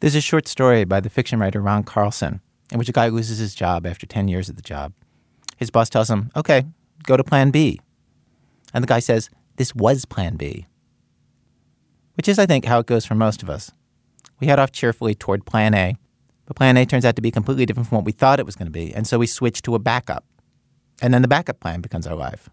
There's 0.00 0.14
a 0.14 0.20
short 0.20 0.46
story 0.46 0.84
by 0.84 1.00
the 1.00 1.10
fiction 1.10 1.38
writer 1.38 1.60
Ron 1.60 1.82
Carlson 1.82 2.40
in 2.70 2.78
which 2.78 2.88
a 2.88 2.92
guy 2.92 3.08
loses 3.08 3.38
his 3.38 3.54
job 3.54 3.86
after 3.86 4.06
10 4.06 4.28
years 4.28 4.50
at 4.50 4.56
the 4.56 4.62
job. 4.62 4.92
His 5.56 5.70
boss 5.70 5.88
tells 5.88 6.10
him, 6.10 6.30
okay, 6.36 6.64
go 7.04 7.16
to 7.16 7.24
plan 7.24 7.50
B. 7.50 7.80
And 8.74 8.82
the 8.82 8.88
guy 8.88 8.98
says, 8.98 9.30
this 9.56 9.74
was 9.74 10.04
plan 10.04 10.36
B. 10.36 10.66
Which 12.14 12.28
is, 12.28 12.38
I 12.38 12.46
think, 12.46 12.64
how 12.64 12.80
it 12.80 12.86
goes 12.86 13.06
for 13.06 13.14
most 13.14 13.42
of 13.42 13.50
us. 13.50 13.70
We 14.40 14.48
head 14.48 14.58
off 14.58 14.72
cheerfully 14.72 15.14
toward 15.14 15.46
plan 15.46 15.74
A, 15.74 15.96
but 16.44 16.56
plan 16.56 16.76
A 16.76 16.84
turns 16.84 17.04
out 17.04 17.16
to 17.16 17.22
be 17.22 17.30
completely 17.30 17.64
different 17.64 17.88
from 17.88 17.96
what 17.96 18.04
we 18.04 18.12
thought 18.12 18.40
it 18.40 18.46
was 18.46 18.56
going 18.56 18.66
to 18.66 18.72
be, 18.72 18.94
and 18.94 19.06
so 19.06 19.18
we 19.18 19.26
switch 19.26 19.62
to 19.62 19.74
a 19.74 19.78
backup. 19.78 20.24
And 21.00 21.12
then 21.12 21.22
the 21.22 21.28
backup 21.28 21.60
plan 21.60 21.80
becomes 21.80 22.06
our 22.06 22.14
life. 22.14 22.50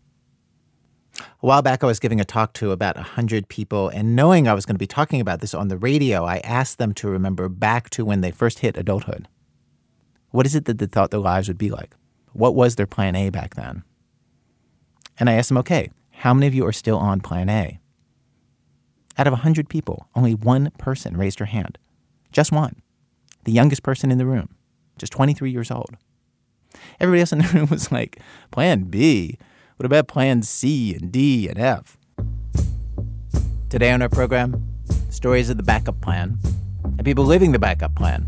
A 1.42 1.46
while 1.46 1.62
back, 1.62 1.84
I 1.84 1.88
was 1.88 2.00
giving 2.00 2.22
a 2.22 2.26
talk 2.26 2.54
to 2.54 2.72
about 2.72 2.96
100 2.96 3.48
people, 3.48 3.90
and 3.90 4.16
knowing 4.16 4.48
I 4.48 4.54
was 4.54 4.66
going 4.66 4.76
to 4.76 4.80
be 4.80 4.88
talking 4.88 5.22
about 5.22 5.42
this 5.42 5.54
on 5.54 5.68
the 5.68 5.78
radio, 5.78 6.26
I 6.26 6.38
asked 6.40 6.78
them 6.78 6.94
to 6.96 7.10
remember 7.10 7.50
back 7.50 7.90
to 7.92 8.06
when 8.06 8.22
they 8.22 8.32
first 8.32 8.60
hit 8.60 8.78
adulthood. 8.78 9.28
What 10.32 10.46
is 10.46 10.56
it 10.56 10.66
that 10.66 10.80
they 10.80 10.86
thought 10.86 11.12
their 11.12 11.20
lives 11.20 11.48
would 11.48 11.58
be 11.58 11.70
like? 11.70 11.96
What 12.34 12.56
was 12.56 12.76
their 12.76 12.88
plan 12.88 13.16
A 13.16 13.30
back 13.30 13.56
then? 13.56 13.84
And 15.20 15.30
I 15.30 15.34
asked 15.34 15.50
them, 15.50 15.58
okay, 15.60 15.92
how 16.12 16.34
many 16.34 16.48
of 16.48 16.56
you 16.56 16.66
are 16.66 16.74
still 16.74 16.98
on 16.98 17.22
plan 17.22 17.50
A? 17.50 17.80
Out 19.18 19.28
of 19.28 19.34
100 19.34 19.70
people, 19.70 20.08
only 20.16 20.34
one 20.34 20.72
person 20.78 21.18
raised 21.18 21.40
her 21.40 21.46
hand. 21.46 21.78
Just 22.32 22.52
one. 22.52 22.82
The 23.44 23.52
youngest 23.52 23.84
person 23.84 24.12
in 24.12 24.18
the 24.18 24.26
room, 24.26 24.56
just 24.98 25.14
23 25.14 25.52
years 25.52 25.70
old. 25.70 25.98
Everybody 27.00 27.22
else 27.22 27.32
in 27.32 27.40
the 27.40 27.48
room 27.54 27.68
was 27.70 27.92
like, 27.92 28.20
Plan 28.52 28.86
B? 28.86 29.38
What 29.78 29.88
about 29.88 30.08
plans 30.08 30.48
C 30.48 30.94
and 30.94 31.12
D 31.12 31.48
and 31.50 31.58
F? 31.58 31.98
Today 33.70 33.92
on 33.92 34.04
our 34.04 34.10
program, 34.10 34.64
stories 35.10 35.50
of 35.50 35.58
the 35.58 35.64
backup 35.64 36.00
plan 36.00 36.38
and 36.84 37.04
people 37.04 37.26
living 37.26 37.54
the 37.54 37.60
backup 37.60 37.96
plan, 37.96 38.28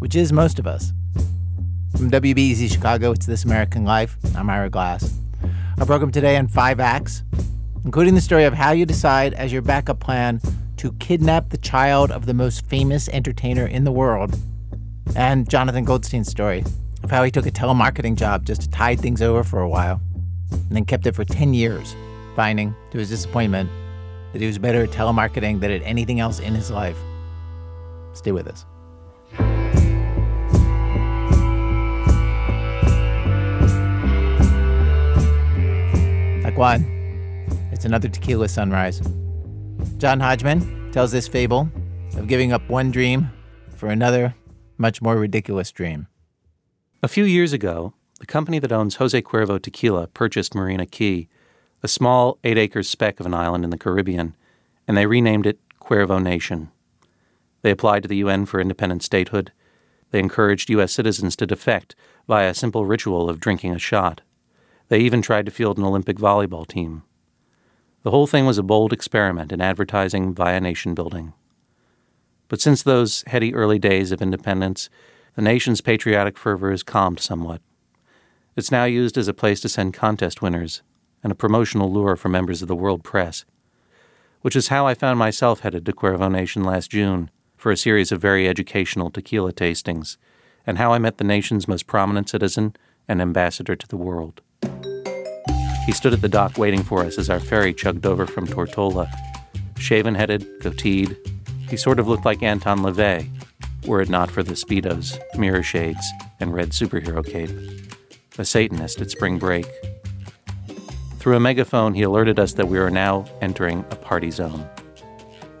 which 0.00 0.16
is 0.16 0.32
most 0.32 0.58
of 0.58 0.66
us. 0.66 0.92
From 1.96 2.10
WBEZ 2.10 2.72
Chicago, 2.72 3.12
it's 3.12 3.24
This 3.24 3.44
American 3.44 3.84
Life. 3.84 4.16
I'm 4.34 4.50
Ira 4.50 4.68
Glass. 4.68 5.16
Our 5.78 5.86
program 5.86 6.10
today 6.10 6.36
on 6.36 6.48
five 6.48 6.80
acts, 6.80 7.22
including 7.84 8.16
the 8.16 8.20
story 8.20 8.42
of 8.42 8.52
how 8.52 8.72
you 8.72 8.84
decide 8.84 9.34
as 9.34 9.52
your 9.52 9.62
backup 9.62 10.00
plan 10.00 10.40
to 10.78 10.90
kidnap 10.94 11.50
the 11.50 11.58
child 11.58 12.10
of 12.10 12.26
the 12.26 12.34
most 12.34 12.66
famous 12.66 13.08
entertainer 13.10 13.64
in 13.64 13.84
the 13.84 13.92
world, 13.92 14.36
and 15.14 15.48
Jonathan 15.48 15.84
Goldstein's 15.84 16.28
story 16.28 16.64
of 17.04 17.12
how 17.12 17.22
he 17.22 17.30
took 17.30 17.46
a 17.46 17.52
telemarketing 17.52 18.16
job 18.16 18.44
just 18.44 18.62
to 18.62 18.70
tide 18.70 18.98
things 18.98 19.22
over 19.22 19.44
for 19.44 19.60
a 19.60 19.68
while 19.68 20.00
and 20.50 20.70
then 20.70 20.84
kept 20.84 21.06
it 21.06 21.14
for 21.14 21.24
10 21.24 21.54
years, 21.54 21.94
finding, 22.36 22.74
to 22.90 22.98
his 22.98 23.08
disappointment, 23.08 23.70
that 24.32 24.40
he 24.40 24.46
was 24.46 24.58
better 24.58 24.84
at 24.84 24.90
telemarketing 24.90 25.60
than 25.60 25.70
at 25.70 25.82
anything 25.82 26.20
else 26.20 26.40
in 26.40 26.54
his 26.54 26.70
life. 26.70 26.98
Stay 28.12 28.32
with 28.32 28.48
us. 28.48 28.64
What? 36.58 36.80
It's 37.70 37.84
another 37.84 38.08
tequila 38.08 38.48
sunrise. 38.48 39.00
John 39.98 40.18
Hodgman 40.18 40.90
tells 40.90 41.12
this 41.12 41.28
fable 41.28 41.68
of 42.16 42.26
giving 42.26 42.52
up 42.52 42.68
one 42.68 42.90
dream 42.90 43.30
for 43.76 43.90
another, 43.90 44.34
much 44.76 45.00
more 45.00 45.14
ridiculous 45.14 45.70
dream. 45.70 46.08
A 47.00 47.06
few 47.06 47.22
years 47.22 47.52
ago, 47.52 47.94
the 48.18 48.26
company 48.26 48.58
that 48.58 48.72
owns 48.72 48.96
Jose 48.96 49.20
Cuervo 49.22 49.60
Tequila 49.60 50.08
purchased 50.08 50.54
Marina 50.54 50.86
Cay, 50.86 51.28
a 51.82 51.88
small 51.88 52.38
eight 52.42 52.58
acre 52.58 52.82
speck 52.82 53.20
of 53.20 53.26
an 53.26 53.34
island 53.34 53.64
in 53.64 53.70
the 53.70 53.78
Caribbean, 53.78 54.36
and 54.86 54.96
they 54.96 55.06
renamed 55.06 55.46
it 55.46 55.58
Cuervo 55.80 56.20
Nation. 56.20 56.70
They 57.62 57.70
applied 57.70 58.02
to 58.02 58.08
the 58.08 58.16
UN 58.16 58.46
for 58.46 58.60
independent 58.60 59.02
statehood. 59.02 59.52
They 60.10 60.18
encouraged 60.18 60.70
U.S. 60.70 60.92
citizens 60.92 61.36
to 61.36 61.46
defect 61.46 61.94
via 62.26 62.50
a 62.50 62.54
simple 62.54 62.86
ritual 62.86 63.28
of 63.28 63.40
drinking 63.40 63.74
a 63.74 63.78
shot. 63.78 64.22
They 64.88 65.00
even 65.00 65.22
tried 65.22 65.46
to 65.46 65.52
field 65.52 65.78
an 65.78 65.84
Olympic 65.84 66.16
volleyball 66.16 66.66
team. 66.66 67.02
The 68.02 68.10
whole 68.10 68.26
thing 68.26 68.46
was 68.46 68.58
a 68.58 68.62
bold 68.62 68.92
experiment 68.92 69.52
in 69.52 69.60
advertising 69.60 70.34
via 70.34 70.60
nation 70.60 70.94
building. 70.94 71.34
But 72.48 72.60
since 72.60 72.82
those 72.82 73.22
heady 73.26 73.54
early 73.54 73.78
days 73.78 74.12
of 74.12 74.22
independence, 74.22 74.88
the 75.34 75.42
nation's 75.42 75.80
patriotic 75.80 76.38
fervor 76.38 76.70
has 76.70 76.82
calmed 76.82 77.20
somewhat. 77.20 77.60
It's 78.58 78.72
now 78.72 78.86
used 78.86 79.16
as 79.16 79.28
a 79.28 79.32
place 79.32 79.60
to 79.60 79.68
send 79.68 79.94
contest 79.94 80.42
winners 80.42 80.82
and 81.22 81.30
a 81.30 81.36
promotional 81.36 81.92
lure 81.92 82.16
for 82.16 82.28
members 82.28 82.60
of 82.60 82.66
the 82.66 82.74
world 82.74 83.04
press, 83.04 83.44
which 84.40 84.56
is 84.56 84.66
how 84.66 84.84
I 84.84 84.94
found 84.94 85.16
myself 85.16 85.60
headed 85.60 85.86
to 85.86 85.92
Cuervo 85.92 86.28
Nation 86.28 86.64
last 86.64 86.90
June 86.90 87.30
for 87.56 87.70
a 87.70 87.76
series 87.76 88.10
of 88.10 88.20
very 88.20 88.48
educational 88.48 89.12
tequila 89.12 89.52
tastings, 89.52 90.16
and 90.66 90.76
how 90.76 90.92
I 90.92 90.98
met 90.98 91.18
the 91.18 91.24
nation's 91.24 91.68
most 91.68 91.86
prominent 91.86 92.30
citizen 92.30 92.74
and 93.06 93.22
ambassador 93.22 93.76
to 93.76 93.86
the 93.86 93.96
world. 93.96 94.40
He 95.86 95.92
stood 95.92 96.12
at 96.12 96.20
the 96.20 96.28
dock 96.28 96.58
waiting 96.58 96.82
for 96.82 97.04
us 97.04 97.16
as 97.16 97.30
our 97.30 97.38
ferry 97.38 97.72
chugged 97.72 98.06
over 98.06 98.26
from 98.26 98.48
Tortola. 98.48 99.08
Shaven 99.78 100.16
headed, 100.16 100.44
goateed, 100.62 101.16
he 101.68 101.76
sort 101.76 102.00
of 102.00 102.08
looked 102.08 102.24
like 102.24 102.42
Anton 102.42 102.80
LaVey, 102.80 103.30
were 103.86 104.00
it 104.00 104.08
not 104.08 104.32
for 104.32 104.42
the 104.42 104.54
Speedos, 104.54 105.16
mirror 105.38 105.62
shades, 105.62 106.04
and 106.40 106.52
red 106.52 106.70
superhero 106.70 107.24
cape 107.24 107.50
a 108.38 108.44
Satanist 108.44 109.00
at 109.00 109.10
spring 109.10 109.38
break. 109.38 109.66
Through 111.18 111.36
a 111.36 111.40
megaphone, 111.40 111.94
he 111.94 112.02
alerted 112.02 112.38
us 112.38 112.52
that 112.54 112.68
we 112.68 112.78
were 112.78 112.90
now 112.90 113.26
entering 113.40 113.84
a 113.90 113.96
party 113.96 114.30
zone. 114.30 114.68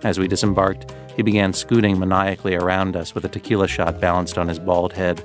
As 0.04 0.18
we 0.18 0.28
disembarked, 0.28 0.94
he 1.16 1.22
began 1.22 1.52
scooting 1.52 1.98
maniacally 1.98 2.54
around 2.54 2.94
us 2.94 3.14
with 3.14 3.24
a 3.24 3.28
tequila 3.28 3.66
shot 3.66 4.00
balanced 4.00 4.38
on 4.38 4.46
his 4.46 4.60
bald 4.60 4.92
head, 4.92 5.24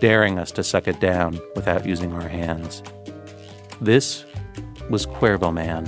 daring 0.00 0.38
us 0.38 0.50
to 0.52 0.64
suck 0.64 0.88
it 0.88 0.98
down 1.00 1.38
without 1.54 1.86
using 1.86 2.14
our 2.14 2.28
hands. 2.28 2.82
This 3.82 4.24
was 4.88 5.04
Cuervo 5.04 5.52
Man. 5.52 5.86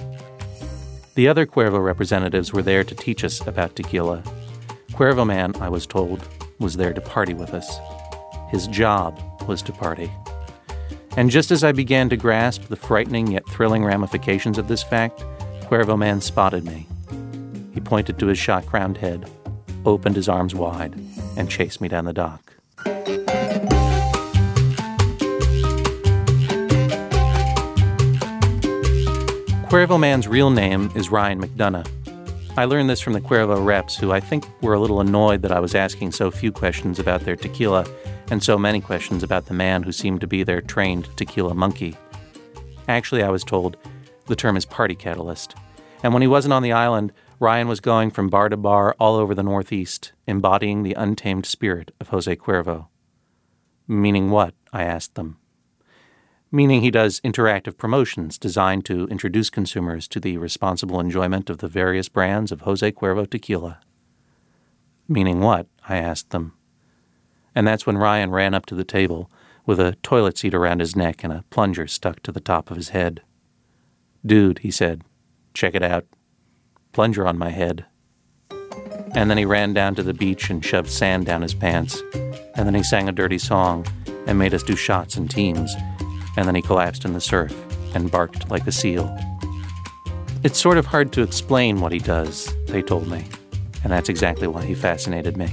The 1.14 1.28
other 1.28 1.46
Cuervo 1.46 1.82
representatives 1.82 2.52
were 2.52 2.62
there 2.62 2.84
to 2.84 2.94
teach 2.94 3.24
us 3.24 3.40
about 3.46 3.74
tequila. 3.74 4.22
Cuervo 4.92 5.26
Man, 5.26 5.54
I 5.62 5.70
was 5.70 5.86
told, 5.86 6.28
was 6.58 6.76
there 6.76 6.92
to 6.92 7.00
party 7.00 7.32
with 7.32 7.54
us. 7.54 7.78
His 8.50 8.66
job 8.66 9.18
was 9.48 9.62
to 9.62 9.72
party. 9.72 10.10
And 11.16 11.30
just 11.30 11.50
as 11.50 11.64
I 11.64 11.72
began 11.72 12.10
to 12.10 12.16
grasp 12.16 12.64
the 12.64 12.76
frightening 12.76 13.28
yet 13.28 13.48
thrilling 13.48 13.82
ramifications 13.82 14.58
of 14.58 14.68
this 14.68 14.82
fact, 14.82 15.24
Cuervo 15.62 15.98
Man 15.98 16.20
spotted 16.20 16.64
me. 16.64 16.86
He 17.72 17.80
pointed 17.80 18.18
to 18.18 18.26
his 18.26 18.38
shot 18.38 18.66
crowned 18.66 18.98
head, 18.98 19.30
opened 19.86 20.16
his 20.16 20.28
arms 20.28 20.54
wide, 20.54 20.94
and 21.38 21.50
chased 21.50 21.80
me 21.80 21.88
down 21.88 22.04
the 22.04 22.12
dock. 22.12 22.52
Cuervo 29.70 29.98
Man's 29.98 30.28
real 30.28 30.50
name 30.50 30.90
is 30.94 31.10
Ryan 31.10 31.40
McDonough. 31.40 31.90
I 32.58 32.66
learned 32.66 32.90
this 32.90 33.00
from 33.00 33.14
the 33.14 33.22
Cuervo 33.22 33.64
reps, 33.64 33.96
who 33.96 34.12
I 34.12 34.20
think 34.20 34.46
were 34.60 34.74
a 34.74 34.80
little 34.80 35.00
annoyed 35.00 35.40
that 35.42 35.52
I 35.52 35.60
was 35.60 35.74
asking 35.74 36.12
so 36.12 36.30
few 36.30 36.52
questions 36.52 36.98
about 36.98 37.22
their 37.22 37.36
tequila 37.36 37.86
and 38.30 38.42
so 38.42 38.58
many 38.58 38.80
questions 38.80 39.22
about 39.22 39.46
the 39.46 39.54
man 39.54 39.82
who 39.82 39.92
seemed 39.92 40.20
to 40.20 40.26
be 40.26 40.42
their 40.42 40.60
trained 40.60 41.08
tequila 41.16 41.54
monkey. 41.54 41.96
Actually, 42.88 43.22
I 43.22 43.30
was 43.30 43.44
told 43.44 43.76
the 44.26 44.36
term 44.36 44.56
is 44.56 44.64
party 44.64 44.94
catalyst. 44.94 45.54
And 46.02 46.12
when 46.12 46.22
he 46.22 46.28
wasn't 46.28 46.54
on 46.54 46.62
the 46.62 46.72
island, 46.72 47.12
Ryan 47.38 47.68
was 47.68 47.80
going 47.80 48.10
from 48.10 48.28
bar 48.28 48.48
to 48.48 48.56
bar 48.56 48.96
all 48.98 49.16
over 49.16 49.34
the 49.34 49.42
Northeast, 49.42 50.12
embodying 50.26 50.82
the 50.82 50.94
untamed 50.94 51.46
spirit 51.46 51.92
of 52.00 52.08
Jose 52.08 52.34
Cuervo. 52.36 52.88
Meaning 53.86 54.30
what? 54.30 54.54
I 54.72 54.84
asked 54.84 55.14
them. 55.14 55.38
Meaning 56.50 56.80
he 56.80 56.90
does 56.90 57.20
interactive 57.20 57.76
promotions 57.76 58.38
designed 58.38 58.84
to 58.86 59.06
introduce 59.08 59.50
consumers 59.50 60.08
to 60.08 60.20
the 60.20 60.38
responsible 60.38 61.00
enjoyment 61.00 61.50
of 61.50 61.58
the 61.58 61.68
various 61.68 62.08
brands 62.08 62.50
of 62.52 62.62
Jose 62.62 62.90
Cuervo 62.92 63.28
tequila. 63.28 63.80
Meaning 65.08 65.40
what? 65.40 65.66
I 65.88 65.98
asked 65.98 66.30
them. 66.30 66.54
And 67.56 67.66
that's 67.66 67.86
when 67.86 67.96
Ryan 67.96 68.30
ran 68.30 68.52
up 68.52 68.66
to 68.66 68.74
the 68.74 68.84
table 68.84 69.30
with 69.64 69.80
a 69.80 69.96
toilet 70.02 70.36
seat 70.36 70.54
around 70.54 70.80
his 70.80 70.94
neck 70.94 71.24
and 71.24 71.32
a 71.32 71.44
plunger 71.48 71.86
stuck 71.86 72.22
to 72.22 72.30
the 72.30 72.38
top 72.38 72.70
of 72.70 72.76
his 72.76 72.90
head. 72.90 73.22
Dude, 74.24 74.58
he 74.58 74.70
said, 74.70 75.02
check 75.54 75.74
it 75.74 75.82
out. 75.82 76.04
Plunger 76.92 77.26
on 77.26 77.38
my 77.38 77.48
head. 77.48 77.86
And 79.14 79.30
then 79.30 79.38
he 79.38 79.46
ran 79.46 79.72
down 79.72 79.94
to 79.94 80.02
the 80.02 80.12
beach 80.12 80.50
and 80.50 80.62
shoved 80.62 80.90
sand 80.90 81.24
down 81.24 81.40
his 81.40 81.54
pants. 81.54 82.02
And 82.54 82.66
then 82.66 82.74
he 82.74 82.82
sang 82.82 83.08
a 83.08 83.12
dirty 83.12 83.38
song 83.38 83.86
and 84.26 84.38
made 84.38 84.52
us 84.52 84.62
do 84.62 84.76
shots 84.76 85.16
in 85.16 85.26
teams. 85.26 85.74
And 86.36 86.46
then 86.46 86.54
he 86.54 86.62
collapsed 86.62 87.06
in 87.06 87.14
the 87.14 87.20
surf 87.20 87.54
and 87.94 88.10
barked 88.10 88.50
like 88.50 88.66
a 88.66 88.72
seal. 88.72 89.16
It's 90.44 90.60
sort 90.60 90.76
of 90.76 90.84
hard 90.84 91.10
to 91.14 91.22
explain 91.22 91.80
what 91.80 91.92
he 91.92 91.98
does, 91.98 92.54
they 92.66 92.82
told 92.82 93.08
me. 93.08 93.24
And 93.82 93.90
that's 93.90 94.10
exactly 94.10 94.46
why 94.46 94.62
he 94.64 94.74
fascinated 94.74 95.38
me. 95.38 95.48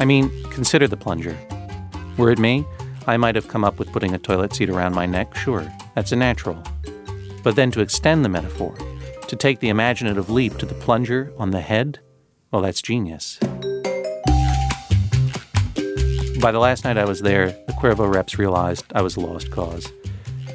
I 0.00 0.06
mean, 0.06 0.30
consider 0.50 0.88
the 0.88 0.96
plunger. 0.96 1.36
Were 2.16 2.30
it 2.30 2.38
me, 2.38 2.64
I 3.06 3.18
might 3.18 3.34
have 3.34 3.48
come 3.48 3.64
up 3.64 3.78
with 3.78 3.92
putting 3.92 4.14
a 4.14 4.18
toilet 4.18 4.54
seat 4.54 4.70
around 4.70 4.94
my 4.94 5.04
neck, 5.04 5.36
sure, 5.36 5.70
that's 5.94 6.10
a 6.10 6.16
natural. 6.16 6.62
But 7.42 7.54
then 7.54 7.70
to 7.72 7.82
extend 7.82 8.24
the 8.24 8.30
metaphor, 8.30 8.74
to 9.28 9.36
take 9.36 9.60
the 9.60 9.68
imaginative 9.68 10.30
leap 10.30 10.56
to 10.56 10.64
the 10.66 10.74
plunger 10.74 11.30
on 11.36 11.50
the 11.50 11.60
head, 11.60 12.00
well, 12.50 12.62
that's 12.62 12.80
genius. 12.80 13.38
By 16.40 16.50
the 16.50 16.58
last 16.58 16.84
night 16.84 16.96
I 16.96 17.04
was 17.04 17.20
there, 17.20 17.50
the 17.66 17.74
Cuervo 17.78 18.10
reps 18.12 18.38
realized 18.38 18.86
I 18.94 19.02
was 19.02 19.16
a 19.16 19.20
lost 19.20 19.50
cause. 19.50 19.92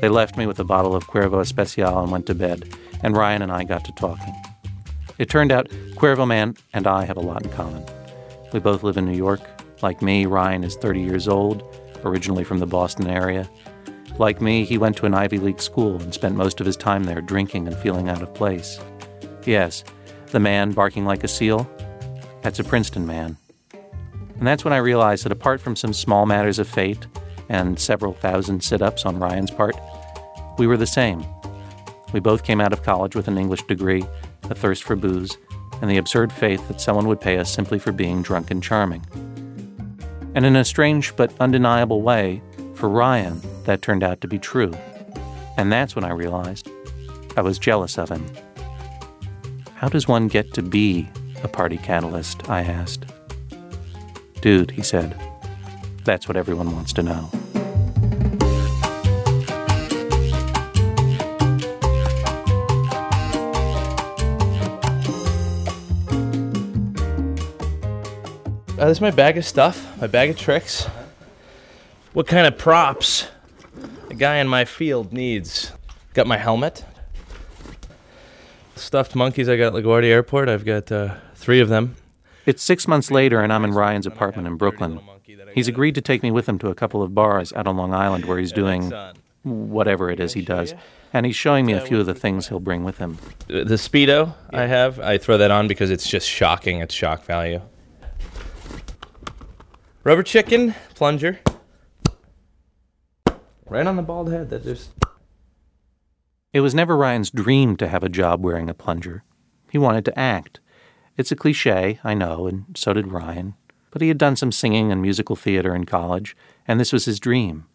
They 0.01 0.09
left 0.09 0.37
me 0.37 0.47
with 0.47 0.59
a 0.59 0.63
bottle 0.63 0.95
of 0.95 1.05
Cuervo 1.05 1.39
Especial 1.39 2.01
and 2.01 2.11
went 2.11 2.25
to 2.25 2.33
bed, 2.33 2.73
and 3.03 3.15
Ryan 3.15 3.43
and 3.43 3.51
I 3.51 3.63
got 3.63 3.85
to 3.85 3.91
talking. 3.91 4.33
It 5.19 5.29
turned 5.29 5.51
out 5.51 5.69
Cuervo 5.95 6.27
Man 6.27 6.57
and 6.73 6.87
I 6.87 7.05
have 7.05 7.17
a 7.17 7.21
lot 7.21 7.43
in 7.43 7.51
common. 7.51 7.85
We 8.55 8.61
both 8.61 8.83
live 8.83 8.95
in 8.95 9.03
New 9.03 9.17
York. 9.17 9.41
Like 9.81 10.01
me, 10.01 10.25
Ryan 10.25 10.63
is 10.63 10.77
30 10.77 11.01
years 11.01 11.27
old, 11.27 11.61
originally 12.05 12.45
from 12.45 12.59
the 12.59 12.65
Boston 12.65 13.07
area. 13.07 13.49
Like 14.17 14.39
me, 14.39 14.63
he 14.63 14.77
went 14.77 14.95
to 14.95 15.05
an 15.05 15.13
Ivy 15.13 15.39
League 15.39 15.59
school 15.59 16.01
and 16.01 16.13
spent 16.13 16.37
most 16.37 16.61
of 16.61 16.65
his 16.65 16.77
time 16.77 17.03
there 17.03 17.19
drinking 17.19 17.67
and 17.67 17.75
feeling 17.75 18.07
out 18.07 18.21
of 18.21 18.33
place. 18.33 18.79
Yes, 19.43 19.83
the 20.27 20.39
man 20.39 20.71
barking 20.71 21.03
like 21.03 21.25
a 21.25 21.27
seal, 21.27 21.69
that's 22.43 22.59
a 22.59 22.63
Princeton 22.63 23.05
man. 23.05 23.35
And 23.73 24.47
that's 24.47 24.63
when 24.63 24.73
I 24.73 24.77
realized 24.77 25.25
that 25.25 25.33
apart 25.33 25.59
from 25.59 25.75
some 25.75 25.91
small 25.91 26.25
matters 26.25 26.57
of 26.57 26.65
fate 26.65 27.07
and 27.49 27.77
several 27.77 28.13
thousand 28.13 28.63
sit 28.63 28.81
ups 28.81 29.05
on 29.05 29.19
Ryan's 29.19 29.51
part, 29.51 29.75
we 30.57 30.65
were 30.65 30.77
the 30.77 30.87
same. 30.87 31.25
We 32.13 32.21
both 32.21 32.45
came 32.45 32.61
out 32.61 32.71
of 32.71 32.83
college 32.83 33.17
with 33.17 33.27
an 33.27 33.37
English 33.37 33.63
degree, 33.63 34.05
a 34.43 34.55
thirst 34.55 34.83
for 34.83 34.95
booze, 34.95 35.37
and 35.81 35.89
the 35.89 35.97
absurd 35.97 36.31
faith 36.31 36.67
that 36.67 36.81
someone 36.81 37.07
would 37.07 37.21
pay 37.21 37.37
us 37.37 37.53
simply 37.53 37.79
for 37.79 37.91
being 37.91 38.21
drunk 38.21 38.51
and 38.51 38.63
charming. 38.63 39.05
And 40.33 40.45
in 40.45 40.55
a 40.55 40.65
strange 40.65 41.15
but 41.15 41.33
undeniable 41.39 42.01
way, 42.01 42.41
for 42.73 42.89
Ryan, 42.89 43.41
that 43.63 43.81
turned 43.81 44.03
out 44.03 44.21
to 44.21 44.27
be 44.27 44.37
true. 44.37 44.73
And 45.57 45.71
that's 45.71 45.95
when 45.95 46.05
I 46.05 46.11
realized 46.11 46.69
I 47.37 47.41
was 47.41 47.57
jealous 47.57 47.97
of 47.97 48.09
him. 48.09 48.25
How 49.75 49.89
does 49.89 50.07
one 50.07 50.27
get 50.27 50.53
to 50.53 50.61
be 50.61 51.07
a 51.43 51.47
party 51.47 51.77
catalyst? 51.77 52.49
I 52.49 52.61
asked. 52.61 53.05
Dude, 54.41 54.71
he 54.71 54.81
said, 54.81 55.19
that's 56.03 56.27
what 56.27 56.37
everyone 56.37 56.71
wants 56.73 56.93
to 56.93 57.03
know. 57.03 57.29
Uh, 68.85 68.89
this 68.89 68.99
is 68.99 69.01
my 69.01 69.09
bag 69.09 69.35
of 69.35 69.43
stuff, 69.43 69.99
my 69.99 70.05
bag 70.05 70.29
of 70.29 70.37
tricks. 70.37 70.83
What 72.13 72.27
kind 72.27 72.45
of 72.45 72.55
props 72.55 73.27
a 74.11 74.13
guy 74.13 74.35
in 74.35 74.47
my 74.47 74.63
field 74.63 75.11
needs? 75.11 75.71
Got 76.13 76.27
my 76.27 76.37
helmet. 76.37 76.85
Stuffed 78.75 79.15
monkeys 79.15 79.49
I 79.49 79.57
got 79.57 79.75
at 79.75 79.83
LaGuardia 79.83 80.09
Airport. 80.09 80.49
I've 80.49 80.65
got 80.65 80.91
uh, 80.91 81.15
three 81.33 81.59
of 81.61 81.67
them. 81.67 81.95
It's 82.45 82.61
six 82.61 82.87
months 82.87 83.09
later, 83.09 83.41
and 83.41 83.51
I'm 83.51 83.65
in 83.65 83.71
Ryan's 83.71 84.05
apartment 84.05 84.47
in 84.47 84.55
Brooklyn. 84.55 85.01
He's 85.55 85.67
agreed 85.67 85.95
to 85.95 86.01
take 86.01 86.21
me 86.21 86.29
with 86.29 86.47
him 86.47 86.59
to 86.59 86.67
a 86.69 86.75
couple 86.75 87.01
of 87.01 87.15
bars 87.15 87.51
out 87.53 87.65
on 87.65 87.77
Long 87.77 87.91
Island 87.91 88.25
where 88.25 88.37
he's 88.37 88.51
doing 88.51 88.93
whatever 89.41 90.11
it 90.11 90.19
is 90.19 90.33
he 90.33 90.43
does. 90.43 90.75
And 91.11 91.25
he's 91.25 91.35
showing 91.35 91.65
me 91.65 91.73
a 91.73 91.81
few 91.81 91.99
of 91.99 92.05
the 92.05 92.13
things 92.13 92.49
he'll 92.49 92.59
bring 92.59 92.83
with 92.83 92.99
him. 92.99 93.17
The 93.47 93.63
Speedo 93.63 94.35
I 94.51 94.67
have, 94.67 94.99
I 94.99 95.17
throw 95.17 95.39
that 95.39 95.49
on 95.49 95.67
because 95.67 95.89
it's 95.89 96.07
just 96.07 96.29
shocking. 96.29 96.81
It's 96.81 96.93
shock 96.93 97.25
value. 97.25 97.61
Rubber 100.05 100.21
chicken, 100.21 100.75
plunger. 100.93 101.39
Right 103.65 103.87
on 103.87 103.95
the 103.95 104.03
bald 104.03 104.31
head. 104.31 104.51
That 104.51 104.63
just. 104.63 104.91
It 106.53 106.61
was 106.61 106.75
never 106.75 106.95
Ryan's 106.95 107.31
dream 107.31 107.75
to 107.77 107.87
have 107.87 108.03
a 108.03 108.09
job 108.09 108.45
wearing 108.45 108.69
a 108.69 108.75
plunger. 108.75 109.23
He 109.71 109.79
wanted 109.79 110.05
to 110.05 110.17
act. 110.17 110.59
It's 111.17 111.31
a 111.31 111.35
cliche, 111.35 111.99
I 112.03 112.13
know, 112.13 112.45
and 112.45 112.65
so 112.75 112.93
did 112.93 113.11
Ryan. 113.11 113.55
But 113.89 114.03
he 114.03 114.09
had 114.09 114.19
done 114.19 114.35
some 114.35 114.51
singing 114.51 114.91
and 114.91 115.01
musical 115.01 115.35
theater 115.35 115.73
in 115.73 115.85
college, 115.85 116.37
and 116.67 116.79
this 116.79 116.93
was 116.93 117.05
his 117.05 117.19
dream. 117.19 117.65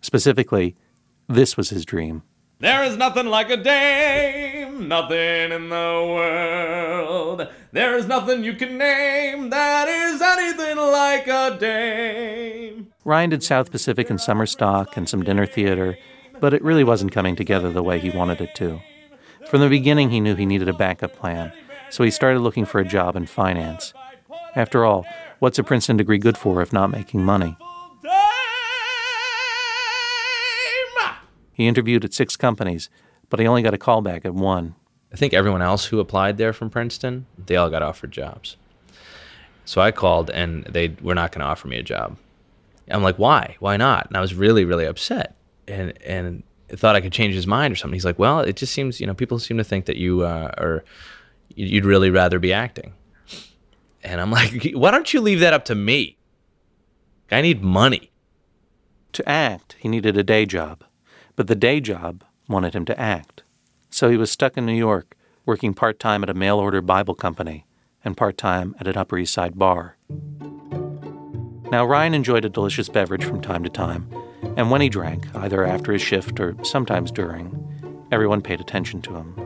Specifically, 0.00 0.74
this 1.28 1.56
was 1.56 1.70
his 1.70 1.84
dream. 1.84 2.24
There 2.60 2.82
is 2.82 2.96
nothing 2.96 3.26
like 3.26 3.50
a 3.50 3.56
dame, 3.56 4.88
nothing 4.88 5.52
in 5.52 5.68
the 5.68 6.02
world. 6.12 7.46
There 7.70 7.96
is 7.96 8.08
nothing 8.08 8.42
you 8.42 8.54
can 8.54 8.76
name 8.76 9.50
that 9.50 9.86
is 9.86 10.20
anything 10.20 10.76
like 10.76 11.28
a 11.28 11.56
dame. 11.56 12.92
Ryan 13.04 13.30
did 13.30 13.44
South 13.44 13.70
Pacific 13.70 14.10
and 14.10 14.20
summer 14.20 14.44
stock 14.44 14.96
and 14.96 15.08
some 15.08 15.22
dinner 15.22 15.46
theater, 15.46 15.96
but 16.40 16.52
it 16.52 16.64
really 16.64 16.82
wasn't 16.82 17.12
coming 17.12 17.36
together 17.36 17.70
the 17.70 17.84
way 17.84 18.00
he 18.00 18.10
wanted 18.10 18.40
it 18.40 18.56
to. 18.56 18.80
From 19.48 19.60
the 19.60 19.68
beginning, 19.68 20.10
he 20.10 20.18
knew 20.18 20.34
he 20.34 20.44
needed 20.44 20.68
a 20.68 20.72
backup 20.72 21.14
plan, 21.14 21.52
so 21.90 22.02
he 22.02 22.10
started 22.10 22.40
looking 22.40 22.64
for 22.64 22.80
a 22.80 22.84
job 22.84 23.14
in 23.14 23.26
finance. 23.26 23.94
After 24.56 24.84
all, 24.84 25.06
what's 25.38 25.60
a 25.60 25.64
Princeton 25.64 25.96
degree 25.96 26.18
good 26.18 26.36
for 26.36 26.60
if 26.60 26.72
not 26.72 26.90
making 26.90 27.24
money? 27.24 27.56
He 31.58 31.66
interviewed 31.66 32.04
at 32.04 32.14
six 32.14 32.36
companies, 32.36 32.88
but 33.28 33.40
he 33.40 33.46
only 33.48 33.62
got 33.62 33.74
a 33.74 33.78
call 33.78 34.00
back 34.00 34.24
at 34.24 34.32
one. 34.32 34.76
I 35.12 35.16
think 35.16 35.34
everyone 35.34 35.60
else 35.60 35.86
who 35.86 35.98
applied 35.98 36.38
there 36.38 36.52
from 36.52 36.70
Princeton, 36.70 37.26
they 37.36 37.56
all 37.56 37.68
got 37.68 37.82
offered 37.82 38.12
jobs. 38.12 38.56
So 39.64 39.80
I 39.80 39.90
called 39.90 40.30
and 40.30 40.64
they 40.66 40.94
were 41.02 41.16
not 41.16 41.32
going 41.32 41.40
to 41.40 41.46
offer 41.46 41.66
me 41.66 41.76
a 41.76 41.82
job. 41.82 42.16
I'm 42.88 43.02
like, 43.02 43.16
why? 43.16 43.56
Why 43.58 43.76
not? 43.76 44.06
And 44.06 44.16
I 44.16 44.20
was 44.20 44.34
really, 44.34 44.64
really 44.64 44.86
upset 44.86 45.34
and 45.66 46.00
and 46.02 46.44
thought 46.68 46.94
I 46.94 47.00
could 47.00 47.12
change 47.12 47.34
his 47.34 47.46
mind 47.46 47.72
or 47.72 47.76
something. 47.76 47.96
He's 47.96 48.04
like, 48.04 48.20
well, 48.20 48.38
it 48.38 48.54
just 48.54 48.72
seems, 48.72 49.00
you 49.00 49.06
know, 49.08 49.14
people 49.14 49.40
seem 49.40 49.56
to 49.56 49.64
think 49.64 49.86
that 49.86 49.96
you 49.96 50.22
uh, 50.22 50.52
are, 50.58 50.84
you'd 51.56 51.84
really 51.84 52.10
rather 52.10 52.38
be 52.38 52.52
acting. 52.52 52.92
And 54.04 54.20
I'm 54.20 54.30
like, 54.30 54.70
why 54.74 54.92
don't 54.92 55.12
you 55.12 55.20
leave 55.20 55.40
that 55.40 55.54
up 55.54 55.64
to 55.64 55.74
me? 55.74 56.18
I 57.32 57.40
need 57.40 57.64
money. 57.64 58.12
To 59.14 59.28
act, 59.28 59.74
he 59.80 59.88
needed 59.88 60.16
a 60.16 60.22
day 60.22 60.46
job 60.46 60.84
but 61.38 61.46
the 61.46 61.54
day 61.54 61.78
job 61.78 62.24
wanted 62.48 62.74
him 62.74 62.84
to 62.84 63.00
act. 63.00 63.44
So 63.90 64.10
he 64.10 64.16
was 64.16 64.28
stuck 64.28 64.56
in 64.56 64.66
New 64.66 64.74
York, 64.74 65.16
working 65.46 65.72
part 65.72 66.00
time 66.00 66.24
at 66.24 66.28
a 66.28 66.34
mail 66.34 66.58
order 66.58 66.82
Bible 66.82 67.14
company 67.14 67.64
and 68.04 68.16
part 68.16 68.36
time 68.36 68.74
at 68.80 68.88
an 68.88 68.96
Upper 68.96 69.18
East 69.18 69.34
Side 69.34 69.56
bar. 69.56 69.96
Now, 71.70 71.86
Ryan 71.86 72.14
enjoyed 72.14 72.44
a 72.44 72.48
delicious 72.48 72.88
beverage 72.88 73.22
from 73.22 73.40
time 73.40 73.62
to 73.62 73.70
time, 73.70 74.12
and 74.56 74.68
when 74.72 74.80
he 74.80 74.88
drank, 74.88 75.28
either 75.36 75.64
after 75.64 75.92
his 75.92 76.02
shift 76.02 76.40
or 76.40 76.56
sometimes 76.64 77.12
during, 77.12 77.54
everyone 78.10 78.42
paid 78.42 78.60
attention 78.60 79.00
to 79.02 79.14
him. 79.14 79.38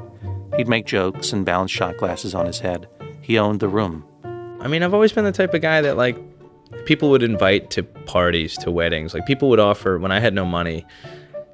He'd 0.57 0.69
make 0.69 0.87
jokes 0.87 1.35
and 1.35 1.45
balance 1.45 1.71
shot 1.71 1.99
glasses 1.99 2.35
on 2.35 2.47
his 2.47 2.61
head. 2.61 2.89
He 3.21 3.39
owned 3.39 3.61
the 3.61 3.69
room. 3.69 4.03
I 4.63 4.67
mean, 4.67 4.83
I've 4.83 4.95
always 4.95 5.13
been 5.13 5.25
the 5.27 5.33
type 5.33 5.53
of 5.53 5.61
guy 5.61 5.83
that, 5.83 5.99
like, 5.99 6.17
people 6.87 7.11
would 7.11 7.23
invite 7.23 7.69
to 7.73 7.83
parties, 7.83 8.57
to 8.59 8.71
weddings. 8.71 9.13
Like, 9.13 9.27
people 9.27 9.51
would 9.51 9.61
offer, 9.61 9.99
when 9.99 10.11
I 10.11 10.21
had 10.21 10.33
no 10.33 10.47
money, 10.47 10.87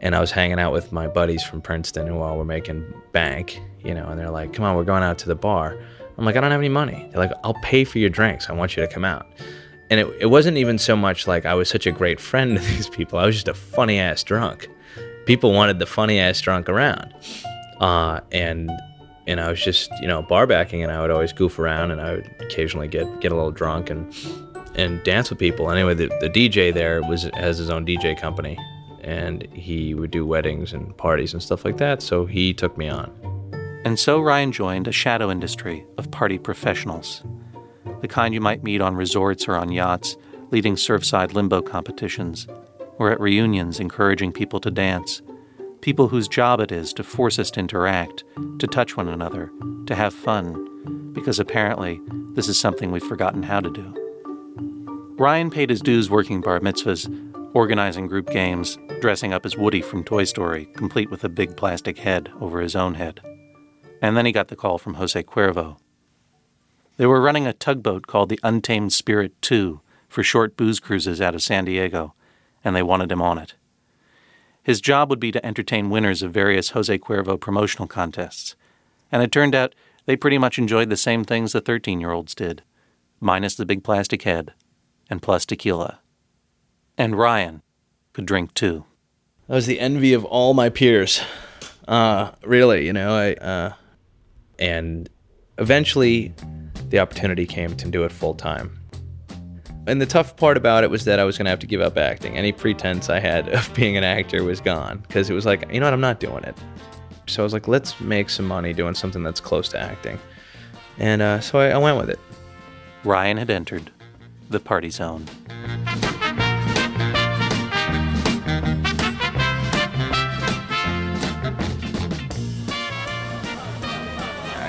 and 0.00 0.14
I 0.14 0.20
was 0.20 0.30
hanging 0.30 0.58
out 0.58 0.72
with 0.72 0.92
my 0.92 1.08
buddies 1.08 1.42
from 1.42 1.60
Princeton 1.60 2.06
who 2.06 2.18
all 2.18 2.38
were 2.38 2.44
making 2.44 2.84
bank, 3.12 3.60
you 3.84 3.94
know, 3.94 4.08
and 4.08 4.18
they're 4.18 4.30
like, 4.30 4.52
come 4.52 4.64
on, 4.64 4.76
we're 4.76 4.84
going 4.84 5.02
out 5.02 5.18
to 5.18 5.26
the 5.26 5.34
bar. 5.34 5.78
I'm 6.16 6.24
like, 6.24 6.36
I 6.36 6.40
don't 6.40 6.50
have 6.50 6.60
any 6.60 6.68
money. 6.68 7.08
They're 7.10 7.20
like, 7.20 7.36
I'll 7.44 7.58
pay 7.62 7.84
for 7.84 7.98
your 7.98 8.10
drinks. 8.10 8.48
I 8.48 8.52
want 8.52 8.76
you 8.76 8.86
to 8.86 8.92
come 8.92 9.04
out. 9.04 9.26
And 9.90 10.00
it, 10.00 10.06
it 10.20 10.26
wasn't 10.26 10.56
even 10.56 10.78
so 10.78 10.94
much 10.94 11.26
like 11.26 11.46
I 11.46 11.54
was 11.54 11.68
such 11.68 11.86
a 11.86 11.92
great 11.92 12.20
friend 12.20 12.56
to 12.56 12.62
these 12.74 12.88
people. 12.88 13.18
I 13.18 13.26
was 13.26 13.34
just 13.34 13.48
a 13.48 13.54
funny 13.54 13.98
ass 13.98 14.22
drunk. 14.22 14.68
People 15.26 15.52
wanted 15.52 15.78
the 15.78 15.86
funny 15.86 16.18
ass 16.18 16.40
drunk 16.40 16.68
around. 16.68 17.14
Uh, 17.80 18.20
and 18.32 18.70
and 19.26 19.40
I 19.40 19.50
was 19.50 19.62
just, 19.62 19.90
you 20.00 20.08
know, 20.08 20.22
bar 20.22 20.46
backing 20.46 20.82
and 20.82 20.90
I 20.90 21.02
would 21.02 21.10
always 21.10 21.34
goof 21.34 21.58
around 21.58 21.90
and 21.90 22.00
I 22.00 22.14
would 22.14 22.34
occasionally 22.40 22.88
get 22.88 23.20
get 23.20 23.30
a 23.30 23.34
little 23.34 23.50
drunk 23.50 23.90
and 23.90 24.12
and 24.74 25.02
dance 25.04 25.30
with 25.30 25.38
people. 25.38 25.70
Anyway, 25.70 25.94
the, 25.94 26.06
the 26.20 26.30
DJ 26.30 26.72
there 26.72 27.02
was 27.02 27.24
has 27.34 27.58
his 27.58 27.70
own 27.70 27.84
DJ 27.86 28.18
company 28.18 28.58
and 29.08 29.48
he 29.54 29.94
would 29.94 30.10
do 30.10 30.26
weddings 30.26 30.74
and 30.74 30.94
parties 30.98 31.32
and 31.32 31.42
stuff 31.42 31.64
like 31.64 31.78
that. 31.78 32.02
So 32.02 32.26
he 32.26 32.52
took 32.52 32.76
me 32.76 32.90
on. 32.90 33.10
And 33.86 33.98
so 33.98 34.20
Ryan 34.20 34.52
joined 34.52 34.86
a 34.86 34.92
shadow 34.92 35.30
industry 35.30 35.86
of 35.96 36.10
party 36.10 36.38
professionals, 36.38 37.22
the 38.02 38.08
kind 38.08 38.34
you 38.34 38.40
might 38.42 38.62
meet 38.62 38.82
on 38.82 38.96
resorts 38.96 39.48
or 39.48 39.56
on 39.56 39.72
yachts, 39.72 40.18
leading 40.50 40.74
surfside 40.74 41.32
limbo 41.32 41.62
competitions, 41.62 42.46
or 42.98 43.10
at 43.10 43.18
reunions 43.18 43.80
encouraging 43.80 44.30
people 44.30 44.60
to 44.60 44.70
dance. 44.70 45.22
People 45.80 46.08
whose 46.08 46.28
job 46.28 46.60
it 46.60 46.70
is 46.70 46.92
to 46.92 47.02
force 47.02 47.38
us 47.38 47.50
to 47.52 47.60
interact, 47.60 48.24
to 48.58 48.66
touch 48.66 48.94
one 48.94 49.08
another, 49.08 49.50
to 49.86 49.94
have 49.94 50.12
fun, 50.12 51.12
because 51.14 51.38
apparently 51.38 51.98
this 52.34 52.46
is 52.46 52.60
something 52.60 52.92
we've 52.92 53.02
forgotten 53.02 53.42
how 53.42 53.60
to 53.60 53.70
do. 53.70 53.94
Ryan 55.18 55.50
paid 55.50 55.70
his 55.70 55.80
dues 55.80 56.10
working 56.10 56.42
bar 56.42 56.60
mitzvahs 56.60 57.08
organizing 57.54 58.06
group 58.06 58.30
games, 58.30 58.78
dressing 59.00 59.32
up 59.32 59.46
as 59.46 59.56
Woody 59.56 59.80
from 59.82 60.04
Toy 60.04 60.24
Story, 60.24 60.66
complete 60.76 61.10
with 61.10 61.24
a 61.24 61.28
big 61.28 61.56
plastic 61.56 61.98
head 61.98 62.30
over 62.40 62.60
his 62.60 62.76
own 62.76 62.94
head. 62.94 63.20
And 64.02 64.16
then 64.16 64.26
he 64.26 64.32
got 64.32 64.48
the 64.48 64.56
call 64.56 64.78
from 64.78 64.94
Jose 64.94 65.22
Cuervo. 65.24 65.78
They 66.96 67.06
were 67.06 67.20
running 67.20 67.46
a 67.46 67.52
tugboat 67.52 68.06
called 68.06 68.28
the 68.28 68.40
Untamed 68.42 68.92
Spirit 68.92 69.40
2 69.42 69.80
for 70.08 70.22
short 70.22 70.56
booze 70.56 70.80
cruises 70.80 71.20
out 71.20 71.34
of 71.34 71.42
San 71.42 71.64
Diego, 71.64 72.14
and 72.64 72.74
they 72.74 72.82
wanted 72.82 73.12
him 73.12 73.22
on 73.22 73.38
it. 73.38 73.54
His 74.62 74.80
job 74.80 75.08
would 75.08 75.20
be 75.20 75.32
to 75.32 75.44
entertain 75.46 75.90
winners 75.90 76.22
of 76.22 76.32
various 76.32 76.70
Jose 76.70 76.98
Cuervo 76.98 77.40
promotional 77.40 77.88
contests. 77.88 78.54
And 79.10 79.22
it 79.22 79.32
turned 79.32 79.54
out 79.54 79.74
they 80.04 80.16
pretty 80.16 80.38
much 80.38 80.58
enjoyed 80.58 80.90
the 80.90 80.96
same 80.96 81.24
things 81.24 81.52
the 81.52 81.60
13 81.60 82.00
year 82.00 82.10
olds 82.10 82.34
did, 82.34 82.62
minus 83.20 83.54
the 83.54 83.64
big 83.64 83.82
plastic 83.82 84.22
head, 84.22 84.52
and 85.08 85.22
plus 85.22 85.46
tequila. 85.46 86.00
And 86.98 87.16
Ryan 87.16 87.62
could 88.12 88.26
drink 88.26 88.52
too. 88.54 88.84
I 89.48 89.54
was 89.54 89.66
the 89.66 89.78
envy 89.78 90.12
of 90.12 90.24
all 90.24 90.52
my 90.52 90.68
peers. 90.68 91.22
Uh, 91.86 92.32
really, 92.42 92.84
you 92.84 92.92
know, 92.92 93.14
I, 93.14 93.32
uh, 93.34 93.72
and 94.58 95.08
eventually 95.58 96.34
the 96.90 96.98
opportunity 96.98 97.46
came 97.46 97.76
to 97.76 97.88
do 97.88 98.02
it 98.02 98.10
full 98.10 98.34
time. 98.34 98.78
And 99.86 100.02
the 100.02 100.06
tough 100.06 100.36
part 100.36 100.56
about 100.56 100.84
it 100.84 100.90
was 100.90 101.04
that 101.04 101.18
I 101.20 101.24
was 101.24 101.38
going 101.38 101.46
to 101.46 101.50
have 101.50 101.60
to 101.60 101.66
give 101.66 101.80
up 101.80 101.96
acting. 101.96 102.36
Any 102.36 102.50
pretense 102.52 103.08
I 103.08 103.20
had 103.20 103.48
of 103.54 103.72
being 103.74 103.96
an 103.96 104.04
actor 104.04 104.42
was 104.42 104.60
gone 104.60 104.98
because 104.98 105.30
it 105.30 105.34
was 105.34 105.46
like, 105.46 105.72
you 105.72 105.78
know 105.78 105.86
what, 105.86 105.94
I'm 105.94 106.00
not 106.00 106.18
doing 106.18 106.42
it. 106.42 106.58
So 107.26 107.42
I 107.42 107.44
was 107.44 107.52
like, 107.52 107.68
let's 107.68 107.98
make 108.00 108.28
some 108.28 108.46
money 108.46 108.72
doing 108.72 108.94
something 108.94 109.22
that's 109.22 109.40
close 109.40 109.68
to 109.70 109.80
acting. 109.80 110.18
And 110.98 111.22
uh, 111.22 111.40
so 111.40 111.60
I, 111.60 111.68
I 111.68 111.78
went 111.78 111.96
with 111.96 112.10
it. 112.10 112.18
Ryan 113.04 113.36
had 113.36 113.50
entered 113.50 113.90
the 114.50 114.58
party 114.58 114.90
zone. 114.90 115.24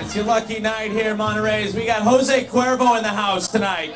It's 0.09 0.15
your 0.15 0.25
lucky 0.25 0.59
night 0.59 0.89
here, 0.89 1.13
Monterey's. 1.13 1.75
We 1.75 1.85
got 1.85 2.01
Jose 2.01 2.45
Cuervo 2.45 2.97
in 2.97 3.03
the 3.03 3.09
house 3.09 3.47
tonight. 3.47 3.93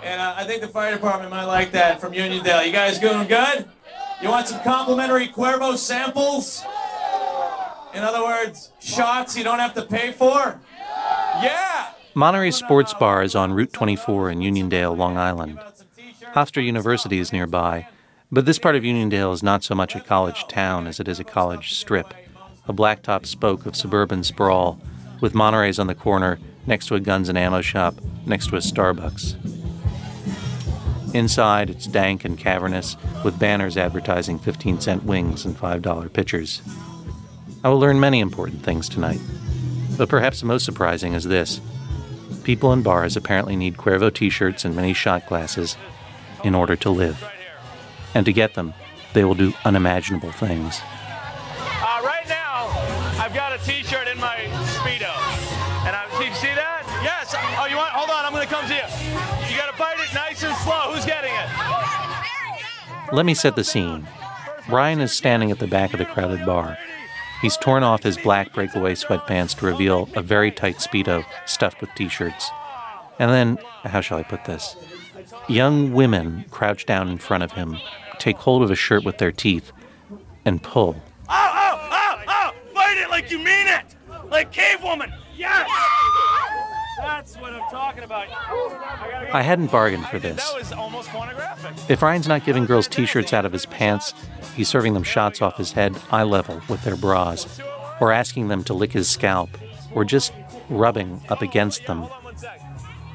And 0.00 0.20
uh, 0.20 0.34
I 0.36 0.44
think 0.44 0.62
the 0.62 0.68
fire 0.68 0.94
department 0.94 1.32
might 1.32 1.46
like 1.46 1.72
that 1.72 2.00
from 2.00 2.12
Uniondale. 2.12 2.64
You 2.64 2.70
guys 2.70 3.00
doing 3.00 3.26
good? 3.26 3.68
You 4.22 4.28
want 4.28 4.46
some 4.46 4.62
complimentary 4.62 5.26
Cuervo 5.26 5.76
samples? 5.76 6.62
In 7.92 8.04
other 8.04 8.22
words, 8.22 8.70
shots 8.78 9.36
you 9.36 9.42
don't 9.42 9.58
have 9.58 9.74
to 9.74 9.82
pay 9.82 10.12
for? 10.12 10.60
Yeah! 11.42 11.94
Monterey's 12.14 12.54
Sports 12.54 12.94
Bar 12.94 13.24
is 13.24 13.34
on 13.34 13.52
Route 13.52 13.72
24 13.72 14.30
in 14.30 14.38
Uniondale, 14.38 14.96
Long 14.96 15.16
Island. 15.16 15.58
Hofstra 16.32 16.64
University 16.64 17.18
is 17.18 17.32
nearby, 17.32 17.88
but 18.30 18.46
this 18.46 18.60
part 18.60 18.76
of 18.76 18.84
Uniondale 18.84 19.34
is 19.34 19.42
not 19.42 19.64
so 19.64 19.74
much 19.74 19.96
a 19.96 20.00
college 20.00 20.46
town 20.46 20.86
as 20.86 21.00
it 21.00 21.08
is 21.08 21.18
a 21.18 21.24
college 21.24 21.74
strip, 21.74 22.14
a 22.68 22.72
blacktop 22.72 23.26
spoke 23.26 23.66
of 23.66 23.74
suburban 23.74 24.22
sprawl, 24.22 24.80
with 25.20 25.34
Monterey's 25.34 25.78
on 25.78 25.86
the 25.86 25.94
corner, 25.94 26.38
next 26.66 26.86
to 26.86 26.94
a 26.94 27.00
guns 27.00 27.28
and 27.28 27.38
ammo 27.38 27.60
shop, 27.60 28.00
next 28.26 28.48
to 28.48 28.56
a 28.56 28.60
Starbucks. 28.60 29.36
Inside, 31.14 31.70
it's 31.70 31.86
dank 31.86 32.24
and 32.24 32.38
cavernous, 32.38 32.96
with 33.24 33.38
banners 33.38 33.76
advertising 33.76 34.38
15 34.38 34.80
cent 34.80 35.04
wings 35.04 35.44
and 35.44 35.56
$5 35.56 36.12
pitchers. 36.12 36.62
I 37.64 37.68
will 37.68 37.80
learn 37.80 38.00
many 38.00 38.20
important 38.20 38.62
things 38.62 38.88
tonight, 38.88 39.20
but 39.98 40.08
perhaps 40.08 40.40
the 40.40 40.46
most 40.46 40.64
surprising 40.64 41.14
is 41.14 41.24
this 41.24 41.60
people 42.44 42.72
in 42.72 42.82
bars 42.82 43.16
apparently 43.16 43.54
need 43.54 43.76
Cuervo 43.76 44.12
t 44.12 44.30
shirts 44.30 44.64
and 44.64 44.74
mini 44.74 44.94
shot 44.94 45.26
glasses 45.26 45.76
in 46.42 46.54
order 46.54 46.76
to 46.76 46.90
live. 46.90 47.22
And 48.14 48.24
to 48.26 48.32
get 48.32 48.54
them, 48.54 48.72
they 49.12 49.24
will 49.24 49.34
do 49.34 49.52
unimaginable 49.64 50.32
things. 50.32 50.80
Uh, 51.58 52.00
right 52.04 52.26
now, 52.28 52.68
I've 53.18 53.34
got 53.34 53.52
a 53.52 53.58
T-shirt 53.58 54.08
in 54.08 54.09
Hold 58.00 58.12
on, 58.12 58.24
I'm 58.24 58.32
gonna 58.32 58.46
come 58.46 58.66
to 58.66 58.74
you. 58.74 58.80
You 59.50 59.58
gotta 59.58 59.76
bite 59.76 60.00
it 60.00 60.14
nice 60.14 60.42
and 60.42 60.56
slow. 60.56 60.90
Who's 60.90 61.04
getting 61.04 61.34
it? 61.34 63.12
Let 63.12 63.26
me 63.26 63.34
set 63.34 63.56
the 63.56 63.62
scene. 63.62 64.08
Ryan 64.70 65.02
is 65.02 65.12
standing 65.12 65.50
at 65.50 65.58
the 65.58 65.66
back 65.66 65.92
of 65.92 65.98
the 65.98 66.06
crowded 66.06 66.46
bar. 66.46 66.78
He's 67.42 67.58
torn 67.58 67.82
off 67.82 68.02
his 68.02 68.16
black 68.16 68.54
breakaway 68.54 68.94
sweatpants 68.94 69.54
to 69.58 69.66
reveal 69.66 70.08
a 70.16 70.22
very 70.22 70.50
tight 70.50 70.76
Speedo 70.76 71.26
stuffed 71.44 71.82
with 71.82 71.90
t 71.94 72.08
shirts. 72.08 72.50
And 73.18 73.30
then, 73.30 73.58
how 73.84 74.00
shall 74.00 74.16
I 74.16 74.22
put 74.22 74.46
this? 74.46 74.76
Young 75.46 75.92
women 75.92 76.46
crouch 76.50 76.86
down 76.86 77.06
in 77.06 77.18
front 77.18 77.42
of 77.42 77.52
him, 77.52 77.76
take 78.18 78.38
hold 78.38 78.62
of 78.62 78.70
his 78.70 78.78
shirt 78.78 79.04
with 79.04 79.18
their 79.18 79.30
teeth, 79.30 79.72
and 80.46 80.62
pull. 80.62 80.96
Oh, 81.28 81.34
oh, 81.34 81.88
oh, 81.92 82.22
oh! 82.26 82.52
Bite 82.74 82.96
it 82.96 83.10
like 83.10 83.30
you 83.30 83.36
mean 83.36 83.66
it, 83.66 83.94
like 84.30 84.52
cave 84.52 84.82
woman. 84.82 85.12
Yes. 85.36 85.68
That's 87.02 87.36
what 87.36 87.52
I'm 87.52 87.68
talking 87.70 88.04
about. 88.04 88.26
I, 88.28 89.26
go- 89.26 89.30
I 89.32 89.42
hadn't 89.42 89.70
bargained 89.70 90.06
for 90.06 90.18
this. 90.18 90.36
That 90.36 90.58
was 90.58 90.72
almost 90.72 91.08
pornographic. 91.10 91.72
If 91.90 92.02
Ryan's 92.02 92.28
not 92.28 92.44
giving 92.44 92.66
girls 92.66 92.88
t 92.88 93.06
shirts 93.06 93.32
out 93.32 93.44
of 93.44 93.52
his 93.52 93.66
pants, 93.66 94.14
he's 94.54 94.68
serving 94.68 94.94
them 94.94 95.02
shots 95.02 95.40
off 95.42 95.56
his 95.56 95.72
head 95.72 95.96
eye 96.10 96.22
level 96.22 96.60
with 96.68 96.82
their 96.82 96.96
bras, 96.96 97.60
or 98.00 98.12
asking 98.12 98.48
them 98.48 98.64
to 98.64 98.74
lick 98.74 98.92
his 98.92 99.08
scalp, 99.08 99.50
or 99.94 100.04
just 100.04 100.32
rubbing 100.68 101.20
up 101.28 101.42
against 101.42 101.86
them. 101.86 102.06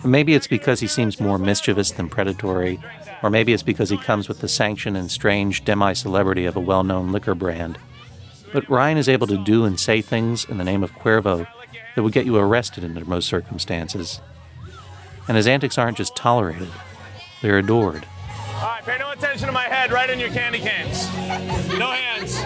Maybe 0.04 0.34
it's 0.36 0.48
because 0.48 0.80
he 0.80 0.88
seems 0.88 1.20
more 1.20 1.38
mischievous 1.40 1.92
than 1.92 2.10
predatory, 2.10 2.80
or 3.24 3.30
maybe 3.30 3.54
it's 3.54 3.64
because 3.64 3.90
he 3.90 3.98
comes 3.98 4.28
with 4.28 4.40
the 4.40 4.48
sanction 4.48 4.96
and 4.96 5.10
strange 5.10 5.66
demi 5.66 5.94
celebrity 5.96 6.46
of 6.46 6.56
a 6.56 6.60
well 6.60 6.84
known 6.84 7.12
liquor 7.12 7.34
brand. 7.36 7.78
But 8.54 8.70
Ryan 8.70 8.98
is 8.98 9.10
able 9.10 9.28
to 9.28 9.44
do 9.44 9.66
and 9.66 9.80
say 9.80 10.02
things 10.02 10.46
in 10.46 10.58
the 10.58 10.64
name 10.64 10.84
of 10.84 10.92
Cuervo 10.94 11.48
that 11.96 12.04
would 12.04 12.14
get 12.14 12.26
you 12.26 12.38
arrested 12.38 12.84
under 12.84 13.04
most 13.06 13.28
circumstances. 13.28 14.22
And 15.28 15.38
his 15.38 15.48
antics 15.48 15.78
aren't 15.78 15.98
just 15.98 16.16
tolerated, 16.16 16.70
they're 17.42 17.58
adored. 17.58 18.06
All 18.56 18.62
right, 18.62 18.84
pay 18.86 18.98
no 18.98 19.12
attention 19.12 19.48
to 19.48 19.52
my 19.52 19.64
head. 19.64 19.92
Right 19.92 20.10
in 20.10 20.20
your 20.20 20.30
candy 20.30 20.60
canes. 20.60 21.08
No 21.78 21.92
hands. 21.92 22.38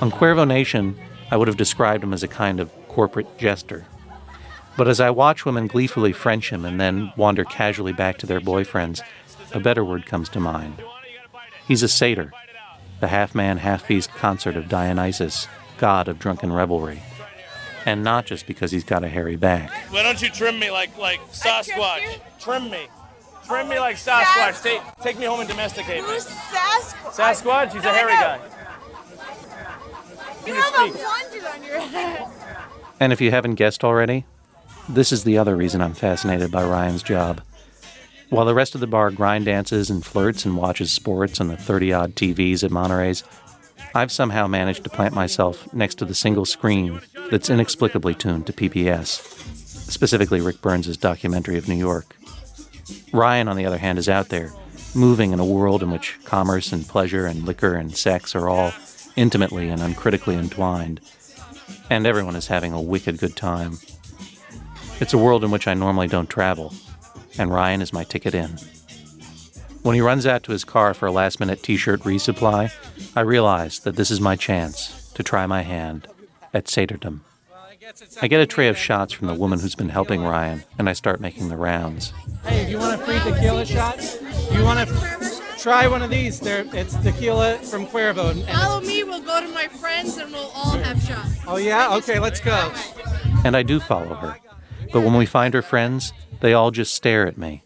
On 0.00 0.10
Cuervo 0.10 0.46
Nation, 0.46 0.98
I 1.30 1.36
would 1.36 1.48
have 1.48 1.56
described 1.56 2.02
him 2.02 2.12
as 2.12 2.22
a 2.22 2.28
kind 2.28 2.58
of 2.58 2.70
corporate 2.88 3.38
jester. 3.38 3.84
But 4.76 4.88
as 4.88 5.00
I 5.00 5.10
watch 5.10 5.44
women 5.44 5.66
gleefully 5.66 6.12
French 6.12 6.50
him 6.50 6.64
and 6.64 6.80
then 6.80 7.12
wander 7.16 7.44
casually 7.44 7.92
back 7.92 8.18
to 8.18 8.26
their 8.26 8.40
boyfriends, 8.40 9.02
a 9.52 9.60
better 9.60 9.84
word 9.84 10.06
comes 10.06 10.28
to 10.30 10.40
mind. 10.40 10.82
He's 11.68 11.82
a 11.82 11.88
satyr, 11.88 12.32
the 13.00 13.08
half 13.08 13.34
man, 13.34 13.58
half 13.58 13.86
beast 13.86 14.10
consort 14.10 14.56
of 14.56 14.68
Dionysus, 14.68 15.46
god 15.76 16.08
of 16.08 16.18
drunken 16.18 16.52
revelry. 16.52 17.02
And 17.84 18.04
not 18.04 18.26
just 18.26 18.46
because 18.46 18.70
he's 18.70 18.84
got 18.84 19.02
a 19.04 19.08
hairy 19.08 19.36
back. 19.36 19.70
Why 19.90 20.02
don't 20.02 20.20
you 20.22 20.30
trim 20.30 20.58
me 20.58 20.70
like 20.70 20.96
like 20.98 21.20
Sasquatch? 21.32 22.20
Trim 22.38 22.70
me. 22.70 22.86
Trim 23.46 23.68
me 23.68 23.78
like 23.78 23.96
Sasquatch. 23.96 24.62
Take 24.62 24.82
take 25.02 25.18
me 25.18 25.26
home 25.26 25.40
and 25.40 25.48
domesticate 25.48 26.02
me. 26.02 26.08
Who's 26.08 26.26
Sasquatch? 26.26 27.42
Sasquatch? 27.42 27.72
He's 27.72 27.84
a 27.84 27.92
hairy 27.92 28.12
guy. 28.12 28.40
You 30.46 30.54
have 30.54 30.74
a 30.74 30.76
speak. 30.76 30.92
blonde 30.94 31.54
on 31.54 31.64
your 31.64 31.80
head. 31.80 32.26
And 33.00 33.12
if 33.12 33.20
you 33.20 33.30
haven't 33.30 33.54
guessed 33.54 33.84
already, 33.84 34.24
this 34.88 35.12
is 35.12 35.24
the 35.24 35.38
other 35.38 35.56
reason 35.56 35.80
I'm 35.80 35.94
fascinated 35.94 36.50
by 36.50 36.64
Ryan's 36.64 37.02
job. 37.02 37.40
While 38.30 38.46
the 38.46 38.54
rest 38.54 38.74
of 38.74 38.80
the 38.80 38.86
bar 38.86 39.10
grind 39.10 39.44
dances 39.44 39.90
and 39.90 40.04
flirts 40.04 40.44
and 40.44 40.56
watches 40.56 40.90
sports 40.90 41.40
on 41.40 41.48
the 41.48 41.56
30 41.56 41.92
odd 41.92 42.14
TVs 42.14 42.64
at 42.64 42.70
Monterey's, 42.70 43.24
I've 43.94 44.12
somehow 44.12 44.46
managed 44.46 44.84
to 44.84 44.90
plant 44.90 45.14
myself 45.14 45.72
next 45.74 45.96
to 45.96 46.06
the 46.06 46.14
single 46.14 46.46
screen 46.46 47.00
that's 47.30 47.50
inexplicably 47.50 48.14
tuned 48.14 48.46
to 48.46 48.52
PBS, 48.52 49.20
specifically 49.90 50.40
Ric 50.40 50.62
Burns' 50.62 50.96
documentary 50.96 51.58
of 51.58 51.68
New 51.68 51.76
York. 51.76 52.16
Ryan, 53.12 53.48
on 53.48 53.56
the 53.56 53.66
other 53.66 53.76
hand, 53.76 53.98
is 53.98 54.08
out 54.08 54.30
there, 54.30 54.50
moving 54.94 55.32
in 55.32 55.40
a 55.40 55.44
world 55.44 55.82
in 55.82 55.90
which 55.90 56.18
commerce 56.24 56.72
and 56.72 56.88
pleasure 56.88 57.26
and 57.26 57.44
liquor 57.44 57.74
and 57.74 57.94
sex 57.94 58.34
are 58.34 58.48
all 58.48 58.72
intimately 59.14 59.68
and 59.68 59.82
uncritically 59.82 60.36
entwined, 60.36 61.00
and 61.90 62.06
everyone 62.06 62.36
is 62.36 62.46
having 62.46 62.72
a 62.72 62.80
wicked 62.80 63.18
good 63.18 63.36
time. 63.36 63.78
It's 65.00 65.12
a 65.12 65.18
world 65.18 65.44
in 65.44 65.50
which 65.50 65.68
I 65.68 65.74
normally 65.74 66.08
don't 66.08 66.30
travel, 66.30 66.72
and 67.38 67.52
Ryan 67.52 67.82
is 67.82 67.92
my 67.92 68.04
ticket 68.04 68.34
in. 68.34 68.56
When 69.82 69.94
he 69.94 70.00
runs 70.00 70.26
out 70.26 70.44
to 70.44 70.52
his 70.52 70.64
car 70.64 70.94
for 70.94 71.06
a 71.06 71.12
last 71.12 71.40
minute 71.40 71.62
t 71.62 71.76
shirt 71.76 72.00
resupply, 72.02 72.72
I 73.16 73.20
realize 73.20 73.80
that 73.80 73.96
this 73.96 74.10
is 74.10 74.20
my 74.20 74.36
chance 74.36 75.10
to 75.14 75.22
try 75.22 75.46
my 75.46 75.62
hand 75.62 76.06
at 76.54 76.66
satyrdom. 76.66 77.24
I 78.22 78.28
get 78.28 78.40
a 78.40 78.46
tray 78.46 78.68
of 78.68 78.78
shots 78.78 79.12
from 79.12 79.26
the 79.26 79.34
woman 79.34 79.58
who's 79.58 79.74
been 79.74 79.88
helping 79.90 80.22
Ryan, 80.22 80.62
and 80.78 80.88
I 80.88 80.92
start 80.94 81.20
making 81.20 81.48
the 81.48 81.56
rounds. 81.56 82.12
Hey, 82.44 82.62
if 82.62 82.70
you 82.70 82.78
want 82.78 82.98
a 83.00 83.04
free 83.04 83.18
tequila 83.18 83.66
shot, 83.66 83.98
you 84.52 84.62
want 84.64 84.88
to 84.88 85.42
try 85.58 85.88
one 85.88 86.00
of 86.00 86.08
these. 86.08 86.38
They're, 86.40 86.64
it's 86.74 86.94
tequila 86.96 87.58
from 87.58 87.86
Cuervo. 87.86 88.30
And, 88.30 88.40
and- 88.40 88.48
Follow 88.48 88.80
me, 88.80 89.02
we'll 89.04 89.20
go 89.22 89.40
to 89.40 89.48
my 89.48 89.66
friends 89.68 90.16
and 90.16 90.32
we'll 90.32 90.50
all 90.54 90.78
have 90.78 91.02
shots. 91.02 91.38
oh 91.46 91.56
yeah, 91.56 91.94
okay, 91.96 92.18
let's 92.18 92.40
go. 92.40 92.72
And 93.44 93.56
I 93.56 93.62
do 93.62 93.78
follow 93.80 94.14
her. 94.14 94.38
But 94.92 95.00
when 95.00 95.14
we 95.14 95.26
find 95.26 95.52
her 95.52 95.62
friends, 95.62 96.12
they 96.40 96.54
all 96.54 96.70
just 96.70 96.94
stare 96.94 97.26
at 97.26 97.36
me. 97.36 97.62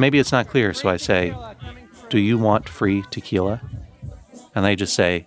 Maybe 0.00 0.18
it's 0.18 0.32
not 0.32 0.48
clear, 0.48 0.72
so 0.72 0.88
I 0.88 0.96
say, 0.96 1.36
Do 2.08 2.18
you 2.18 2.38
want 2.38 2.70
free 2.70 3.04
tequila? 3.10 3.60
And 4.54 4.64
they 4.64 4.74
just 4.74 4.94
say, 4.94 5.26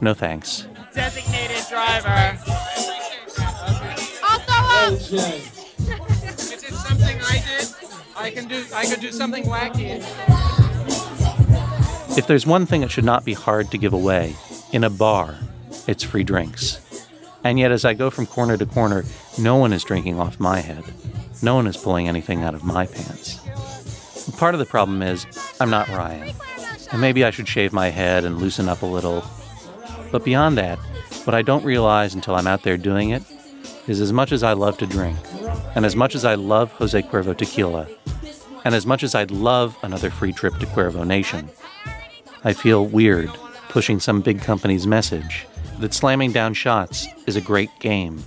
No 0.00 0.14
thanks. 0.14 0.66
Designated 0.94 1.62
driver. 1.68 2.38
I'll 4.24 4.38
throw 4.40 4.64
up. 4.64 4.92
Is 4.94 5.12
it 6.64 6.72
something 6.72 7.20
I 7.20 7.44
did? 7.46 7.68
I 8.16 8.30
can 8.30 8.48
do. 8.48 8.64
I 8.74 8.86
could 8.86 9.00
do 9.00 9.12
something 9.12 9.44
wacky. 9.44 10.02
If 12.16 12.26
there's 12.26 12.46
one 12.46 12.64
thing 12.64 12.80
that 12.80 12.90
should 12.90 13.04
not 13.04 13.26
be 13.26 13.34
hard 13.34 13.70
to 13.72 13.78
give 13.78 13.92
away 13.92 14.36
in 14.72 14.84
a 14.84 14.90
bar, 14.90 15.36
it's 15.86 16.02
free 16.02 16.24
drinks. 16.24 16.80
And 17.44 17.58
yet, 17.58 17.72
as 17.72 17.84
I 17.84 17.92
go 17.92 18.08
from 18.08 18.24
corner 18.24 18.56
to 18.56 18.64
corner, 18.64 19.04
no 19.38 19.56
one 19.56 19.74
is 19.74 19.84
drinking 19.84 20.18
off 20.18 20.40
my 20.40 20.60
head. 20.60 20.84
No 21.42 21.56
one 21.56 21.66
is 21.66 21.76
pulling 21.76 22.08
anything 22.08 22.42
out 22.42 22.54
of 22.54 22.64
my 22.64 22.86
pants. 22.86 23.38
Part 24.36 24.54
of 24.54 24.58
the 24.58 24.66
problem 24.66 25.02
is 25.02 25.26
I'm 25.60 25.70
not 25.70 25.88
Ryan. 25.88 26.34
And 26.92 27.00
maybe 27.00 27.24
I 27.24 27.30
should 27.30 27.48
shave 27.48 27.72
my 27.72 27.88
head 27.88 28.24
and 28.24 28.38
loosen 28.38 28.68
up 28.68 28.82
a 28.82 28.86
little. 28.86 29.24
But 30.10 30.24
beyond 30.24 30.56
that, 30.58 30.78
what 31.24 31.34
I 31.34 31.42
don't 31.42 31.64
realize 31.64 32.14
until 32.14 32.34
I'm 32.34 32.46
out 32.46 32.62
there 32.62 32.76
doing 32.76 33.10
it 33.10 33.22
is 33.86 34.00
as 34.00 34.12
much 34.12 34.32
as 34.32 34.42
I 34.42 34.52
love 34.52 34.78
to 34.78 34.86
drink, 34.86 35.18
and 35.74 35.84
as 35.84 35.96
much 35.96 36.14
as 36.14 36.24
I 36.24 36.34
love 36.34 36.70
Jose 36.72 37.02
Cuervo 37.02 37.36
tequila, 37.36 37.88
and 38.64 38.74
as 38.74 38.86
much 38.86 39.02
as 39.02 39.14
I'd 39.14 39.30
love 39.30 39.76
another 39.82 40.10
free 40.10 40.32
trip 40.32 40.56
to 40.58 40.66
Cuervo 40.66 41.06
Nation, 41.06 41.48
I 42.44 42.52
feel 42.52 42.86
weird 42.86 43.30
pushing 43.68 44.00
some 44.00 44.20
big 44.20 44.40
company's 44.40 44.86
message 44.86 45.46
that 45.78 45.94
slamming 45.94 46.32
down 46.32 46.54
shots 46.54 47.06
is 47.26 47.36
a 47.36 47.40
great 47.40 47.70
game, 47.80 48.22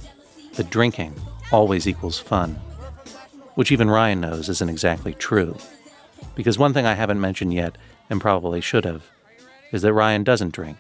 that 0.54 0.70
drinking 0.70 1.14
always 1.52 1.88
equals 1.88 2.20
fun. 2.20 2.60
Which 3.56 3.72
even 3.72 3.90
Ryan 3.90 4.22
knows 4.22 4.50
isn't 4.50 4.70
exactly 4.70 5.14
true. 5.14 5.58
Because 6.36 6.58
one 6.58 6.74
thing 6.74 6.86
I 6.86 6.94
haven't 6.94 7.20
mentioned 7.20 7.54
yet, 7.54 7.78
and 8.10 8.22
probably 8.22 8.62
should 8.62 8.86
have, 8.86 9.10
is 9.72 9.82
that 9.82 9.94
Ryan 9.94 10.24
doesn't 10.24 10.54
drink. 10.54 10.78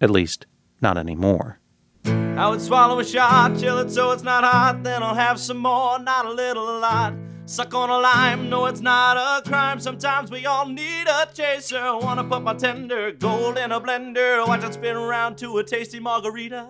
At 0.00 0.10
least, 0.10 0.46
not 0.80 0.96
anymore. 0.96 1.58
I 2.04 2.48
would 2.48 2.60
swallow 2.60 2.98
a 2.98 3.04
shot, 3.04 3.58
chill 3.58 3.78
it 3.78 3.90
so 3.90 4.12
it's 4.12 4.22
not 4.22 4.44
hot, 4.44 4.82
then 4.82 5.02
I'll 5.02 5.14
have 5.14 5.38
some 5.38 5.58
more, 5.58 5.98
not 5.98 6.24
a 6.24 6.32
little, 6.32 6.78
a 6.78 6.78
lot. 6.78 7.14
Suck 7.44 7.74
on 7.74 7.90
a 7.90 7.98
lime, 7.98 8.48
no, 8.48 8.66
it's 8.66 8.80
not 8.80 9.16
a 9.16 9.46
crime. 9.48 9.80
Sometimes 9.80 10.30
we 10.30 10.46
all 10.46 10.66
need 10.66 11.06
a 11.08 11.28
chaser. 11.34 11.98
Wanna 11.98 12.24
put 12.24 12.42
my 12.42 12.54
tender 12.54 13.10
gold 13.12 13.58
in 13.58 13.72
a 13.72 13.80
blender, 13.80 14.46
watch 14.46 14.64
it 14.64 14.74
spin 14.74 14.96
around 14.96 15.36
to 15.38 15.58
a 15.58 15.64
tasty 15.64 15.98
margarita. 16.00 16.68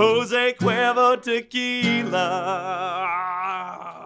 Jose 0.00 0.54
Cuervo 0.54 1.20
tequila. 1.20 2.16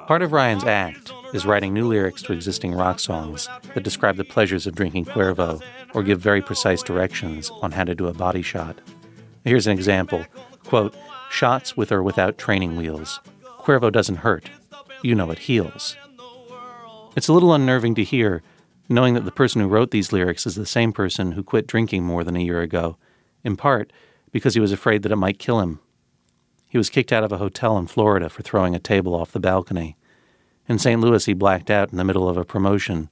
Part 0.08 0.22
of 0.22 0.32
Ryan's 0.32 0.64
act 0.64 1.12
is 1.32 1.46
writing 1.46 1.72
new 1.72 1.86
lyrics 1.86 2.20
to 2.22 2.32
existing 2.32 2.74
rock 2.74 2.98
songs 2.98 3.48
that 3.74 3.84
describe 3.84 4.16
the 4.16 4.24
pleasures 4.24 4.66
of 4.66 4.74
drinking 4.74 5.04
Cuervo 5.04 5.62
or 5.94 6.02
give 6.02 6.20
very 6.20 6.42
precise 6.42 6.82
directions 6.82 7.48
on 7.62 7.70
how 7.70 7.84
to 7.84 7.94
do 7.94 8.08
a 8.08 8.12
body 8.12 8.42
shot. 8.42 8.80
Here's 9.44 9.68
an 9.68 9.72
example 9.72 10.26
quote, 10.64 10.96
shots 11.30 11.76
with 11.76 11.92
or 11.92 12.02
without 12.02 12.38
training 12.38 12.74
wheels. 12.74 13.20
Cuervo 13.60 13.92
doesn't 13.92 14.16
hurt. 14.16 14.50
You 15.04 15.14
know 15.14 15.30
it 15.30 15.38
heals. 15.38 15.96
It's 17.14 17.28
a 17.28 17.32
little 17.32 17.54
unnerving 17.54 17.94
to 17.94 18.02
hear, 18.02 18.42
knowing 18.88 19.14
that 19.14 19.24
the 19.24 19.30
person 19.30 19.60
who 19.60 19.68
wrote 19.68 19.92
these 19.92 20.12
lyrics 20.12 20.44
is 20.44 20.56
the 20.56 20.66
same 20.66 20.92
person 20.92 21.30
who 21.32 21.44
quit 21.44 21.68
drinking 21.68 22.02
more 22.02 22.24
than 22.24 22.34
a 22.34 22.42
year 22.42 22.62
ago, 22.62 22.96
in 23.44 23.56
part 23.56 23.92
because 24.34 24.54
he 24.54 24.60
was 24.60 24.72
afraid 24.72 25.04
that 25.04 25.12
it 25.12 25.16
might 25.16 25.38
kill 25.38 25.60
him. 25.60 25.78
He 26.74 26.78
was 26.78 26.90
kicked 26.90 27.12
out 27.12 27.22
of 27.22 27.30
a 27.30 27.38
hotel 27.38 27.78
in 27.78 27.86
Florida 27.86 28.28
for 28.28 28.42
throwing 28.42 28.74
a 28.74 28.80
table 28.80 29.14
off 29.14 29.30
the 29.30 29.38
balcony. 29.38 29.96
In 30.68 30.80
St. 30.80 31.00
Louis, 31.00 31.24
he 31.24 31.32
blacked 31.32 31.70
out 31.70 31.92
in 31.92 31.98
the 31.98 32.04
middle 32.04 32.28
of 32.28 32.36
a 32.36 32.44
promotion. 32.44 33.10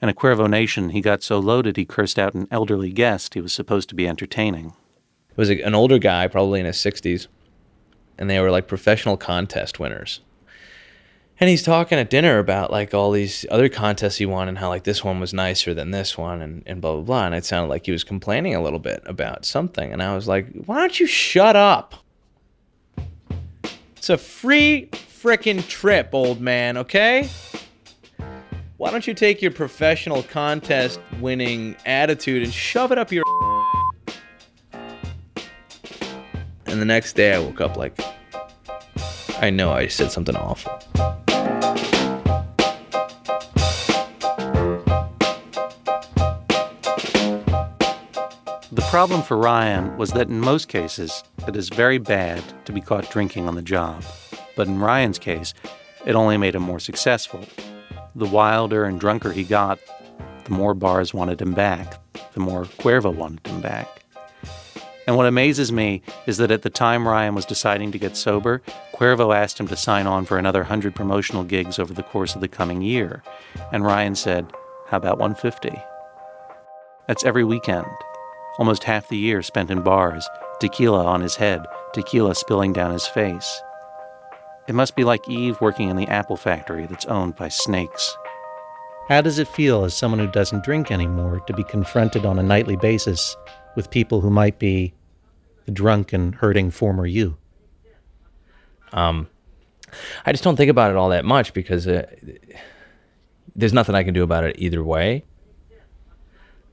In 0.00 0.08
a 0.08 0.14
Cuervo 0.14 0.48
Nation, 0.48 0.88
he 0.88 1.02
got 1.02 1.22
so 1.22 1.38
loaded 1.38 1.76
he 1.76 1.84
cursed 1.84 2.18
out 2.18 2.32
an 2.32 2.48
elderly 2.50 2.90
guest 2.90 3.34
he 3.34 3.42
was 3.42 3.52
supposed 3.52 3.90
to 3.90 3.94
be 3.94 4.08
entertaining. 4.08 4.72
It 5.28 5.36
was 5.36 5.50
an 5.50 5.74
older 5.74 5.98
guy, 5.98 6.28
probably 6.28 6.60
in 6.60 6.64
his 6.64 6.78
60s, 6.78 7.26
and 8.16 8.30
they 8.30 8.40
were 8.40 8.50
like 8.50 8.66
professional 8.66 9.18
contest 9.18 9.78
winners. 9.78 10.22
And 11.38 11.50
he's 11.50 11.62
talking 11.62 11.98
at 11.98 12.08
dinner 12.08 12.38
about 12.38 12.70
like 12.70 12.94
all 12.94 13.10
these 13.10 13.44
other 13.50 13.68
contests 13.68 14.16
he 14.16 14.24
won 14.24 14.48
and 14.48 14.56
how 14.56 14.70
like 14.70 14.84
this 14.84 15.04
one 15.04 15.20
was 15.20 15.34
nicer 15.34 15.74
than 15.74 15.90
this 15.90 16.16
one 16.16 16.40
and, 16.40 16.62
and 16.64 16.80
blah 16.80 16.94
blah 16.94 17.02
blah. 17.02 17.26
And 17.26 17.34
it 17.34 17.44
sounded 17.44 17.68
like 17.68 17.84
he 17.84 17.92
was 17.92 18.02
complaining 18.02 18.54
a 18.54 18.62
little 18.62 18.78
bit 18.78 19.02
about 19.04 19.44
something. 19.44 19.92
And 19.92 20.02
I 20.02 20.14
was 20.14 20.26
like, 20.26 20.50
why 20.64 20.78
don't 20.78 20.98
you 20.98 21.06
shut 21.06 21.54
up? 21.54 22.02
It's 23.98 24.10
a 24.10 24.16
free 24.16 24.88
frickin' 24.92 25.66
trip, 25.66 26.10
old 26.12 26.40
man, 26.40 26.76
okay? 26.76 27.28
Why 28.76 28.92
don't 28.92 29.04
you 29.08 29.12
take 29.12 29.42
your 29.42 29.50
professional 29.50 30.22
contest 30.22 31.00
winning 31.20 31.74
attitude 31.84 32.44
and 32.44 32.52
shove 32.52 32.92
it 32.92 32.98
up 32.98 33.10
your 33.10 33.24
And 36.66 36.80
the 36.80 36.84
next 36.84 37.14
day 37.14 37.34
I 37.34 37.40
woke 37.40 37.60
up 37.60 37.76
like 37.76 37.98
I 39.40 39.50
know 39.50 39.72
I 39.72 39.88
said 39.88 40.12
something 40.12 40.36
awful. 40.36 41.27
Problem 48.90 49.22
for 49.22 49.36
Ryan 49.36 49.94
was 49.98 50.12
that 50.12 50.28
in 50.28 50.40
most 50.40 50.68
cases, 50.68 51.22
it 51.46 51.54
is 51.56 51.68
very 51.68 51.98
bad 51.98 52.42
to 52.64 52.72
be 52.72 52.80
caught 52.80 53.10
drinking 53.10 53.46
on 53.46 53.54
the 53.54 53.60
job. 53.60 54.02
But 54.56 54.66
in 54.66 54.80
Ryan's 54.80 55.18
case, 55.18 55.52
it 56.06 56.14
only 56.14 56.38
made 56.38 56.54
him 56.54 56.62
more 56.62 56.80
successful. 56.80 57.44
The 58.14 58.26
wilder 58.26 58.86
and 58.86 58.98
drunker 58.98 59.30
he 59.30 59.44
got, 59.44 59.78
the 60.44 60.52
more 60.52 60.72
bars 60.72 61.12
wanted 61.12 61.42
him 61.42 61.52
back, 61.52 62.00
the 62.32 62.40
more 62.40 62.64
Cuervo 62.64 63.14
wanted 63.14 63.46
him 63.46 63.60
back. 63.60 64.04
And 65.06 65.16
what 65.16 65.26
amazes 65.26 65.70
me 65.70 66.00
is 66.26 66.38
that 66.38 66.50
at 66.50 66.62
the 66.62 66.70
time 66.70 67.06
Ryan 67.06 67.34
was 67.34 67.44
deciding 67.44 67.92
to 67.92 67.98
get 67.98 68.16
sober, 68.16 68.62
Cuervo 68.94 69.36
asked 69.36 69.60
him 69.60 69.68
to 69.68 69.76
sign 69.76 70.06
on 70.06 70.24
for 70.24 70.38
another 70.38 70.60
100 70.60 70.94
promotional 70.94 71.44
gigs 71.44 71.78
over 71.78 71.92
the 71.92 72.02
course 72.02 72.34
of 72.34 72.40
the 72.40 72.48
coming 72.48 72.80
year. 72.80 73.22
And 73.70 73.84
Ryan 73.84 74.14
said, 74.14 74.50
How 74.86 74.96
about 74.96 75.18
150? 75.18 75.78
That's 77.06 77.24
every 77.26 77.44
weekend. 77.44 77.86
Almost 78.58 78.84
half 78.84 79.08
the 79.08 79.16
year 79.16 79.42
spent 79.42 79.70
in 79.70 79.82
bars, 79.82 80.28
tequila 80.60 81.04
on 81.04 81.20
his 81.20 81.36
head, 81.36 81.64
tequila 81.92 82.34
spilling 82.34 82.72
down 82.72 82.92
his 82.92 83.06
face. 83.06 83.62
It 84.66 84.74
must 84.74 84.96
be 84.96 85.04
like 85.04 85.28
Eve 85.28 85.60
working 85.60 85.88
in 85.88 85.96
the 85.96 86.08
apple 86.08 86.36
factory 86.36 86.86
that's 86.86 87.06
owned 87.06 87.36
by 87.36 87.48
snakes. 87.48 88.16
How 89.08 89.22
does 89.22 89.38
it 89.38 89.48
feel 89.48 89.84
as 89.84 89.96
someone 89.96 90.18
who 90.18 90.26
doesn't 90.26 90.64
drink 90.64 90.90
anymore 90.90 91.40
to 91.46 91.54
be 91.54 91.64
confronted 91.64 92.26
on 92.26 92.38
a 92.38 92.42
nightly 92.42 92.76
basis 92.76 93.36
with 93.76 93.90
people 93.90 94.20
who 94.20 94.28
might 94.28 94.58
be 94.58 94.92
the 95.64 95.72
drunk 95.72 96.12
and 96.12 96.34
hurting 96.34 96.70
former 96.70 97.06
you? 97.06 97.38
Um, 98.92 99.28
I 100.26 100.32
just 100.32 100.44
don't 100.44 100.56
think 100.56 100.70
about 100.70 100.90
it 100.90 100.96
all 100.96 101.08
that 101.10 101.24
much 101.24 101.54
because 101.54 101.86
uh, 101.86 102.06
there's 103.56 103.72
nothing 103.72 103.94
I 103.94 104.02
can 104.02 104.14
do 104.14 104.22
about 104.22 104.44
it 104.44 104.56
either 104.58 104.84
way. 104.84 105.24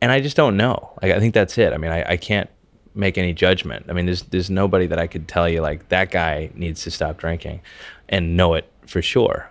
And 0.02 0.12
I 0.12 0.20
just 0.20 0.36
don't 0.36 0.58
know. 0.58 0.92
Like, 1.02 1.12
I 1.12 1.20
think 1.20 1.34
that's 1.34 1.58
it. 1.58 1.74
I 1.74 1.78
mean, 1.78 1.92
I, 1.92 2.12
I 2.12 2.18
can't 2.18 2.50
make 2.96 3.18
any 3.18 3.34
judgment. 3.34 3.86
I 3.90 3.94
mean, 3.94 4.06
there's 4.06 4.24
there's 4.24 4.50
nobody 4.50 4.88
that 4.88 5.00
I 5.00 5.08
could 5.08 5.28
tell 5.28 5.48
you 5.48 5.62
like 5.62 5.90
that 5.90 6.12
guy 6.12 6.50
needs 6.56 6.84
to 6.84 6.92
stop 6.92 7.18
drinking, 7.18 7.62
and 8.10 8.38
know 8.38 8.54
it 8.54 8.72
for 8.88 9.02
sure. 9.02 9.50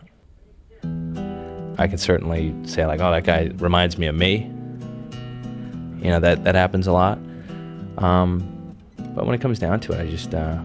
I 1.76 1.88
could 1.88 2.00
certainly 2.00 2.54
say 2.64 2.86
like, 2.86 3.00
oh, 3.00 3.10
that 3.10 3.24
guy 3.24 3.50
reminds 3.56 3.98
me 3.98 4.06
of 4.06 4.14
me. 4.14 4.50
You 6.02 6.10
know 6.10 6.20
that 6.20 6.44
that 6.44 6.54
happens 6.54 6.86
a 6.86 6.92
lot. 6.92 7.18
Um, 7.98 8.76
but 9.14 9.26
when 9.26 9.34
it 9.34 9.40
comes 9.40 9.58
down 9.58 9.80
to 9.80 9.92
it, 9.92 10.00
I 10.00 10.10
just 10.10 10.34
uh, 10.34 10.58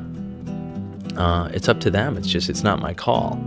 uh, 1.18 1.50
it's 1.54 1.70
up 1.70 1.80
to 1.82 1.92
them. 1.92 2.18
It's 2.18 2.28
just 2.28 2.50
it's 2.50 2.64
not 2.64 2.80
my 2.80 2.94
call. 2.94 3.40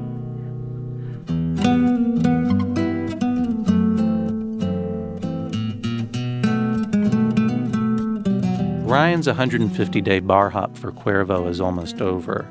Ryan's 8.92 9.26
150 9.26 10.02
day 10.02 10.20
bar 10.20 10.50
hop 10.50 10.76
for 10.76 10.92
Cuervo 10.92 11.48
is 11.48 11.62
almost 11.62 12.02
over. 12.02 12.46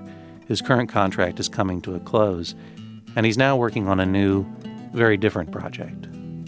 His 0.47 0.60
current 0.60 0.89
contract 0.89 1.39
is 1.39 1.47
coming 1.47 1.82
to 1.84 1.93
a 1.93 1.99
close, 1.99 2.56
and 3.15 3.27
he's 3.27 3.38
now 3.38 3.56
working 3.56 3.88
on 3.88 3.99
a 3.99 4.08
new, 4.08 4.43
very 4.91 5.17
different 5.17 5.51
project. 5.51 6.08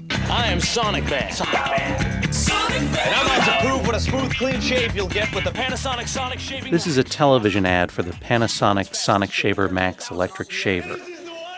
I 0.09 0.47
am 0.47 0.61
Sonic 0.61 1.07
Man. 1.11 1.31
Sonic 1.31 1.53
Man. 1.53 2.25
And 2.73 3.15
I'm 3.15 3.39
out 3.39 3.45
to 3.45 3.67
prove 3.67 3.85
what 3.85 3.95
a 3.95 3.99
smooth, 3.99 4.33
clean 4.33 4.59
shave 4.61 4.95
you'll 4.95 5.07
get 5.09 5.31
with 5.35 5.43
the 5.43 5.51
Panasonic 5.51 6.07
Sonic 6.07 6.39
Shaving. 6.39 6.71
This 6.71 6.87
is 6.87 6.97
a 6.97 7.03
television 7.03 7.63
ad 7.67 7.91
for 7.91 8.01
the 8.01 8.13
Panasonic 8.13 8.95
Sonic 8.95 9.31
Shaver 9.31 9.69
Max 9.69 10.09
electric 10.09 10.49
shaver, 10.49 10.97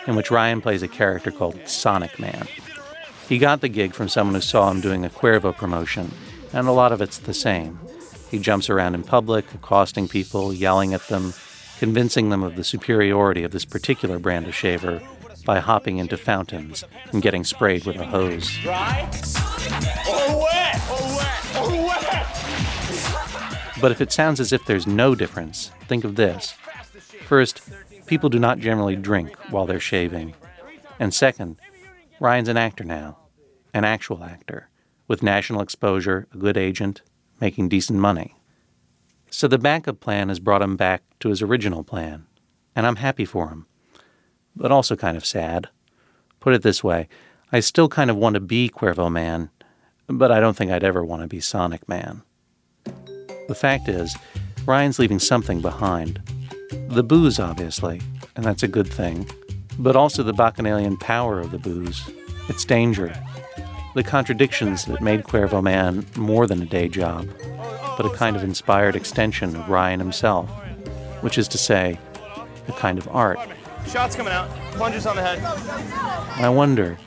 in 0.06 0.14
which 0.14 0.30
Ryan 0.30 0.60
plays 0.60 0.82
a 0.82 0.88
character 0.88 1.30
called 1.30 1.58
Sonic 1.66 2.18
Man. 2.18 2.46
He 3.30 3.38
got 3.38 3.62
the 3.62 3.70
gig 3.70 3.94
from 3.94 4.10
someone 4.10 4.34
who 4.34 4.42
saw 4.42 4.70
him 4.70 4.82
doing 4.82 5.06
a 5.06 5.08
Cuervo 5.08 5.56
promotion, 5.56 6.12
and 6.52 6.68
a 6.68 6.72
lot 6.72 6.92
of 6.92 7.00
it's 7.00 7.16
the 7.16 7.32
same. 7.32 7.78
He 8.30 8.38
jumps 8.38 8.68
around 8.68 8.94
in 8.94 9.02
public, 9.02 9.54
accosting 9.54 10.08
people, 10.08 10.52
yelling 10.52 10.94
at 10.94 11.06
them, 11.08 11.32
convincing 11.78 12.30
them 12.30 12.42
of 12.42 12.56
the 12.56 12.64
superiority 12.64 13.44
of 13.44 13.52
this 13.52 13.64
particular 13.64 14.18
brand 14.18 14.46
of 14.46 14.54
shaver 14.54 15.00
by 15.44 15.60
hopping 15.60 15.98
into 15.98 16.16
fountains 16.16 16.84
and 17.12 17.22
getting 17.22 17.44
sprayed 17.44 17.84
with 17.84 17.96
a 17.96 18.04
hose. 18.04 18.50
But 23.80 23.92
if 23.92 24.00
it 24.00 24.10
sounds 24.10 24.40
as 24.40 24.52
if 24.52 24.64
there's 24.64 24.86
no 24.86 25.14
difference, 25.14 25.70
think 25.86 26.02
of 26.04 26.16
this. 26.16 26.54
First, 27.26 27.60
people 28.06 28.28
do 28.28 28.38
not 28.38 28.58
generally 28.58 28.96
drink 28.96 29.36
while 29.50 29.66
they're 29.66 29.78
shaving. 29.78 30.34
And 30.98 31.12
second, 31.12 31.60
Ryan's 32.18 32.48
an 32.48 32.56
actor 32.56 32.84
now, 32.84 33.18
an 33.74 33.84
actual 33.84 34.24
actor, 34.24 34.70
with 35.06 35.22
national 35.22 35.60
exposure, 35.60 36.26
a 36.32 36.38
good 36.38 36.56
agent, 36.56 37.02
making 37.40 37.68
decent 37.68 37.98
money. 37.98 38.34
So 39.30 39.48
the 39.48 39.58
backup 39.58 40.00
plan 40.00 40.28
has 40.28 40.40
brought 40.40 40.62
him 40.62 40.76
back 40.76 41.02
to 41.20 41.28
his 41.28 41.42
original 41.42 41.84
plan, 41.84 42.26
and 42.74 42.86
I'm 42.86 42.96
happy 42.96 43.24
for 43.24 43.48
him, 43.48 43.66
but 44.54 44.72
also 44.72 44.96
kind 44.96 45.16
of 45.16 45.26
sad. 45.26 45.68
Put 46.40 46.54
it 46.54 46.62
this 46.62 46.82
way 46.84 47.08
I 47.52 47.60
still 47.60 47.88
kind 47.88 48.10
of 48.10 48.16
want 48.16 48.34
to 48.34 48.40
be 48.40 48.68
Cuervo 48.68 49.10
Man, 49.10 49.50
but 50.08 50.32
I 50.32 50.40
don't 50.40 50.56
think 50.56 50.70
I'd 50.70 50.84
ever 50.84 51.04
want 51.04 51.22
to 51.22 51.28
be 51.28 51.40
Sonic 51.40 51.88
Man. 51.88 52.22
The 53.48 53.54
fact 53.54 53.88
is, 53.88 54.16
Ryan's 54.64 54.98
leaving 54.98 55.20
something 55.20 55.60
behind. 55.60 56.20
The 56.88 57.04
booze, 57.04 57.38
obviously, 57.38 58.00
and 58.34 58.44
that's 58.44 58.64
a 58.64 58.68
good 58.68 58.88
thing, 58.88 59.28
but 59.78 59.94
also 59.94 60.22
the 60.22 60.32
bacchanalian 60.32 60.96
power 60.96 61.40
of 61.40 61.52
the 61.52 61.58
booze, 61.58 62.02
its 62.48 62.64
danger, 62.64 63.14
the 63.96 64.04
contradictions 64.04 64.84
that 64.84 65.00
made 65.00 65.24
Cuervo 65.24 65.62
Man 65.62 66.04
more 66.16 66.46
than 66.46 66.60
a 66.60 66.66
day 66.66 66.86
job, 66.86 67.26
but 67.96 68.04
a 68.04 68.10
kind 68.10 68.36
of 68.36 68.44
inspired 68.44 68.94
extension 68.94 69.56
of 69.56 69.70
Ryan 69.70 69.98
himself, 69.98 70.50
which 71.22 71.38
is 71.38 71.48
to 71.48 71.56
say, 71.56 71.98
a 72.68 72.72
kind 72.72 72.98
of 72.98 73.08
art. 73.08 73.38
Shots 73.86 74.14
coming 74.14 74.34
out. 74.34 74.50
Plungers 74.72 75.06
on 75.06 75.16
the 75.16 75.22
head. 75.22 75.42
I 76.38 76.50
wonder, 76.50 76.98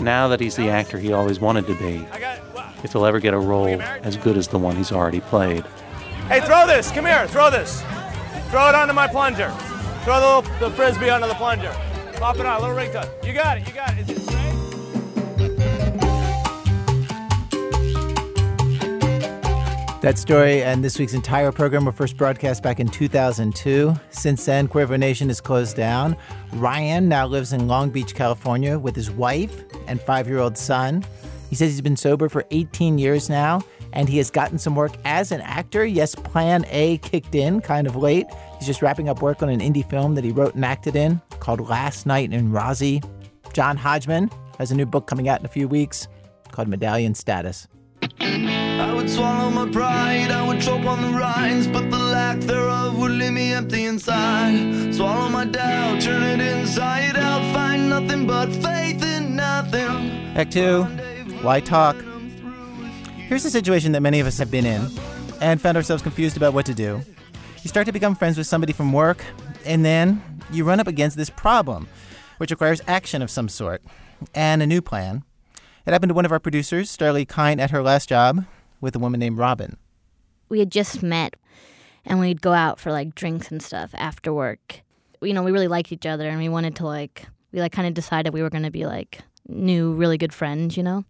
now 0.00 0.26
that 0.28 0.40
he's 0.40 0.56
the 0.56 0.70
actor 0.70 0.98
he 0.98 1.12
always 1.12 1.40
wanted 1.40 1.66
to 1.66 1.74
be, 1.74 2.06
if 2.82 2.92
he'll 2.92 3.04
ever 3.04 3.20
get 3.20 3.34
a 3.34 3.38
role 3.38 3.82
as 3.82 4.16
good 4.16 4.38
as 4.38 4.48
the 4.48 4.58
one 4.58 4.76
he's 4.76 4.92
already 4.92 5.20
played. 5.20 5.62
Hey, 6.28 6.40
throw 6.40 6.66
this. 6.66 6.90
Come 6.90 7.04
here. 7.04 7.28
Throw 7.28 7.50
this. 7.50 7.82
Throw 8.48 8.70
it 8.70 8.74
onto 8.74 8.94
my 8.94 9.08
plunger. 9.08 9.50
Throw 10.04 10.20
the, 10.20 10.48
little, 10.48 10.68
the 10.68 10.74
frisbee 10.74 11.10
onto 11.10 11.28
the 11.28 11.34
plunger. 11.34 11.74
Pop 12.14 12.36
it 12.36 12.46
on. 12.46 12.56
A 12.56 12.60
little 12.60 12.74
ring 12.76 12.90
tuck. 12.92 13.08
You 13.22 13.34
got 13.34 13.58
it. 13.58 13.66
You 13.66 13.74
got 13.74 13.92
it. 13.98 14.08
Is 14.08 14.16
it 14.16 14.22
straight? 14.22 14.63
That 20.04 20.18
story 20.18 20.62
and 20.62 20.84
this 20.84 20.98
week's 20.98 21.14
entire 21.14 21.50
program 21.50 21.86
were 21.86 21.90
first 21.90 22.18
broadcast 22.18 22.62
back 22.62 22.78
in 22.78 22.88
2002. 22.88 23.94
Since 24.10 24.44
then, 24.44 24.68
Cuervo 24.68 24.98
Nation 24.98 25.30
is 25.30 25.40
closed 25.40 25.76
down. 25.76 26.14
Ryan 26.52 27.08
now 27.08 27.26
lives 27.26 27.54
in 27.54 27.68
Long 27.68 27.88
Beach, 27.88 28.14
California 28.14 28.78
with 28.78 28.94
his 28.94 29.10
wife 29.10 29.64
and 29.86 29.98
five 29.98 30.28
year 30.28 30.40
old 30.40 30.58
son. 30.58 31.02
He 31.48 31.56
says 31.56 31.70
he's 31.70 31.80
been 31.80 31.96
sober 31.96 32.28
for 32.28 32.44
18 32.50 32.98
years 32.98 33.30
now 33.30 33.62
and 33.94 34.06
he 34.06 34.18
has 34.18 34.30
gotten 34.30 34.58
some 34.58 34.76
work 34.76 34.92
as 35.06 35.32
an 35.32 35.40
actor. 35.40 35.86
Yes, 35.86 36.14
Plan 36.14 36.66
A 36.68 36.98
kicked 36.98 37.34
in 37.34 37.62
kind 37.62 37.86
of 37.86 37.96
late. 37.96 38.26
He's 38.58 38.66
just 38.66 38.82
wrapping 38.82 39.08
up 39.08 39.22
work 39.22 39.42
on 39.42 39.48
an 39.48 39.60
indie 39.60 39.88
film 39.88 40.16
that 40.16 40.24
he 40.24 40.32
wrote 40.32 40.54
and 40.54 40.66
acted 40.66 40.96
in 40.96 41.18
called 41.40 41.66
Last 41.66 42.04
Night 42.04 42.30
in 42.30 42.52
Rozzie. 42.52 43.02
John 43.54 43.78
Hodgman 43.78 44.30
has 44.58 44.70
a 44.70 44.74
new 44.74 44.84
book 44.84 45.06
coming 45.06 45.30
out 45.30 45.40
in 45.40 45.46
a 45.46 45.48
few 45.48 45.66
weeks 45.66 46.08
called 46.52 46.68
Medallion 46.68 47.14
Status. 47.14 47.68
I 48.02 48.92
would 48.94 49.08
swallow 49.08 49.50
my 49.50 49.70
pride, 49.70 50.30
I 50.30 50.46
would 50.46 50.60
choke 50.60 50.84
on 50.84 51.00
the 51.02 51.18
rinds, 51.18 51.66
but 51.66 51.90
the 51.90 51.98
lack 51.98 52.38
thereof 52.40 52.98
would 52.98 53.12
leave 53.12 53.32
me 53.32 53.52
empty 53.52 53.84
inside. 53.84 54.94
Swallow 54.94 55.28
my 55.28 55.44
doubt, 55.44 56.00
turn 56.00 56.22
it 56.22 56.40
inside 56.40 57.16
out, 57.16 57.40
find 57.54 57.88
nothing 57.88 58.26
but 58.26 58.50
faith 58.50 59.02
in 59.02 59.36
nothing. 59.36 60.10
Act 60.36 60.52
two, 60.52 60.84
why 61.42 61.60
talk? 61.60 61.96
Here's 63.28 63.44
a 63.44 63.50
situation 63.50 63.92
that 63.92 64.00
many 64.00 64.20
of 64.20 64.26
us 64.26 64.38
have 64.38 64.50
been 64.50 64.66
in 64.66 64.86
and 65.40 65.60
found 65.60 65.76
ourselves 65.76 66.02
confused 66.02 66.36
about 66.36 66.52
what 66.52 66.66
to 66.66 66.74
do. 66.74 67.00
You 67.62 67.68
start 67.68 67.86
to 67.86 67.92
become 67.92 68.14
friends 68.14 68.36
with 68.36 68.46
somebody 68.46 68.72
from 68.72 68.92
work, 68.92 69.24
and 69.64 69.84
then 69.84 70.22
you 70.50 70.64
run 70.64 70.80
up 70.80 70.86
against 70.86 71.16
this 71.16 71.30
problem, 71.30 71.88
which 72.38 72.50
requires 72.50 72.82
action 72.86 73.22
of 73.22 73.30
some 73.30 73.48
sort 73.48 73.82
and 74.34 74.62
a 74.62 74.66
new 74.66 74.82
plan. 74.82 75.24
It 75.86 75.92
happened 75.92 76.08
to 76.10 76.14
one 76.14 76.24
of 76.24 76.32
our 76.32 76.40
producers, 76.40 76.94
Starlee 76.96 77.28
Kine, 77.28 77.60
at 77.60 77.70
her 77.70 77.82
last 77.82 78.08
job 78.08 78.46
with 78.80 78.96
a 78.96 78.98
woman 78.98 79.20
named 79.20 79.36
Robin. 79.36 79.76
We 80.48 80.58
had 80.58 80.70
just 80.70 81.02
met 81.02 81.36
and 82.06 82.20
we'd 82.20 82.40
go 82.40 82.54
out 82.54 82.80
for 82.80 82.90
like 82.90 83.14
drinks 83.14 83.50
and 83.50 83.62
stuff 83.62 83.90
after 83.94 84.32
work. 84.32 84.80
You 85.20 85.34
know, 85.34 85.42
we 85.42 85.52
really 85.52 85.68
liked 85.68 85.92
each 85.92 86.06
other 86.06 86.26
and 86.26 86.38
we 86.38 86.48
wanted 86.48 86.74
to 86.76 86.86
like, 86.86 87.26
we 87.52 87.60
like 87.60 87.72
kind 87.72 87.86
of 87.86 87.92
decided 87.92 88.32
we 88.32 88.40
were 88.40 88.48
going 88.48 88.62
to 88.62 88.70
be 88.70 88.86
like 88.86 89.20
new, 89.46 89.92
really 89.92 90.16
good 90.16 90.32
friends, 90.32 90.76
you 90.76 90.82
know? 90.82 91.04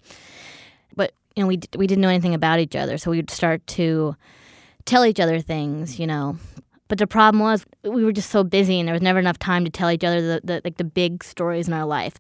But, 0.96 1.12
you 1.36 1.44
know, 1.44 1.46
we, 1.46 1.60
we 1.76 1.86
didn't 1.86 2.02
know 2.02 2.08
anything 2.08 2.34
about 2.34 2.58
each 2.58 2.74
other. 2.74 2.98
So 2.98 3.12
we'd 3.12 3.30
start 3.30 3.64
to 3.68 4.16
tell 4.86 5.04
each 5.04 5.20
other 5.20 5.40
things, 5.40 6.00
you 6.00 6.06
know? 6.08 6.36
But 6.88 6.98
the 6.98 7.06
problem 7.06 7.40
was 7.40 7.64
we 7.84 8.04
were 8.04 8.12
just 8.12 8.30
so 8.30 8.42
busy 8.42 8.80
and 8.80 8.88
there 8.88 8.92
was 8.92 9.02
never 9.02 9.20
enough 9.20 9.38
time 9.38 9.64
to 9.64 9.70
tell 9.70 9.90
each 9.90 10.04
other 10.04 10.20
the, 10.20 10.40
the 10.42 10.60
like 10.64 10.78
the 10.78 10.84
big 10.84 11.22
stories 11.22 11.68
in 11.68 11.74
our 11.74 11.86
life. 11.86 12.14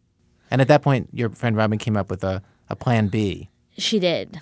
And 0.54 0.60
at 0.60 0.68
that 0.68 0.82
point, 0.82 1.08
your 1.12 1.30
friend 1.30 1.56
Robin 1.56 1.78
came 1.78 1.96
up 1.96 2.08
with 2.08 2.22
a, 2.22 2.40
a 2.68 2.76
plan 2.76 3.08
B. 3.08 3.50
She 3.76 3.98
did. 3.98 4.40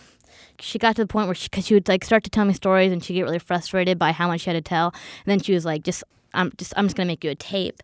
She 0.60 0.78
got 0.78 0.94
to 0.96 1.04
the 1.04 1.06
point 1.06 1.26
where 1.26 1.34
she, 1.34 1.48
cause 1.48 1.64
she 1.64 1.72
would 1.72 1.88
like 1.88 2.04
start 2.04 2.22
to 2.24 2.30
tell 2.30 2.44
me 2.44 2.52
stories, 2.52 2.92
and 2.92 3.02
she'd 3.02 3.14
get 3.14 3.22
really 3.22 3.38
frustrated 3.38 3.98
by 3.98 4.12
how 4.12 4.28
much 4.28 4.42
she 4.42 4.50
had 4.50 4.62
to 4.62 4.68
tell. 4.68 4.88
And 4.88 5.30
then 5.32 5.40
she 5.40 5.54
was 5.54 5.64
like, 5.64 5.84
"Just, 5.84 6.04
I'm 6.34 6.52
just, 6.58 6.74
I'm 6.76 6.84
just 6.84 6.96
gonna 6.96 7.06
make 7.06 7.24
you 7.24 7.30
a 7.30 7.34
tape." 7.34 7.82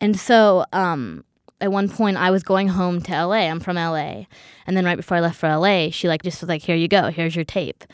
And 0.00 0.18
so, 0.18 0.64
um, 0.72 1.24
at 1.60 1.70
one 1.70 1.88
point, 1.88 2.16
I 2.16 2.32
was 2.32 2.42
going 2.42 2.66
home 2.66 3.00
to 3.02 3.12
LA. 3.12 3.46
I'm 3.48 3.60
from 3.60 3.76
LA, 3.76 4.24
and 4.66 4.76
then 4.76 4.84
right 4.84 4.96
before 4.96 5.18
I 5.18 5.20
left 5.20 5.38
for 5.38 5.48
LA, 5.48 5.90
she 5.90 6.08
like 6.08 6.22
just 6.22 6.40
was 6.40 6.48
like, 6.48 6.62
"Here 6.62 6.74
you 6.74 6.88
go. 6.88 7.10
Here's 7.12 7.36
your 7.36 7.44
tape." 7.44 7.84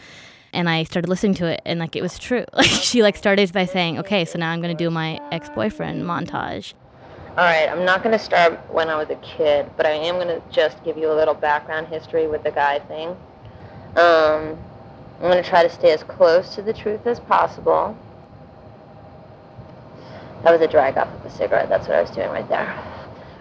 And 0.54 0.70
I 0.70 0.84
started 0.84 1.10
listening 1.10 1.34
to 1.34 1.46
it, 1.46 1.60
and 1.66 1.78
like 1.78 1.94
it 1.94 2.00
was 2.00 2.18
true. 2.18 2.46
Like 2.54 2.70
she 2.88 3.02
like 3.02 3.16
started 3.16 3.52
by 3.52 3.66
saying, 3.66 3.98
"Okay, 3.98 4.24
so 4.24 4.38
now 4.38 4.50
I'm 4.50 4.62
gonna 4.62 4.72
do 4.72 4.88
my 4.88 5.20
ex-boyfriend 5.30 6.04
montage." 6.04 6.72
All 7.38 7.44
right, 7.44 7.68
I'm 7.68 7.84
not 7.84 8.02
going 8.02 8.18
to 8.18 8.24
start 8.24 8.58
when 8.68 8.88
I 8.88 8.96
was 8.96 9.10
a 9.10 9.14
kid, 9.14 9.70
but 9.76 9.86
I 9.86 9.90
am 9.90 10.16
going 10.16 10.26
to 10.26 10.42
just 10.50 10.82
give 10.82 10.98
you 10.98 11.12
a 11.12 11.14
little 11.14 11.34
background 11.34 11.86
history 11.86 12.26
with 12.26 12.42
the 12.42 12.50
guy 12.50 12.80
thing. 12.80 13.10
Um, 13.94 14.58
I'm 15.20 15.30
going 15.30 15.40
to 15.40 15.48
try 15.48 15.62
to 15.62 15.70
stay 15.70 15.92
as 15.92 16.02
close 16.02 16.56
to 16.56 16.62
the 16.62 16.72
truth 16.72 17.06
as 17.06 17.20
possible. 17.20 17.96
That 20.42 20.50
was 20.50 20.60
a 20.62 20.66
drag 20.66 20.98
off 20.98 21.06
of 21.06 21.24
a 21.24 21.30
cigarette. 21.30 21.68
That's 21.68 21.86
what 21.86 21.96
I 21.98 22.00
was 22.00 22.10
doing 22.10 22.28
right 22.30 22.48
there. 22.48 22.76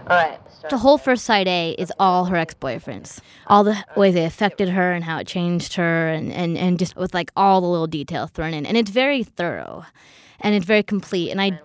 All 0.06 0.16
right. 0.16 0.40
The 0.70 0.78
whole 0.78 1.00
first 1.00 1.26
side 1.26 1.48
A 1.48 1.72
is 1.72 1.92
all 1.98 2.26
her 2.26 2.36
ex 2.36 2.54
boyfriends, 2.54 3.20
all 3.48 3.64
the 3.64 3.84
ways 3.96 4.14
they 4.14 4.26
affected 4.26 4.70
her 4.70 4.92
and 4.92 5.06
how 5.06 5.18
it 5.18 5.26
changed 5.26 5.74
her, 5.74 6.10
and, 6.10 6.32
and, 6.32 6.56
and 6.56 6.78
just 6.78 6.96
with 6.96 7.16
like 7.16 7.32
all 7.36 7.62
the 7.62 7.68
little 7.68 7.88
details 7.88 8.30
thrown 8.30 8.54
in. 8.54 8.68
And 8.68 8.78
it's 8.78 8.92
very 8.92 9.24
thorough 9.24 9.86
and 10.40 10.54
it's 10.54 10.68
very 10.68 10.84
complete. 10.84 11.32
And 11.32 11.42
I 11.42 11.60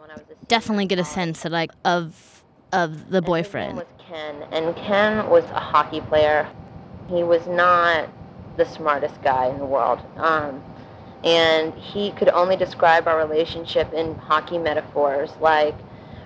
definitely 0.53 0.85
get 0.85 0.99
a 0.99 1.05
sense 1.05 1.47
of 1.47 1.53
like 1.53 1.71
of 1.87 2.45
of 2.73 3.11
the 3.11 3.23
boyfriend. 3.23 3.79
was 3.79 3.87
Ken, 3.99 4.43
and 4.53 4.77
Ken 4.77 5.29
was 5.31 5.45
a 5.45 5.61
hockey 5.61 6.03
player. 6.03 6.47
He 7.09 7.23
was 7.23 7.47
not 7.47 8.09
the 8.59 8.67
smartest 8.67 9.23
guy 9.23 9.47
in 9.49 9.59
the 9.59 9.65
world. 9.65 10.01
Um, 10.17 10.63
and 11.25 11.73
he 11.75 12.11
could 12.13 12.29
only 12.29 12.57
describe 12.57 13.09
our 13.09 13.17
relationship 13.17 13.93
in 13.95 14.15
hockey 14.17 14.59
metaphors 14.59 15.31
like 15.41 15.75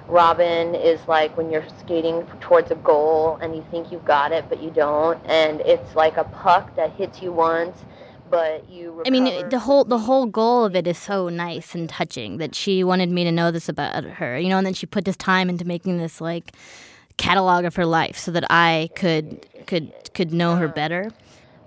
Robin 0.09 0.75
is 0.75 1.01
like 1.07 1.37
when 1.37 1.51
you're 1.51 1.69
skating 1.81 2.27
towards 2.41 2.71
a 2.71 2.77
goal 2.77 3.39
and 3.43 3.55
you 3.55 3.65
think 3.71 3.93
you've 3.93 4.05
got 4.07 4.33
it 4.33 4.47
but 4.49 4.63
you 4.63 4.71
don't 4.71 5.21
and 5.27 5.61
it's 5.63 5.95
like 5.95 6.17
a 6.17 6.25
puck 6.25 6.75
that 6.77 6.93
hits 6.93 7.21
you 7.21 7.31
once 7.31 7.85
but 8.31 8.69
you 8.71 9.03
I 9.07 9.11
mean, 9.11 9.49
the 9.49 9.59
whole 9.59 9.85
the 9.85 9.99
whole 9.99 10.27
goal 10.27 10.65
of 10.65 10.75
it 10.75 10.87
is 10.87 10.99
so 10.99 11.29
nice 11.29 11.75
and 11.75 11.89
touching 11.89 12.39
that 12.39 12.55
she 12.55 12.85
wanted 12.85 13.11
me 13.11 13.25
to 13.25 13.33
know 13.33 13.51
this 13.51 13.69
about 13.69 14.05
her, 14.05 14.39
you 14.39 14.49
know, 14.49 14.59
and 14.59 14.67
then 14.67 14.75
she 14.75 14.87
put 14.87 15.05
this 15.05 15.17
time 15.17 15.49
into 15.49 15.65
making 15.65 15.99
this 15.99 16.21
like 16.21 16.53
catalog 17.17 17.65
of 17.65 17.77
her 17.77 17.87
life 17.87 18.17
so 18.19 18.31
that 18.33 18.45
I 18.51 18.91
could 18.95 19.47
could 19.67 19.93
could 20.15 20.33
know 20.33 20.57
her 20.57 20.69
better. 20.69 21.11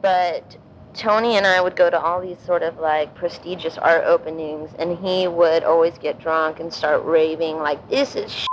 but 0.02 0.58
Tony 0.94 1.38
and 1.38 1.46
I 1.46 1.62
would 1.62 1.76
go 1.76 1.90
to 1.90 2.00
all 2.00 2.20
these 2.20 2.40
sort 2.46 2.64
of 2.64 2.78
like 2.80 3.14
prestigious 3.16 3.78
art 3.78 4.04
openings, 4.06 4.72
and 4.80 4.98
he 4.98 5.28
would 5.28 5.64
always 5.64 5.98
get 5.98 6.20
drunk 6.20 6.60
and 6.60 6.74
start 6.74 7.04
raving 7.06 7.58
like, 7.58 7.80
"This 7.90 8.16
is 8.16 8.48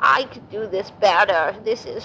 I 0.00 0.24
could 0.24 0.48
do 0.50 0.66
this 0.66 0.90
better. 0.92 1.54
This 1.64 1.84
is." 1.84 2.02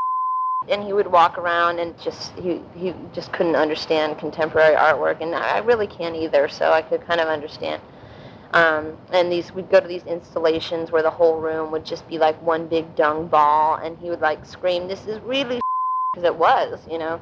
And 0.70 0.84
he 0.84 0.92
would 0.92 1.08
walk 1.08 1.38
around 1.38 1.80
and 1.80 1.98
just 2.02 2.34
he 2.38 2.62
he 2.76 2.94
just 3.14 3.32
couldn't 3.32 3.56
understand 3.56 4.18
contemporary 4.18 4.76
artwork, 4.76 5.22
and 5.22 5.34
I 5.34 5.60
really 5.60 5.88
can't 5.88 6.16
either. 6.16 6.50
So 6.50 6.72
I 6.72 6.82
could 6.82 7.06
kind 7.08 7.22
of 7.22 7.28
understand. 7.28 7.82
Um, 8.54 8.98
and 9.12 9.32
these 9.32 9.54
we'd 9.54 9.70
go 9.70 9.80
to 9.80 9.88
these 9.88 10.04
installations 10.04 10.92
where 10.92 11.04
the 11.04 11.10
whole 11.10 11.38
room 11.40 11.72
would 11.72 11.86
just 11.86 12.08
be 12.08 12.18
like 12.18 12.42
one 12.42 12.68
big 12.68 12.96
dung 12.96 13.28
ball, 13.28 13.76
and 13.76 13.98
he 14.00 14.10
would 14.10 14.22
like 14.22 14.46
scream, 14.46 14.88
"This 14.88 15.06
is 15.06 15.20
really," 15.22 15.60
because 16.14 16.26
it 16.26 16.36
was, 16.36 16.80
you 16.90 16.98
know. 16.98 17.20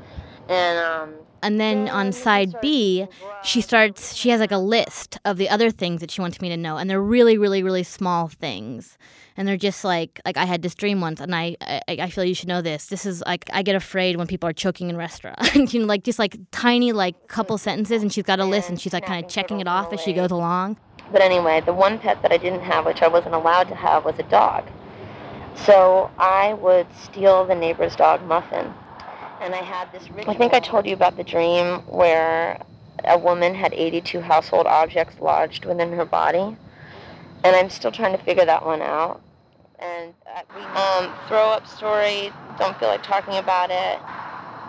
And 0.47 0.79
um, 0.79 1.13
And 1.41 1.59
then 1.59 1.89
on 1.89 2.11
side 2.11 2.59
B, 2.61 3.07
she 3.43 3.61
starts 3.61 4.15
she 4.15 4.29
has 4.29 4.39
like 4.39 4.51
a 4.51 4.57
list 4.57 5.17
of 5.25 5.37
the 5.37 5.49
other 5.49 5.71
things 5.71 6.01
that 6.01 6.11
she 6.11 6.21
wants 6.21 6.39
me 6.41 6.49
to 6.49 6.57
know 6.57 6.77
and 6.77 6.89
they're 6.89 7.01
really 7.01 7.37
really 7.37 7.63
really 7.63 7.83
small 7.83 8.27
things. 8.27 8.97
And 9.37 9.47
they're 9.47 9.57
just 9.57 9.83
like 9.83 10.21
like 10.25 10.37
I 10.37 10.45
had 10.45 10.61
this 10.61 10.75
dream 10.75 11.01
once 11.01 11.19
and 11.19 11.35
I 11.35 11.57
I, 11.61 11.81
I 11.87 12.09
feel 12.09 12.23
you 12.23 12.35
should 12.35 12.47
know 12.47 12.61
this. 12.61 12.87
This 12.87 13.05
is 13.05 13.21
like 13.25 13.49
I 13.53 13.63
get 13.63 13.75
afraid 13.75 14.15
when 14.15 14.27
people 14.27 14.47
are 14.47 14.53
choking 14.53 14.89
in 14.89 14.97
restaurants. 14.97 15.55
you 15.73 15.79
know 15.81 15.85
like 15.85 16.03
just 16.03 16.19
like 16.19 16.37
tiny 16.51 16.91
like 16.91 17.27
couple 17.27 17.57
sentences 17.57 18.01
and 18.01 18.11
she's 18.11 18.23
got 18.23 18.39
a 18.39 18.45
list 18.45 18.69
and 18.69 18.79
she's 18.79 18.93
like 18.93 19.05
kind 19.05 19.23
of 19.23 19.29
checking 19.29 19.59
it 19.59 19.67
off 19.67 19.91
as 19.93 19.99
she 20.01 20.13
goes 20.13 20.31
along. 20.31 20.77
But 21.11 21.21
anyway, 21.21 21.61
the 21.61 21.73
one 21.73 21.99
pet 21.99 22.21
that 22.23 22.31
I 22.31 22.37
didn't 22.37 22.61
have, 22.61 22.85
which 22.85 23.01
I 23.01 23.07
wasn't 23.07 23.35
allowed 23.35 23.65
to 23.65 23.75
have, 23.75 24.05
was 24.05 24.17
a 24.17 24.23
dog. 24.23 24.67
So 25.55 26.09
I 26.17 26.53
would 26.55 26.87
steal 27.03 27.45
the 27.45 27.55
neighbor's 27.55 27.95
dog, 27.95 28.23
Muffin. 28.23 28.73
and 29.39 29.53
I 29.53 29.61
had 29.61 29.91
this 29.91 30.09
ritual. 30.09 30.33
I 30.33 30.37
think 30.37 30.53
I 30.53 30.59
told 30.59 30.85
you 30.85 30.93
about 30.93 31.15
the 31.17 31.23
dream 31.23 31.79
where 31.87 32.59
a 33.03 33.17
woman 33.17 33.53
had 33.55 33.73
82 33.73 34.19
household 34.21 34.65
objects 34.65 35.19
lodged 35.19 35.65
within 35.65 35.93
her 35.93 36.05
body, 36.05 36.57
and 37.45 37.55
I'm 37.55 37.69
still 37.69 37.91
trying 37.91 38.17
to 38.17 38.23
figure 38.23 38.45
that 38.45 38.65
one 38.65 38.81
out. 38.81 39.21
And 39.79 40.13
uh, 40.35 40.41
we, 40.55 40.61
um, 40.61 41.13
throw 41.27 41.49
up 41.49 41.67
story. 41.67 42.31
Don't 42.57 42.77
feel 42.79 42.87
like 42.87 43.03
talking 43.03 43.35
about 43.35 43.69
it. 43.71 43.99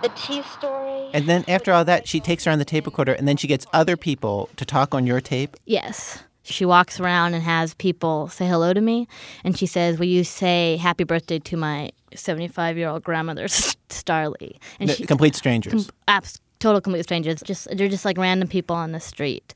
The 0.02 0.10
tea 0.14 0.42
story. 0.42 1.08
And 1.14 1.26
then 1.26 1.44
after 1.48 1.72
all 1.72 1.84
that, 1.86 2.06
she 2.06 2.20
takes 2.20 2.46
around 2.46 2.58
the 2.58 2.64
tape 2.66 2.84
recorder, 2.84 3.12
and 3.12 3.26
then 3.26 3.36
she 3.38 3.46
gets 3.46 3.66
other 3.72 3.96
people 3.96 4.50
to 4.56 4.64
talk 4.64 4.94
on 4.94 5.06
your 5.06 5.20
tape. 5.20 5.56
Yes. 5.64 6.22
She 6.42 6.64
walks 6.64 7.00
around 7.00 7.34
and 7.34 7.42
has 7.42 7.74
people 7.74 8.28
say 8.28 8.46
hello 8.46 8.72
to 8.72 8.80
me, 8.80 9.08
and 9.42 9.56
she 9.58 9.66
says, 9.66 9.98
"Will 9.98 10.06
you 10.06 10.22
say 10.22 10.76
happy 10.76 11.02
birthday 11.04 11.38
to 11.40 11.56
my 11.56 11.90
75 12.14 12.76
year 12.76 12.88
old 12.88 13.02
grandmother, 13.02 13.46
Starlee?" 13.88 14.58
And 14.78 14.88
No, 14.90 15.06
complete 15.06 15.34
strangers. 15.34 15.72
com- 15.72 15.94
abs- 16.06 16.40
total 16.60 16.80
complete 16.80 17.02
strangers. 17.04 17.42
Just 17.42 17.66
they're 17.76 17.88
just 17.88 18.04
like 18.04 18.18
random 18.18 18.48
people 18.48 18.76
on 18.76 18.92
the 18.92 19.00
street. 19.00 19.54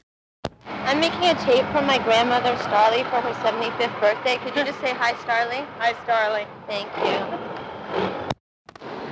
I'm 0.90 0.98
making 0.98 1.22
a 1.22 1.35
tape 1.35 1.64
for 1.66 1.83
my 1.83 1.98
grandmother 1.98 2.53
Starlee 2.66 3.05
for 3.11 3.20
her 3.20 3.33
75th 3.46 4.00
birthday. 4.00 4.38
Could 4.38 4.57
you 4.57 4.64
just 4.64 4.81
say 4.81 4.92
hi, 4.92 5.12
Starlee? 5.22 5.64
Hi, 5.79 5.92
Starlee. 6.03 6.48
Thank 6.66 6.88
you. 7.07 7.16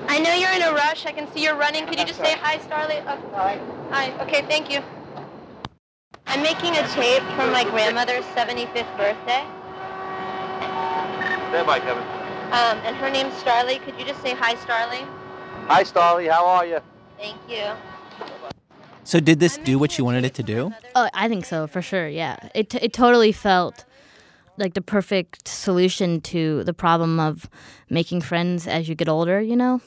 I 0.08 0.18
know 0.18 0.34
you're 0.34 0.50
in 0.50 0.62
a 0.62 0.72
rush. 0.72 1.06
I 1.06 1.12
can 1.12 1.30
see 1.32 1.44
you're 1.44 1.54
running. 1.54 1.86
Could 1.86 2.00
you 2.00 2.04
just 2.04 2.18
say 2.18 2.34
hi, 2.34 2.58
Starlee? 2.58 3.00
Oh, 3.06 3.16
hi. 3.32 3.60
Hi. 3.90 4.10
Okay, 4.24 4.42
thank 4.48 4.72
you. 4.72 4.80
I'm 6.26 6.42
making 6.42 6.74
a 6.74 6.84
tape 6.88 7.22
for 7.36 7.46
my 7.46 7.62
grandmother's 7.62 8.24
75th 8.34 8.96
birthday. 8.96 9.46
Stand 11.50 11.64
by, 11.64 11.78
Kevin. 11.78 12.02
Um, 12.50 12.82
and 12.82 12.96
her 12.96 13.08
name's 13.08 13.34
Starlee. 13.34 13.80
Could 13.84 13.96
you 14.00 14.04
just 14.04 14.20
say 14.20 14.34
hi, 14.34 14.56
Starlee? 14.56 15.06
Hi, 15.68 15.84
Starlee. 15.84 16.28
How 16.28 16.44
are 16.44 16.66
you? 16.66 16.80
Thank 17.18 17.38
you. 17.48 17.70
So 19.08 19.20
did 19.20 19.40
this 19.40 19.56
do 19.64 19.78
what 19.78 19.96
you 19.96 20.04
wanted 20.04 20.26
it 20.26 20.34
to 20.34 20.42
do? 20.42 20.70
Oh, 20.94 21.08
I 21.14 21.28
think 21.28 21.46
so 21.46 21.66
for 21.66 21.80
sure. 21.80 22.08
Yeah, 22.08 22.36
it 22.54 22.74
it 22.74 22.92
totally 22.92 23.32
felt 23.32 23.86
like 24.58 24.74
the 24.74 24.82
perfect 24.82 25.48
solution 25.48 26.20
to 26.20 26.62
the 26.64 26.74
problem 26.74 27.18
of 27.18 27.48
making 27.88 28.20
friends 28.20 28.66
as 28.66 28.86
you 28.86 28.94
get 28.94 29.08
older. 29.08 29.40
You 29.40 29.56
know, 29.56 29.80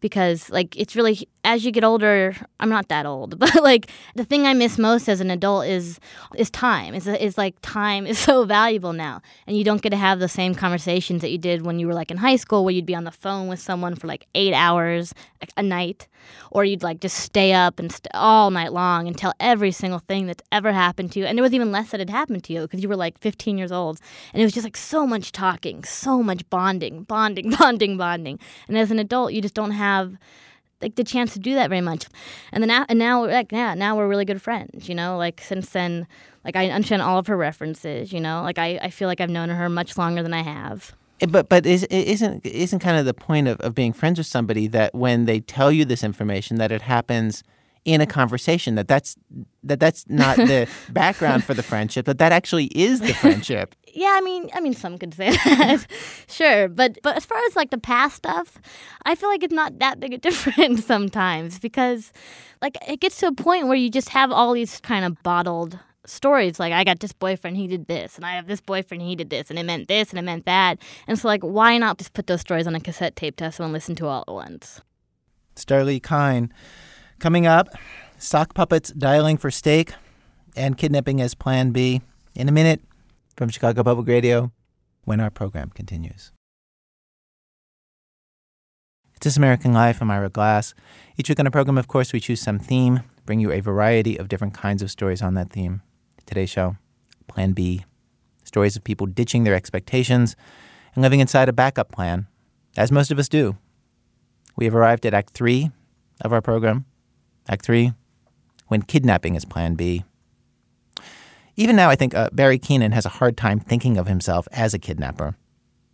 because 0.00 0.50
like 0.50 0.76
it's 0.76 0.96
really 0.96 1.28
as 1.46 1.64
you 1.64 1.70
get 1.70 1.84
older. 1.84 2.36
I'm 2.60 2.68
not 2.68 2.88
that 2.88 3.06
old, 3.06 3.38
but 3.46 3.62
like 3.62 3.90
the 4.14 4.24
thing 4.24 4.46
I 4.46 4.52
miss 4.52 4.76
most 4.76 5.08
as 5.08 5.20
an 5.20 5.30
adult 5.30 5.66
is 5.66 5.98
is 6.36 6.50
time. 6.50 6.94
Is 6.94 7.06
is 7.06 7.38
like 7.38 7.54
time 7.62 8.06
is 8.06 8.18
so 8.28 8.44
valuable 8.44 8.92
now, 8.92 9.22
and 9.46 9.56
you 9.56 9.64
don't 9.64 9.80
get 9.80 9.90
to 9.90 9.96
have 9.96 10.18
the 10.18 10.28
same 10.28 10.54
conversations 10.54 11.22
that 11.22 11.30
you 11.30 11.38
did 11.38 11.64
when 11.64 11.78
you 11.78 11.86
were 11.86 11.94
like 11.94 12.10
in 12.10 12.18
high 12.18 12.36
school, 12.36 12.64
where 12.64 12.74
you'd 12.74 12.84
be 12.84 12.94
on 12.94 13.04
the 13.04 13.10
phone 13.10 13.48
with 13.48 13.60
someone 13.60 13.94
for 13.94 14.08
like 14.08 14.26
eight 14.34 14.52
hours 14.52 15.14
a 15.56 15.62
night, 15.62 16.08
or 16.50 16.64
you'd 16.64 16.82
like 16.82 17.00
just 17.00 17.16
stay 17.18 17.52
up 17.52 17.78
and 17.78 17.92
st- 17.92 18.08
all 18.12 18.50
night 18.50 18.72
long 18.72 19.06
and 19.06 19.16
tell 19.16 19.32
every 19.38 19.70
single 19.70 20.00
thing 20.00 20.26
that's 20.26 20.42
ever 20.50 20.72
happened 20.72 21.12
to 21.12 21.20
you. 21.20 21.26
And 21.26 21.38
there 21.38 21.44
was 21.44 21.54
even 21.54 21.70
less 21.70 21.90
that 21.90 22.00
had 22.00 22.10
happened 22.10 22.42
to 22.44 22.52
you 22.52 22.62
because 22.62 22.82
you 22.82 22.88
were 22.88 22.96
like 22.96 23.18
15 23.20 23.56
years 23.56 23.70
old, 23.70 24.00
and 24.32 24.42
it 24.42 24.44
was 24.44 24.52
just 24.52 24.64
like 24.64 24.76
so 24.76 25.06
much 25.06 25.30
talking, 25.30 25.84
so 25.84 26.22
much 26.24 26.48
bonding, 26.50 27.04
bonding, 27.04 27.50
bonding, 27.58 27.96
bonding. 27.96 28.40
And 28.66 28.76
as 28.76 28.90
an 28.90 28.98
adult, 28.98 29.32
you 29.32 29.40
just 29.40 29.54
don't 29.54 29.70
have 29.70 30.16
like 30.86 30.94
the 30.94 31.04
chance 31.04 31.32
to 31.32 31.40
do 31.40 31.54
that 31.56 31.68
very 31.68 31.80
much. 31.80 32.06
And 32.52 32.62
then 32.62 32.68
now, 32.68 32.86
and 32.88 32.98
now 32.98 33.22
we're 33.22 33.32
like 33.32 33.50
yeah, 33.50 33.74
now 33.74 33.96
we're 33.96 34.08
really 34.08 34.24
good 34.24 34.40
friends. 34.40 34.88
You 34.88 34.94
know, 34.94 35.18
like 35.18 35.40
since 35.40 35.70
then, 35.70 36.06
like 36.44 36.54
I 36.54 36.70
understand 36.70 37.02
all 37.02 37.18
of 37.18 37.26
her 37.26 37.36
references. 37.36 38.12
You 38.12 38.20
know, 38.20 38.42
like 38.42 38.58
I, 38.58 38.78
I 38.80 38.90
feel 38.90 39.08
like 39.08 39.20
I've 39.20 39.30
known 39.30 39.48
her 39.48 39.68
much 39.68 39.98
longer 39.98 40.22
than 40.22 40.32
I 40.32 40.42
have. 40.42 40.94
Eh, 41.20 41.26
But 41.26 41.48
but 41.48 41.66
is, 41.66 41.84
isn't 41.90 42.46
isn't 42.46 42.78
kind 42.78 42.96
of 42.96 43.04
the 43.04 43.14
point 43.14 43.48
of, 43.48 43.60
of 43.60 43.74
being 43.74 43.92
friends 43.92 44.18
with 44.18 44.28
somebody 44.28 44.68
that 44.68 44.94
when 44.94 45.24
they 45.24 45.40
tell 45.40 45.72
you 45.72 45.84
this 45.84 46.04
information 46.04 46.58
that 46.58 46.70
it 46.70 46.82
happens 46.82 47.42
in 47.86 48.00
a 48.00 48.06
conversation 48.06 48.74
that 48.74 48.88
that's 48.88 49.16
that 49.62 49.78
that's 49.78 50.04
not 50.08 50.36
the 50.36 50.68
background 50.90 51.44
for 51.44 51.54
the 51.54 51.62
friendship 51.62 52.04
that 52.06 52.18
that 52.18 52.32
actually 52.32 52.66
is 52.66 53.00
the 53.00 53.14
friendship. 53.14 53.74
Yeah, 53.96 54.12
I 54.14 54.20
mean, 54.20 54.50
I 54.52 54.60
mean, 54.60 54.74
some 54.74 54.98
could 54.98 55.14
say 55.14 55.30
that, 55.30 55.86
sure, 56.28 56.68
but 56.68 56.98
but 57.02 57.16
as 57.16 57.24
far 57.24 57.38
as 57.46 57.56
like 57.56 57.70
the 57.70 57.78
past 57.78 58.16
stuff, 58.16 58.58
I 59.06 59.14
feel 59.14 59.30
like 59.30 59.42
it's 59.42 59.54
not 59.54 59.78
that 59.78 60.00
big 60.00 60.12
a 60.12 60.18
difference 60.18 60.84
sometimes 60.84 61.58
because, 61.58 62.12
like, 62.60 62.76
it 62.86 63.00
gets 63.00 63.16
to 63.20 63.28
a 63.28 63.32
point 63.32 63.68
where 63.68 63.76
you 63.76 63.88
just 63.88 64.10
have 64.10 64.30
all 64.30 64.52
these 64.52 64.80
kind 64.82 65.06
of 65.06 65.22
bottled 65.22 65.78
stories. 66.04 66.60
Like, 66.60 66.74
I 66.74 66.84
got 66.84 67.00
this 67.00 67.14
boyfriend, 67.14 67.56
he 67.56 67.66
did 67.66 67.86
this, 67.86 68.16
and 68.16 68.26
I 68.26 68.32
have 68.32 68.48
this 68.48 68.60
boyfriend, 68.60 69.02
he 69.02 69.16
did 69.16 69.30
this, 69.30 69.48
and 69.48 69.58
it 69.58 69.64
meant 69.64 69.88
this, 69.88 70.10
and 70.10 70.18
it 70.18 70.22
meant 70.22 70.44
that, 70.44 70.78
and 71.06 71.18
so 71.18 71.26
like, 71.26 71.40
why 71.40 71.78
not 71.78 71.96
just 71.96 72.12
put 72.12 72.26
those 72.26 72.42
stories 72.42 72.66
on 72.66 72.74
a 72.74 72.80
cassette 72.80 73.16
tape 73.16 73.36
to 73.36 73.44
have 73.44 73.54
someone 73.54 73.72
listen 73.72 73.94
to 73.94 74.06
all 74.08 74.24
at 74.28 74.34
once? 74.34 74.82
Starlee 75.54 76.02
Kine. 76.02 76.52
Coming 77.18 77.46
up, 77.46 77.68
sock 78.18 78.52
puppets 78.52 78.90
dialing 78.90 79.38
for 79.38 79.50
steak 79.50 79.94
and 80.54 80.76
kidnapping 80.76 81.20
as 81.22 81.34
plan 81.34 81.70
B. 81.70 82.02
In 82.34 82.46
a 82.46 82.52
minute 82.52 82.82
from 83.36 83.48
Chicago 83.48 83.82
Public 83.82 84.06
Radio 84.06 84.52
when 85.04 85.20
our 85.20 85.30
program 85.30 85.70
continues. 85.70 86.32
It's 89.14 89.24
This 89.24 89.38
American 89.38 89.72
Life. 89.72 90.02
I'm 90.02 90.10
Ira 90.10 90.28
Glass. 90.28 90.74
Each 91.16 91.30
week 91.30 91.38
on 91.38 91.46
the 91.46 91.50
program, 91.50 91.78
of 91.78 91.88
course, 91.88 92.12
we 92.12 92.20
choose 92.20 92.42
some 92.42 92.58
theme, 92.58 93.00
bring 93.24 93.40
you 93.40 93.50
a 93.50 93.60
variety 93.60 94.18
of 94.18 94.28
different 94.28 94.52
kinds 94.52 94.82
of 94.82 94.90
stories 94.90 95.22
on 95.22 95.32
that 95.34 95.50
theme. 95.50 95.80
Today's 96.26 96.50
show, 96.50 96.76
Plan 97.28 97.52
B. 97.52 97.86
Stories 98.44 98.76
of 98.76 98.84
people 98.84 99.06
ditching 99.06 99.44
their 99.44 99.54
expectations 99.54 100.36
and 100.94 101.02
living 101.02 101.20
inside 101.20 101.48
a 101.48 101.54
backup 101.54 101.90
plan, 101.90 102.26
as 102.76 102.92
most 102.92 103.10
of 103.10 103.18
us 103.18 103.30
do. 103.30 103.56
We 104.54 104.66
have 104.66 104.74
arrived 104.74 105.06
at 105.06 105.14
Act 105.14 105.30
Three 105.30 105.70
of 106.20 106.34
our 106.34 106.42
program. 106.42 106.84
Act 107.48 107.64
Three, 107.64 107.92
when 108.68 108.82
kidnapping 108.82 109.34
is 109.34 109.44
Plan 109.44 109.74
B. 109.74 110.04
Even 111.56 111.76
now, 111.76 111.88
I 111.88 111.96
think 111.96 112.14
uh, 112.14 112.28
Barry 112.32 112.58
Keenan 112.58 112.92
has 112.92 113.06
a 113.06 113.10
hard 113.10 113.36
time 113.36 113.60
thinking 113.60 113.96
of 113.96 114.06
himself 114.06 114.46
as 114.52 114.74
a 114.74 114.78
kidnapper. 114.78 115.36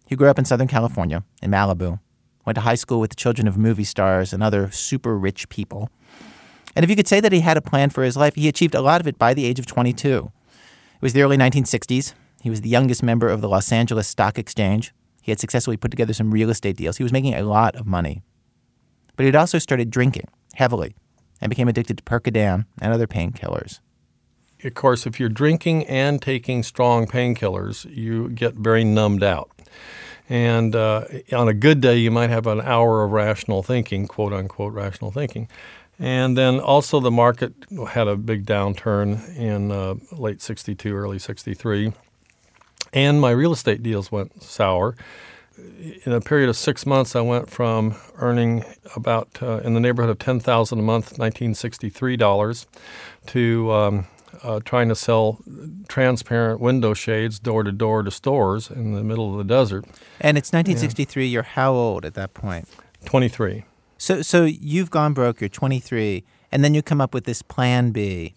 He 0.06 0.16
grew 0.16 0.28
up 0.28 0.38
in 0.38 0.44
Southern 0.44 0.66
California, 0.66 1.24
in 1.42 1.50
Malibu, 1.50 2.00
went 2.44 2.56
to 2.56 2.62
high 2.62 2.74
school 2.74 3.00
with 3.00 3.10
the 3.10 3.16
children 3.16 3.46
of 3.46 3.56
movie 3.56 3.84
stars 3.84 4.32
and 4.32 4.42
other 4.42 4.70
super 4.70 5.16
rich 5.16 5.48
people. 5.48 5.90
And 6.74 6.84
if 6.84 6.90
you 6.90 6.96
could 6.96 7.06
say 7.06 7.20
that 7.20 7.32
he 7.32 7.40
had 7.40 7.56
a 7.56 7.62
plan 7.62 7.90
for 7.90 8.02
his 8.02 8.16
life, 8.16 8.34
he 8.34 8.48
achieved 8.48 8.74
a 8.74 8.80
lot 8.80 9.00
of 9.00 9.06
it 9.06 9.18
by 9.18 9.34
the 9.34 9.44
age 9.44 9.58
of 9.58 9.66
22. 9.66 10.32
It 10.94 11.02
was 11.02 11.12
the 11.12 11.22
early 11.22 11.36
1960s. 11.36 12.14
He 12.42 12.50
was 12.50 12.62
the 12.62 12.68
youngest 12.68 13.02
member 13.02 13.28
of 13.28 13.40
the 13.40 13.48
Los 13.48 13.70
Angeles 13.70 14.08
Stock 14.08 14.38
Exchange. 14.38 14.92
He 15.20 15.30
had 15.30 15.38
successfully 15.38 15.76
put 15.76 15.90
together 15.90 16.12
some 16.12 16.32
real 16.32 16.50
estate 16.50 16.76
deals. 16.76 16.96
He 16.96 17.04
was 17.04 17.12
making 17.12 17.34
a 17.34 17.42
lot 17.42 17.76
of 17.76 17.86
money. 17.86 18.22
But 19.16 19.26
he'd 19.26 19.36
also 19.36 19.58
started 19.58 19.90
drinking 19.90 20.28
heavily 20.54 20.96
and 21.42 21.50
became 21.50 21.68
addicted 21.68 21.98
to 21.98 22.02
Percodan 22.04 22.64
and 22.80 22.94
other 22.94 23.06
painkillers. 23.06 23.80
Of 24.64 24.74
course, 24.74 25.06
if 25.06 25.18
you're 25.18 25.28
drinking 25.28 25.86
and 25.88 26.22
taking 26.22 26.62
strong 26.62 27.06
painkillers, 27.06 27.84
you 27.94 28.28
get 28.28 28.54
very 28.54 28.84
numbed 28.84 29.24
out. 29.24 29.50
And 30.28 30.76
uh, 30.76 31.04
on 31.32 31.48
a 31.48 31.52
good 31.52 31.80
day, 31.80 31.96
you 31.96 32.12
might 32.12 32.30
have 32.30 32.46
an 32.46 32.60
hour 32.60 33.02
of 33.02 33.10
rational 33.10 33.64
thinking, 33.64 34.06
quote 34.06 34.32
unquote 34.32 34.72
rational 34.72 35.10
thinking. 35.10 35.48
And 35.98 36.38
then 36.38 36.60
also, 36.60 37.00
the 37.00 37.10
market 37.10 37.52
had 37.90 38.06
a 38.06 38.16
big 38.16 38.46
downturn 38.46 39.36
in 39.36 39.72
uh, 39.72 39.96
late 40.12 40.40
62, 40.40 40.94
early 40.94 41.18
63. 41.18 41.92
And 42.92 43.20
my 43.20 43.30
real 43.30 43.52
estate 43.52 43.82
deals 43.82 44.12
went 44.12 44.42
sour. 44.42 44.96
In 46.04 46.12
a 46.12 46.20
period 46.20 46.48
of 46.48 46.56
six 46.56 46.86
months, 46.86 47.14
I 47.14 47.20
went 47.20 47.50
from 47.50 47.94
earning 48.16 48.64
about 48.96 49.28
uh, 49.42 49.58
in 49.58 49.74
the 49.74 49.80
neighborhood 49.80 50.10
of 50.10 50.18
10000 50.18 50.78
a 50.78 50.82
month, 50.82 51.18
1963 51.18 52.16
dollars, 52.16 52.66
to 53.26 53.70
um, 53.72 54.06
uh, 54.42 54.60
trying 54.64 54.88
to 54.88 54.94
sell 54.94 55.40
transparent 55.88 56.60
window 56.60 56.94
shades 56.94 57.38
door 57.38 57.62
to 57.62 57.72
door 57.72 58.02
to 58.02 58.10
stores 58.10 58.70
in 58.70 58.94
the 58.94 59.02
middle 59.02 59.30
of 59.30 59.38
the 59.38 59.44
desert. 59.44 59.84
And 60.20 60.38
it's 60.38 60.52
1963. 60.52 61.26
You're 61.26 61.42
how 61.42 61.72
old 61.72 62.04
at 62.04 62.14
that 62.14 62.34
point? 62.34 62.68
23. 63.04 63.64
So, 63.98 64.22
so 64.22 64.44
you've 64.44 64.90
gone 64.90 65.12
broke. 65.12 65.40
You're 65.40 65.48
23, 65.48 66.24
and 66.50 66.64
then 66.64 66.74
you 66.74 66.82
come 66.82 67.00
up 67.00 67.14
with 67.14 67.24
this 67.24 67.42
Plan 67.42 67.90
B. 67.90 68.34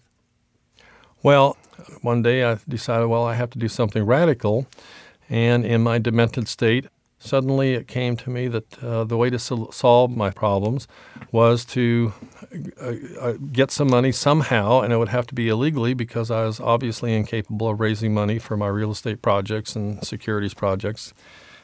Well, 1.22 1.56
one 2.02 2.22
day 2.22 2.44
I 2.44 2.58
decided, 2.68 3.06
well, 3.06 3.24
I 3.24 3.34
have 3.34 3.50
to 3.50 3.58
do 3.58 3.68
something 3.68 4.04
radical. 4.04 4.66
And 5.28 5.66
in 5.66 5.82
my 5.82 5.98
demented 5.98 6.46
state, 6.46 6.86
suddenly 7.26 7.74
it 7.74 7.88
came 7.88 8.16
to 8.16 8.30
me 8.30 8.48
that 8.48 8.82
uh, 8.82 9.04
the 9.04 9.16
way 9.16 9.30
to 9.30 9.38
sol- 9.38 9.72
solve 9.72 10.16
my 10.16 10.30
problems 10.30 10.86
was 11.32 11.64
to 11.66 12.12
uh, 12.80 12.92
uh, 13.20 13.32
get 13.52 13.70
some 13.70 13.88
money 13.90 14.12
somehow, 14.12 14.80
and 14.80 14.92
it 14.92 14.96
would 14.96 15.08
have 15.08 15.26
to 15.26 15.34
be 15.34 15.48
illegally 15.48 15.94
because 15.94 16.30
I 16.30 16.44
was 16.44 16.60
obviously 16.60 17.14
incapable 17.14 17.68
of 17.68 17.80
raising 17.80 18.14
money 18.14 18.38
for 18.38 18.56
my 18.56 18.68
real 18.68 18.90
estate 18.90 19.22
projects 19.22 19.76
and 19.76 20.04
securities 20.04 20.54
projects. 20.54 21.12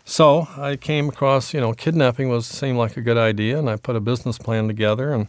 So 0.04 0.48
I 0.56 0.76
came 0.76 1.08
across, 1.08 1.54
you 1.54 1.60
know, 1.60 1.72
kidnapping 1.72 2.28
was 2.28 2.46
seemed 2.46 2.76
like 2.78 2.96
a 2.96 3.00
good 3.02 3.18
idea, 3.18 3.58
and 3.58 3.70
I 3.70 3.76
put 3.76 3.94
a 3.94 4.00
business 4.00 4.36
plan 4.36 4.66
together 4.66 5.12
and 5.12 5.28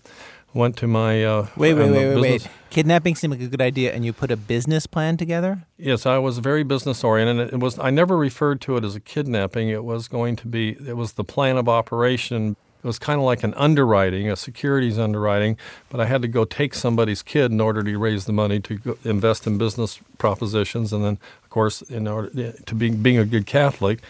went 0.53 0.77
to 0.77 0.87
my 0.87 1.23
uh, 1.23 1.47
Wait, 1.55 1.73
wait, 1.73 1.91
wait, 1.91 2.15
wait, 2.15 2.21
wait. 2.21 2.49
Kidnapping 2.69 3.15
seemed 3.15 3.31
like 3.31 3.41
a 3.41 3.47
good 3.47 3.61
idea, 3.61 3.93
and 3.93 4.03
you 4.03 4.13
put 4.13 4.31
a 4.31 4.37
business 4.37 4.87
plan 4.87 5.15
together. 5.17 5.63
Yes, 5.77 6.05
I 6.05 6.17
was 6.17 6.39
very 6.39 6.63
business 6.63 7.03
oriented. 7.03 7.53
It 7.53 7.59
was 7.59 7.77
I 7.79 7.89
never 7.89 8.17
referred 8.17 8.61
to 8.61 8.77
it 8.77 8.83
as 8.83 8.95
a 8.95 8.99
kidnapping. 8.99 9.69
It 9.69 9.83
was 9.83 10.07
going 10.07 10.35
to 10.37 10.47
be 10.47 10.69
it 10.87 10.97
was 10.97 11.13
the 11.13 11.23
plan 11.23 11.57
of 11.57 11.69
operation 11.69 12.55
It 12.83 12.87
was 12.87 12.99
kind 12.99 13.17
of 13.17 13.23
like 13.23 13.43
an 13.43 13.53
underwriting, 13.53 14.29
a 14.29 14.35
securities 14.35 14.99
underwriting, 14.99 15.57
but 15.89 16.01
I 16.01 16.05
had 16.05 16.21
to 16.21 16.27
go 16.27 16.43
take 16.43 16.73
somebody's 16.73 17.21
kid 17.21 17.49
in 17.49 17.61
order 17.61 17.81
to 17.81 17.97
raise 17.97 18.25
the 18.25 18.33
money 18.33 18.59
to 18.59 18.75
go 18.75 18.97
invest 19.05 19.47
in 19.47 19.57
business 19.57 20.01
propositions. 20.17 20.91
And 20.91 21.01
then, 21.01 21.17
of 21.43 21.49
course, 21.49 21.81
in 21.83 22.09
order 22.09 22.51
to 22.51 22.75
be 22.75 22.89
being 22.89 23.17
a 23.17 23.25
good 23.25 23.45
Catholic, 23.45 24.01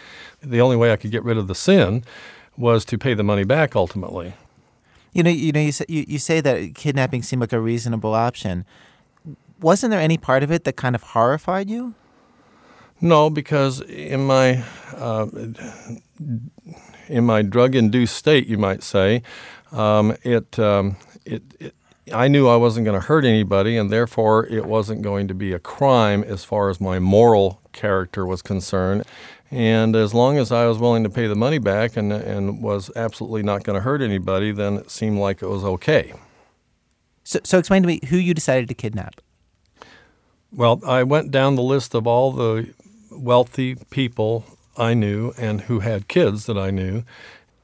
the 0.42 0.60
only 0.60 0.76
way 0.76 0.92
I 0.92 0.96
could 0.96 1.12
get 1.12 1.22
rid 1.22 1.38
of 1.38 1.46
the 1.46 1.54
sin 1.54 2.02
was 2.56 2.84
to 2.86 2.98
pay 2.98 3.14
the 3.14 3.22
money 3.22 3.44
back 3.44 3.76
ultimately. 3.76 4.34
You 5.14 5.22
know, 5.22 5.30
you 5.30 5.52
know, 5.52 5.60
you 5.60 5.72
say, 5.72 5.86
you, 5.88 6.04
you 6.06 6.18
say 6.18 6.40
that 6.42 6.74
kidnapping 6.74 7.22
seemed 7.22 7.40
like 7.40 7.52
a 7.52 7.60
reasonable 7.60 8.14
option. 8.14 8.66
Wasn't 9.60 9.90
there 9.90 10.00
any 10.00 10.18
part 10.18 10.42
of 10.42 10.50
it 10.50 10.64
that 10.64 10.76
kind 10.76 10.94
of 10.94 11.02
horrified 11.02 11.70
you? 11.70 11.94
No, 13.00 13.30
because 13.30 13.80
in 13.80 14.26
my 14.26 14.64
uh, 14.96 15.26
in 17.08 17.24
my 17.24 17.42
drug-induced 17.42 18.14
state, 18.14 18.46
you 18.46 18.58
might 18.58 18.82
say, 18.82 19.22
um, 19.72 20.16
it, 20.22 20.58
um, 20.58 20.96
it, 21.24 21.42
it 21.60 21.74
I 22.12 22.28
knew 22.28 22.48
I 22.48 22.56
wasn't 22.56 22.84
going 22.84 23.00
to 23.00 23.06
hurt 23.06 23.24
anybody, 23.24 23.76
and 23.76 23.90
therefore 23.90 24.46
it 24.46 24.66
wasn't 24.66 25.02
going 25.02 25.28
to 25.28 25.34
be 25.34 25.52
a 25.52 25.58
crime 25.58 26.22
as 26.22 26.44
far 26.44 26.68
as 26.68 26.80
my 26.80 26.98
moral 26.98 27.62
character 27.72 28.26
was 28.26 28.42
concerned. 28.42 29.04
And 29.54 29.94
as 29.94 30.12
long 30.12 30.36
as 30.36 30.50
I 30.50 30.66
was 30.66 30.78
willing 30.78 31.04
to 31.04 31.08
pay 31.08 31.28
the 31.28 31.36
money 31.36 31.58
back 31.58 31.96
and, 31.96 32.12
and 32.12 32.60
was 32.60 32.90
absolutely 32.96 33.44
not 33.44 33.62
going 33.62 33.76
to 33.76 33.82
hurt 33.82 34.02
anybody, 34.02 34.50
then 34.50 34.78
it 34.78 34.90
seemed 34.90 35.18
like 35.18 35.42
it 35.42 35.46
was 35.46 35.62
okay. 35.62 36.12
So, 37.22 37.38
so 37.44 37.58
explain 37.58 37.82
to 37.82 37.86
me 37.86 38.00
who 38.08 38.16
you 38.16 38.34
decided 38.34 38.66
to 38.66 38.74
kidnap. 38.74 39.20
Well, 40.50 40.80
I 40.84 41.04
went 41.04 41.30
down 41.30 41.54
the 41.54 41.62
list 41.62 41.94
of 41.94 42.04
all 42.04 42.32
the 42.32 42.74
wealthy 43.12 43.76
people 43.90 44.44
I 44.76 44.92
knew 44.92 45.32
and 45.38 45.60
who 45.62 45.78
had 45.78 46.08
kids 46.08 46.46
that 46.46 46.58
I 46.58 46.72
knew. 46.72 47.04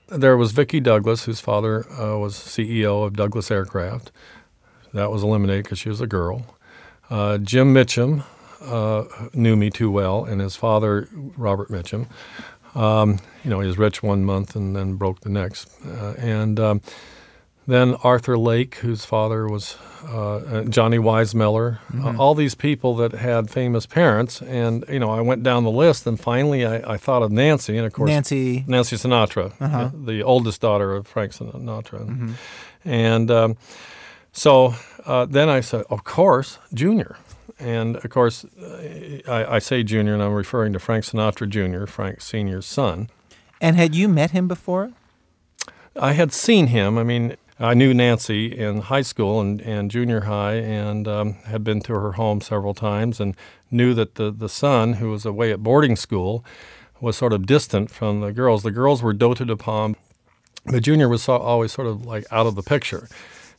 There 0.09 0.37
was 0.37 0.53
Vicki 0.53 0.79
Douglas, 0.79 1.25
whose 1.25 1.41
father 1.41 1.91
uh, 1.91 2.17
was 2.19 2.37
CEO 2.37 3.05
of 3.05 3.17
Douglas 3.17 3.51
Aircraft. 3.51 4.13
That 4.95 5.11
was 5.11 5.25
eliminated 5.25 5.65
because 5.65 5.81
she 5.81 5.89
was 5.89 6.01
a 6.01 6.07
girl. 6.07 6.47
Uh, 7.11 7.39
Jim 7.39 7.75
Mitchum 7.75 8.23
uh, 8.61 9.05
knew 9.33 9.57
me 9.57 9.71
too 9.71 9.91
well, 9.91 10.25
and 10.25 10.41
his 10.41 10.57
father, 10.57 11.09
Robert 11.37 11.71
Mitchum. 11.71 12.07
Um, 12.75 13.19
you 13.43 13.51
know, 13.51 13.61
he 13.61 13.67
was 13.67 13.79
rich 13.79 14.03
one 14.03 14.25
month 14.25 14.55
and 14.55 14.77
then 14.77 14.95
broke 14.95 15.21
the 15.21 15.29
next. 15.29 15.69
Uh, 15.85 16.15
and 16.19 16.61
um, 16.61 16.81
then 17.67 17.95
Arthur 18.05 18.39
Lake, 18.39 18.77
whose 18.77 19.05
father 19.05 19.49
was 19.49 19.77
uh, 20.07 20.65
Johnny 20.69 20.99
Weissmuller, 20.99 21.79
mm-hmm. 21.93 22.07
uh, 22.07 22.17
all 22.17 22.35
these 22.35 22.55
people 22.55 22.95
that 22.97 23.13
had 23.13 23.51
famous 23.51 23.87
parents. 23.87 24.41
And, 24.43 24.85
you 24.89 25.01
know, 25.01 25.11
I 25.11 25.21
went 25.21 25.43
down 25.43 25.65
the 25.65 25.71
list 25.71 26.07
and 26.07 26.19
finally 26.19 26.65
I, 26.65 26.95
I 26.95 26.97
thought 26.97 27.23
of 27.23 27.33
Nancy. 27.33 27.77
And 27.77 27.87
of 27.87 27.93
course, 27.93 28.09
Nancy, 28.09 28.65
Nancy 28.69 28.97
Sinatra, 28.97 29.53
Uh-huh. 29.61 29.91
the, 29.93 30.13
the 30.13 30.23
oldest 30.23 30.61
daughter 30.61 30.95
of 30.95 31.09
Frank 31.09 31.33
Sinatra. 31.33 32.07
Mm-hmm. 32.07 32.33
And 32.85 33.31
um, 33.31 33.57
so 34.33 34.75
uh, 35.07 35.27
then 35.27 35.49
I 35.49 35.61
said, 35.61 35.85
of 35.91 36.05
course, 36.05 36.59
Junior. 36.73 37.17
And 37.61 37.97
of 37.97 38.11
course, 38.11 38.45
uh, 38.61 39.21
I, 39.29 39.57
I 39.57 39.59
say 39.59 39.83
Junior, 39.83 40.15
and 40.15 40.23
I'm 40.23 40.33
referring 40.33 40.73
to 40.73 40.79
Frank 40.79 41.05
Sinatra 41.05 41.49
Jr., 41.49 41.87
Frank 41.87 42.21
Sr.'s 42.21 42.67
son. 42.67 43.09
And 43.61 43.77
had 43.77 43.95
you 43.95 44.09
met 44.09 44.31
him 44.31 44.49
before? 44.49 44.93
I 46.01 46.13
had 46.13 46.33
seen 46.33 46.69
him. 46.69 46.97
I 46.97 47.03
mean, 47.05 47.37
I 47.59 47.75
knew 47.75 47.93
Nancy 47.93 48.47
in 48.47 48.81
high 48.83 49.03
school 49.03 49.41
and, 49.41 49.61
and 49.61 49.91
junior 49.91 50.23
high 50.23 50.55
and 50.55 51.07
um, 51.07 51.35
had 51.45 51.63
been 51.63 51.81
to 51.83 51.93
her 51.93 52.13
home 52.13 52.41
several 52.41 52.73
times 52.73 53.21
and 53.21 53.37
knew 53.71 53.93
that 53.95 54.15
the, 54.15 54.31
the 54.31 54.49
son, 54.49 54.95
who 54.95 55.11
was 55.11 55.27
away 55.27 55.53
at 55.53 55.63
boarding 55.63 55.97
school, 55.97 56.43
was 57.01 57.17
sort 57.17 57.35
of 57.35 57.47
distant 57.47 57.91
from 57.91 58.21
the 58.21 58.33
girls. 58.33 58.63
The 58.63 58.71
girls 58.71 59.03
were 59.03 59.13
doted 59.13 59.51
upon. 59.51 59.97
but 60.65 60.83
junior 60.83 61.09
was 61.09 61.29
always 61.29 61.73
sort 61.73 61.87
of 61.87 62.07
like 62.07 62.25
out 62.31 62.47
of 62.47 62.55
the 62.55 62.63
picture. 62.63 63.09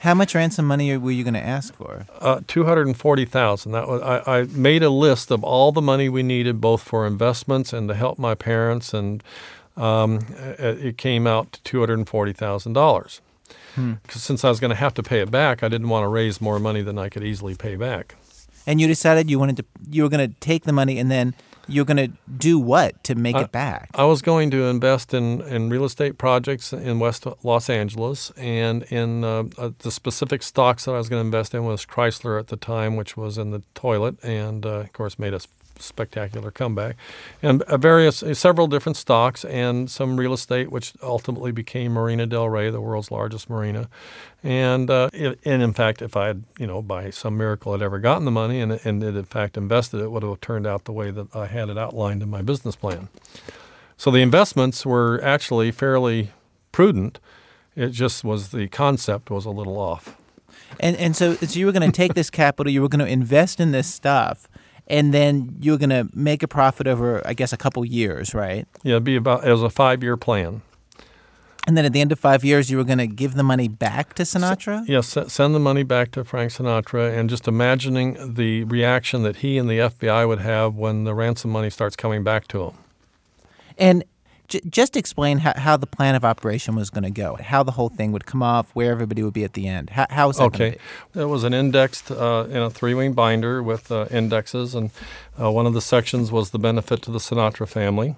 How 0.02 0.16
much 0.16 0.34
ransom 0.34 0.66
money 0.66 0.98
were 0.98 1.12
you 1.12 1.24
going 1.24 1.36
to 1.36 1.46
ask 1.46 1.76
for? 1.76 2.08
Uh, 2.20 2.42
Two 2.48 2.64
hundred 2.66 2.88
and 2.88 2.98
forty 2.98 3.24
thousand. 3.24 3.72
That 3.74 3.88
was. 3.88 4.02
I, 4.02 4.40
I 4.40 4.44
made 4.46 4.82
a 4.82 4.90
list 4.90 5.30
of 5.30 5.44
all 5.44 5.72
the 5.72 5.82
money 5.82 6.10
we 6.10 6.24
needed, 6.24 6.60
both 6.60 6.82
for 6.82 7.06
investments 7.06 7.72
and 7.72 7.88
to 7.88 7.94
help 7.94 8.18
my 8.18 8.34
parents, 8.34 8.96
and 8.96 9.24
um, 9.78 10.22
it 10.58 10.98
came 10.98 11.28
out 11.28 11.52
to 11.54 11.62
two 11.62 11.80
hundred 11.82 12.00
and 12.00 12.10
forty 12.10 12.34
thousand 12.34 12.74
dollars. 12.74 13.22
Hmm. 13.76 13.94
Because 14.02 14.24
since 14.24 14.44
I 14.44 14.50
was 14.50 14.60
going 14.60 14.72
to 14.72 14.76
have 14.76 14.96
to 14.96 15.04
pay 15.04 15.20
it 15.20 15.30
back, 15.30 15.62
I 15.62 15.68
didn't 15.68 15.90
want 15.90 16.04
to 16.04 16.08
raise 16.08 16.42
more 16.42 16.60
money 16.60 16.82
than 16.82 16.98
I 16.98 17.08
could 17.08 17.24
easily 17.24 17.54
pay 17.54 17.76
back. 17.76 18.16
And 18.66 18.82
you 18.82 18.88
decided 18.88 19.30
you 19.30 19.38
wanted 19.38 19.58
to 19.58 19.66
you 19.88 20.02
were 20.02 20.10
going 20.10 20.28
to 20.28 20.36
take 20.40 20.64
the 20.64 20.74
money 20.74 20.98
and 20.98 21.12
then 21.12 21.36
you're 21.71 21.86
going 21.86 21.97
to 21.97 22.12
do 22.38 22.60
what 22.60 23.03
to 23.05 23.15
make 23.15 23.36
I, 23.36 23.41
it 23.41 23.51
back? 23.51 23.89
I 23.95 24.05
was 24.05 24.21
going 24.21 24.51
to 24.51 24.65
invest 24.65 25.13
in, 25.13 25.41
in 25.41 25.69
real 25.69 25.86
estate 25.86 26.17
projects 26.17 26.73
in 26.73 26.99
West 26.99 27.25
Los 27.43 27.69
Angeles, 27.69 28.31
and 28.38 28.84
in 28.84 29.23
uh, 29.23 29.43
uh, 29.57 29.71
the 29.79 29.91
specific 29.91 30.43
stocks 30.43 30.86
that 30.86 30.91
I 30.91 30.97
was 30.97 31.10
going 31.10 31.21
to 31.21 31.25
invest 31.25 31.53
in 31.53 31.63
was 31.65 31.86
Chrysler 31.86 32.39
at 32.39 32.47
the 32.47 32.57
time, 32.57 32.95
which 32.95 33.15
was 33.17 33.38
in 33.38 33.51
the 33.51 33.62
toilet, 33.73 34.23
and 34.23 34.65
uh, 34.65 34.69
of 34.69 34.93
course 34.93 35.17
made 35.17 35.34
a 35.34 35.41
spectacular 35.81 36.51
comeback, 36.51 36.95
and 37.41 37.62
uh, 37.63 37.77
various 37.77 38.23
uh, 38.23 38.34
several 38.34 38.67
different 38.67 38.97
stocks 38.97 39.43
and 39.45 39.89
some 39.89 40.17
real 40.17 40.34
estate, 40.34 40.71
which 40.71 40.93
ultimately 41.01 41.51
became 41.51 41.93
Marina 41.93 42.25
Del 42.25 42.49
Rey, 42.49 42.69
the 42.69 42.81
world's 42.81 43.12
largest 43.12 43.49
marina. 43.49 43.89
And 44.43 44.89
uh, 44.89 45.10
it, 45.13 45.39
and 45.45 45.62
in 45.62 45.73
fact, 45.73 46.01
if 46.01 46.17
I 46.17 46.27
had 46.27 46.43
you 46.58 46.65
know 46.65 46.82
by 46.82 47.12
some 47.12 47.38
miracle 47.38 47.73
had 47.73 47.82
ever 47.82 47.99
gotten 47.99 48.25
the 48.25 48.32
money 48.32 48.60
and 48.60 48.71
and 48.84 49.04
it 49.04 49.15
in 49.15 49.25
fact 49.25 49.58
invested, 49.58 50.01
it 50.01 50.12
would 50.12 50.23
have 50.23 50.41
turned 50.41 50.65
out 50.65 50.86
the 50.86 50.91
way 50.91 51.12
that 51.12 51.36
I 51.36 51.45
had 51.45 51.69
it 51.69 51.77
outlined 51.77 52.23
in 52.23 52.30
my 52.30 52.41
business 52.41 52.75
plan. 52.75 53.10
So 53.97 54.10
the 54.10 54.21
investments 54.21 54.84
were 54.86 55.21
actually 55.23 55.69
fairly 55.71 56.32
prudent. 56.71 57.19
It 57.75 57.89
just 57.89 58.23
was 58.23 58.49
the 58.49 58.67
concept 58.67 59.30
was 59.30 59.45
a 59.45 59.51
little 59.51 59.77
off. 59.77 60.17
And 60.80 60.95
and 60.97 61.15
so 61.15 61.36
so 61.36 61.60
you 61.60 61.67
were 61.67 61.71
going 61.71 61.89
to 61.89 61.95
take 61.95 62.15
this 62.15 62.32
capital, 62.32 62.71
you 62.71 62.82
were 62.82 62.89
going 62.89 63.06
to 63.06 63.12
invest 63.12 63.60
in 63.60 63.71
this 63.71 63.88
stuff, 63.88 64.47
and 64.88 65.13
then 65.13 65.56
you 65.60 65.73
were 65.73 65.77
going 65.77 65.91
to 65.91 66.10
make 66.13 66.41
a 66.41 66.47
profit 66.47 66.88
over, 66.88 67.21
I 67.27 67.34
guess, 67.34 67.54
a 67.54 67.58
couple 67.58 67.86
years, 67.86 68.34
right? 68.34 68.67
Yeah, 68.84 68.93
it'd 68.93 69.04
be 69.04 69.15
about 69.15 69.47
it 69.47 69.51
was 69.51 69.62
a 69.62 69.69
five 69.69 70.01
year 70.01 70.17
plan. 70.17 70.63
And 71.67 71.78
then 71.78 71.86
at 71.86 71.93
the 71.93 72.02
end 72.02 72.12
of 72.12 72.19
five 72.19 72.43
years, 72.43 72.71
you 72.71 72.78
were 72.78 72.84
going 72.84 72.97
to 72.97 73.08
give 73.08 73.36
the 73.36 73.43
money 73.43 73.67
back 73.67 74.15
to 74.15 74.24
Sinatra. 74.24 74.84
Yes, 74.88 75.15
send 75.32 75.54
the 75.54 75.60
money 75.60 75.84
back 75.84 76.12
to 76.12 76.24
Frank 76.24 76.52
Sinatra, 76.52 77.15
and 77.15 77.30
just 77.30 77.47
imagining 77.47 78.34
the 78.34 78.63
reaction 78.63 79.21
that 79.24 79.38
he 79.38 79.58
and 79.60 79.69
the 79.69 79.78
FBI 79.78 80.28
would 80.28 80.39
have 80.39 80.76
when 80.76 81.04
the 81.04 81.13
ransom 81.13 81.52
money 81.52 81.69
starts 81.69 81.95
coming 81.95 82.24
back 82.24 82.47
to 82.47 82.63
him. 82.63 82.74
And 83.78 84.04
j- 84.47 84.62
just 84.67 84.97
explain 84.97 85.38
how, 85.39 85.54
how 85.56 85.78
the 85.78 85.86
plan 85.86 86.15
of 86.15 86.26
operation 86.26 86.76
was 86.76 86.89
going 86.89 87.04
to 87.04 87.12
go, 87.12 87.36
how 87.36 87.62
the 87.62 87.74
whole 87.74 87.89
thing 87.89 88.12
would 88.12 88.26
come 88.26 88.41
off, 88.41 88.71
where 88.74 88.91
everybody 88.91 89.21
would 89.21 89.34
be 89.34 89.43
at 89.43 89.54
the 89.54 89.67
end. 89.67 89.91
How, 89.91 90.08
how 90.10 90.28
was 90.30 90.38
that 90.38 90.45
okay? 90.45 90.78
It 91.13 91.26
was 91.26 91.43
an 91.43 91.54
indexed 91.54 92.10
uh, 92.10 92.47
in 92.50 92.58
a 92.58 92.71
three-wing 92.71 93.13
binder 93.13 93.62
with 93.62 93.91
uh, 93.91 94.08
indexes, 94.10 94.74
and 94.74 94.89
uh, 95.39 95.52
one 95.52 95.67
of 95.67 95.74
the 95.74 95.82
sections 95.82 96.32
was 96.32 96.50
the 96.50 96.60
benefit 96.60 97.04
to 97.04 97.12
the 97.12 97.19
Sinatra 97.19 97.67
family 97.67 98.15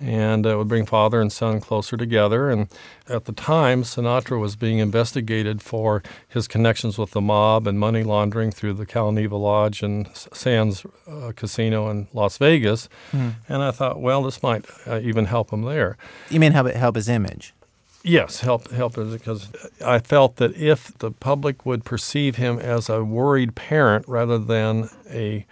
and 0.00 0.44
it 0.46 0.56
would 0.56 0.68
bring 0.68 0.86
father 0.86 1.20
and 1.20 1.32
son 1.32 1.60
closer 1.60 1.96
together. 1.96 2.50
And 2.50 2.68
at 3.08 3.24
the 3.24 3.32
time, 3.32 3.82
Sinatra 3.82 4.40
was 4.40 4.56
being 4.56 4.78
investigated 4.78 5.62
for 5.62 6.02
his 6.28 6.46
connections 6.46 6.98
with 6.98 7.12
the 7.12 7.20
mob 7.20 7.66
and 7.66 7.78
money 7.78 8.02
laundering 8.02 8.50
through 8.50 8.74
the 8.74 8.86
Calneva 8.86 9.40
Lodge 9.40 9.82
and 9.82 10.08
Sands 10.14 10.84
uh, 11.06 11.32
Casino 11.34 11.88
in 11.90 12.08
Las 12.12 12.38
Vegas. 12.38 12.88
Hmm. 13.10 13.30
And 13.48 13.62
I 13.62 13.70
thought, 13.70 14.00
well, 14.00 14.22
this 14.22 14.42
might 14.42 14.66
uh, 14.86 15.00
even 15.02 15.26
help 15.26 15.50
him 15.50 15.62
there. 15.62 15.96
You 16.30 16.40
mean 16.40 16.52
help 16.52 16.68
help 16.68 16.96
his 16.96 17.08
image? 17.08 17.54
Yes, 18.02 18.40
help 18.40 18.70
help 18.70 18.96
is 18.98 19.12
because 19.12 19.50
I 19.84 19.98
felt 19.98 20.36
that 20.36 20.56
if 20.56 20.96
the 20.98 21.10
public 21.10 21.66
would 21.66 21.84
perceive 21.84 22.36
him 22.36 22.60
as 22.60 22.88
a 22.88 23.02
worried 23.02 23.56
parent 23.56 24.06
rather 24.06 24.38
than 24.38 24.90
a 25.10 25.44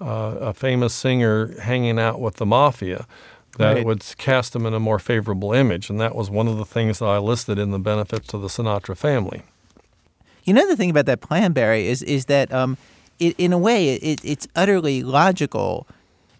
uh, 0.00 0.36
a 0.40 0.52
famous 0.52 0.92
singer 0.92 1.54
hanging 1.60 2.00
out 2.00 2.20
with 2.20 2.36
the 2.36 2.46
mafia, 2.46 3.06
that 3.58 3.74
Right. 3.74 3.84
would 3.84 4.04
cast 4.18 4.56
him 4.56 4.64
in 4.66 4.74
a 4.74 4.80
more 4.80 4.98
favorable 4.98 5.52
image. 5.52 5.90
And 5.90 6.00
that 6.00 6.14
was 6.14 6.30
one 6.30 6.48
of 6.48 6.56
the 6.56 6.64
things 6.64 6.98
that 7.00 7.06
I 7.06 7.18
listed 7.18 7.58
in 7.58 7.70
the 7.70 7.78
benefits 7.78 8.26
to 8.28 8.38
the 8.38 8.48
Sinatra 8.48 8.96
family. 8.96 9.42
You 10.44 10.54
know 10.54 10.66
the 10.66 10.76
thing 10.76 10.90
about 10.90 11.06
that 11.06 11.20
plan, 11.20 11.52
Barry, 11.52 11.86
is 11.86 12.02
is 12.02 12.24
that 12.26 12.52
um, 12.52 12.76
it, 13.20 13.34
in 13.38 13.52
a 13.52 13.58
way 13.58 13.90
it, 13.94 14.24
it's 14.24 14.48
utterly 14.56 15.02
logical. 15.02 15.86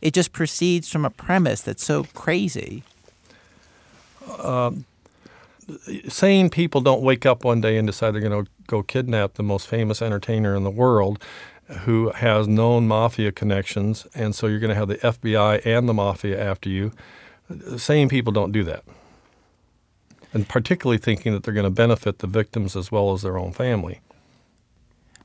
It 0.00 0.12
just 0.14 0.32
proceeds 0.32 0.90
from 0.90 1.04
a 1.04 1.10
premise 1.10 1.60
that's 1.62 1.84
so 1.84 2.04
crazy. 2.14 2.82
Um, 4.42 4.84
sane 6.08 6.50
people 6.50 6.80
don't 6.80 7.02
wake 7.02 7.24
up 7.24 7.44
one 7.44 7.60
day 7.60 7.76
and 7.76 7.86
decide 7.86 8.12
they're 8.12 8.20
going 8.20 8.44
to 8.44 8.50
go 8.66 8.82
kidnap 8.82 9.34
the 9.34 9.42
most 9.42 9.68
famous 9.68 10.02
entertainer 10.02 10.56
in 10.56 10.64
the 10.64 10.70
world 10.70 11.22
who 11.80 12.10
has 12.10 12.46
known 12.46 12.86
mafia 12.86 13.32
connections, 13.32 14.06
and 14.14 14.34
so 14.34 14.46
you're 14.46 14.60
going 14.60 14.70
to 14.70 14.74
have 14.74 14.88
the 14.88 14.96
FBI 14.96 15.64
and 15.64 15.88
the 15.88 15.94
mafia 15.94 16.42
after 16.42 16.68
you. 16.68 16.92
Sane 17.76 18.08
people 18.08 18.32
don't 18.32 18.52
do 18.52 18.64
that. 18.64 18.84
And 20.32 20.48
particularly 20.48 20.98
thinking 20.98 21.32
that 21.32 21.42
they're 21.42 21.54
going 21.54 21.64
to 21.64 21.70
benefit 21.70 22.18
the 22.18 22.26
victims 22.26 22.76
as 22.76 22.90
well 22.90 23.12
as 23.12 23.22
their 23.22 23.38
own 23.38 23.52
family. 23.52 24.00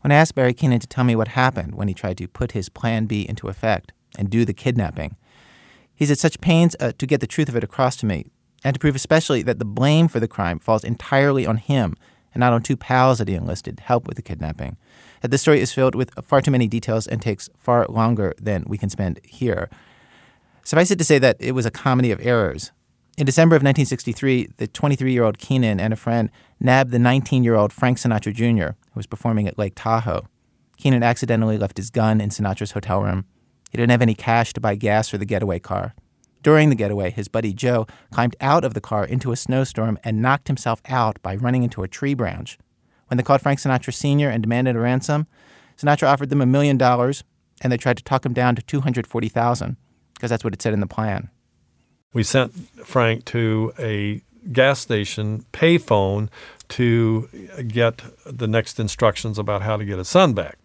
When 0.01 0.11
I 0.11 0.15
asked 0.15 0.35
Barry 0.35 0.53
Keenan 0.53 0.79
to 0.79 0.87
tell 0.87 1.03
me 1.03 1.15
what 1.15 1.29
happened 1.29 1.75
when 1.75 1.87
he 1.87 1.93
tried 1.93 2.17
to 2.19 2.27
put 2.27 2.51
his 2.51 2.69
Plan 2.69 3.05
B 3.05 3.25
into 3.27 3.47
effect 3.47 3.93
and 4.17 4.29
do 4.29 4.45
the 4.45 4.53
kidnapping, 4.53 5.15
he's 5.95 6.11
at 6.11 6.19
such 6.19 6.41
pains 6.41 6.75
uh, 6.79 6.91
to 6.97 7.05
get 7.05 7.19
the 7.19 7.27
truth 7.27 7.49
of 7.49 7.55
it 7.55 7.63
across 7.63 7.95
to 7.97 8.05
me 8.05 8.25
and 8.63 8.73
to 8.73 8.79
prove 8.79 8.95
especially 8.95 9.43
that 9.43 9.59
the 9.59 9.65
blame 9.65 10.07
for 10.07 10.19
the 10.19 10.27
crime 10.27 10.59
falls 10.59 10.83
entirely 10.83 11.45
on 11.45 11.57
him 11.57 11.95
and 12.33 12.41
not 12.41 12.53
on 12.53 12.61
two 12.61 12.77
pals 12.77 13.17
that 13.19 13.27
he 13.27 13.33
enlisted 13.33 13.77
to 13.77 13.83
help 13.83 14.07
with 14.07 14.15
the 14.15 14.21
kidnapping. 14.21 14.77
That 15.21 15.31
the 15.31 15.37
story 15.37 15.61
is 15.61 15.73
filled 15.73 15.95
with 15.95 16.11
far 16.23 16.41
too 16.41 16.51
many 16.51 16.67
details 16.67 17.07
and 17.07 17.21
takes 17.21 17.49
far 17.57 17.85
longer 17.89 18.33
than 18.39 18.63
we 18.67 18.77
can 18.77 18.89
spend 18.89 19.19
here. 19.23 19.69
Suffice 20.63 20.91
it 20.91 20.97
to 20.97 21.05
say 21.05 21.17
that 21.19 21.37
it 21.39 21.53
was 21.53 21.65
a 21.65 21.71
comedy 21.71 22.11
of 22.11 22.19
errors. 22.25 22.71
In 23.17 23.25
December 23.25 23.55
of 23.55 23.61
1963, 23.61 24.49
the 24.57 24.67
23 24.67 25.11
year 25.11 25.23
old 25.23 25.39
Keenan 25.39 25.79
and 25.79 25.91
a 25.91 25.95
friend 25.95 26.29
nabbed 26.59 26.91
the 26.91 26.99
19 26.99 27.43
year 27.43 27.55
old 27.55 27.73
Frank 27.73 27.97
Sinatra 27.97 28.33
Jr., 28.33 28.75
who 28.91 28.97
was 28.97 29.07
performing 29.07 29.47
at 29.47 29.57
Lake 29.57 29.73
Tahoe. 29.75 30.27
Keenan 30.77 31.01
accidentally 31.01 31.57
left 31.57 31.77
his 31.77 31.89
gun 31.89 32.21
in 32.21 32.29
Sinatra's 32.29 32.71
hotel 32.71 33.01
room. 33.01 33.25
He 33.71 33.77
didn't 33.77 33.91
have 33.91 34.03
any 34.03 34.13
cash 34.13 34.53
to 34.53 34.61
buy 34.61 34.75
gas 34.75 35.09
for 35.09 35.17
the 35.17 35.25
getaway 35.25 35.57
car. 35.57 35.95
During 36.43 36.69
the 36.69 36.75
getaway, 36.75 37.09
his 37.09 37.27
buddy 37.27 37.53
Joe 37.53 37.87
climbed 38.11 38.35
out 38.39 38.63
of 38.63 38.73
the 38.73 38.81
car 38.81 39.03
into 39.03 39.31
a 39.31 39.35
snowstorm 39.35 39.97
and 40.03 40.21
knocked 40.21 40.47
himself 40.47 40.81
out 40.85 41.21
by 41.21 41.35
running 41.35 41.63
into 41.63 41.83
a 41.83 41.87
tree 41.87 42.13
branch. 42.13 42.57
When 43.07 43.17
they 43.17 43.23
called 43.23 43.41
Frank 43.41 43.59
Sinatra 43.59 43.93
Sr. 43.93 44.29
and 44.29 44.43
demanded 44.43 44.75
a 44.75 44.79
ransom, 44.79 45.27
Sinatra 45.77 46.07
offered 46.07 46.29
them 46.29 46.41
a 46.41 46.45
million 46.45 46.77
dollars, 46.77 47.23
and 47.61 47.71
they 47.71 47.77
tried 47.77 47.97
to 47.97 48.03
talk 48.03 48.25
him 48.25 48.33
down 48.33 48.55
to 48.55 48.61
240000 48.61 49.77
because 50.13 50.29
that's 50.29 50.43
what 50.43 50.53
it 50.53 50.61
said 50.61 50.73
in 50.73 50.79
the 50.79 50.87
plan. 50.87 51.29
We 52.13 52.23
sent 52.23 52.53
Frank 52.85 53.25
to 53.25 53.73
a 53.77 54.21
gas 54.51 54.79
station 54.79 55.45
payphone 55.53 56.29
to 56.69 57.27
get 57.67 58.01
the 58.25 58.47
next 58.47 58.79
instructions 58.79 59.37
about 59.37 59.61
how 59.61 59.77
to 59.77 59.85
get 59.85 59.97
his 59.97 60.07
son 60.07 60.33
back. 60.33 60.57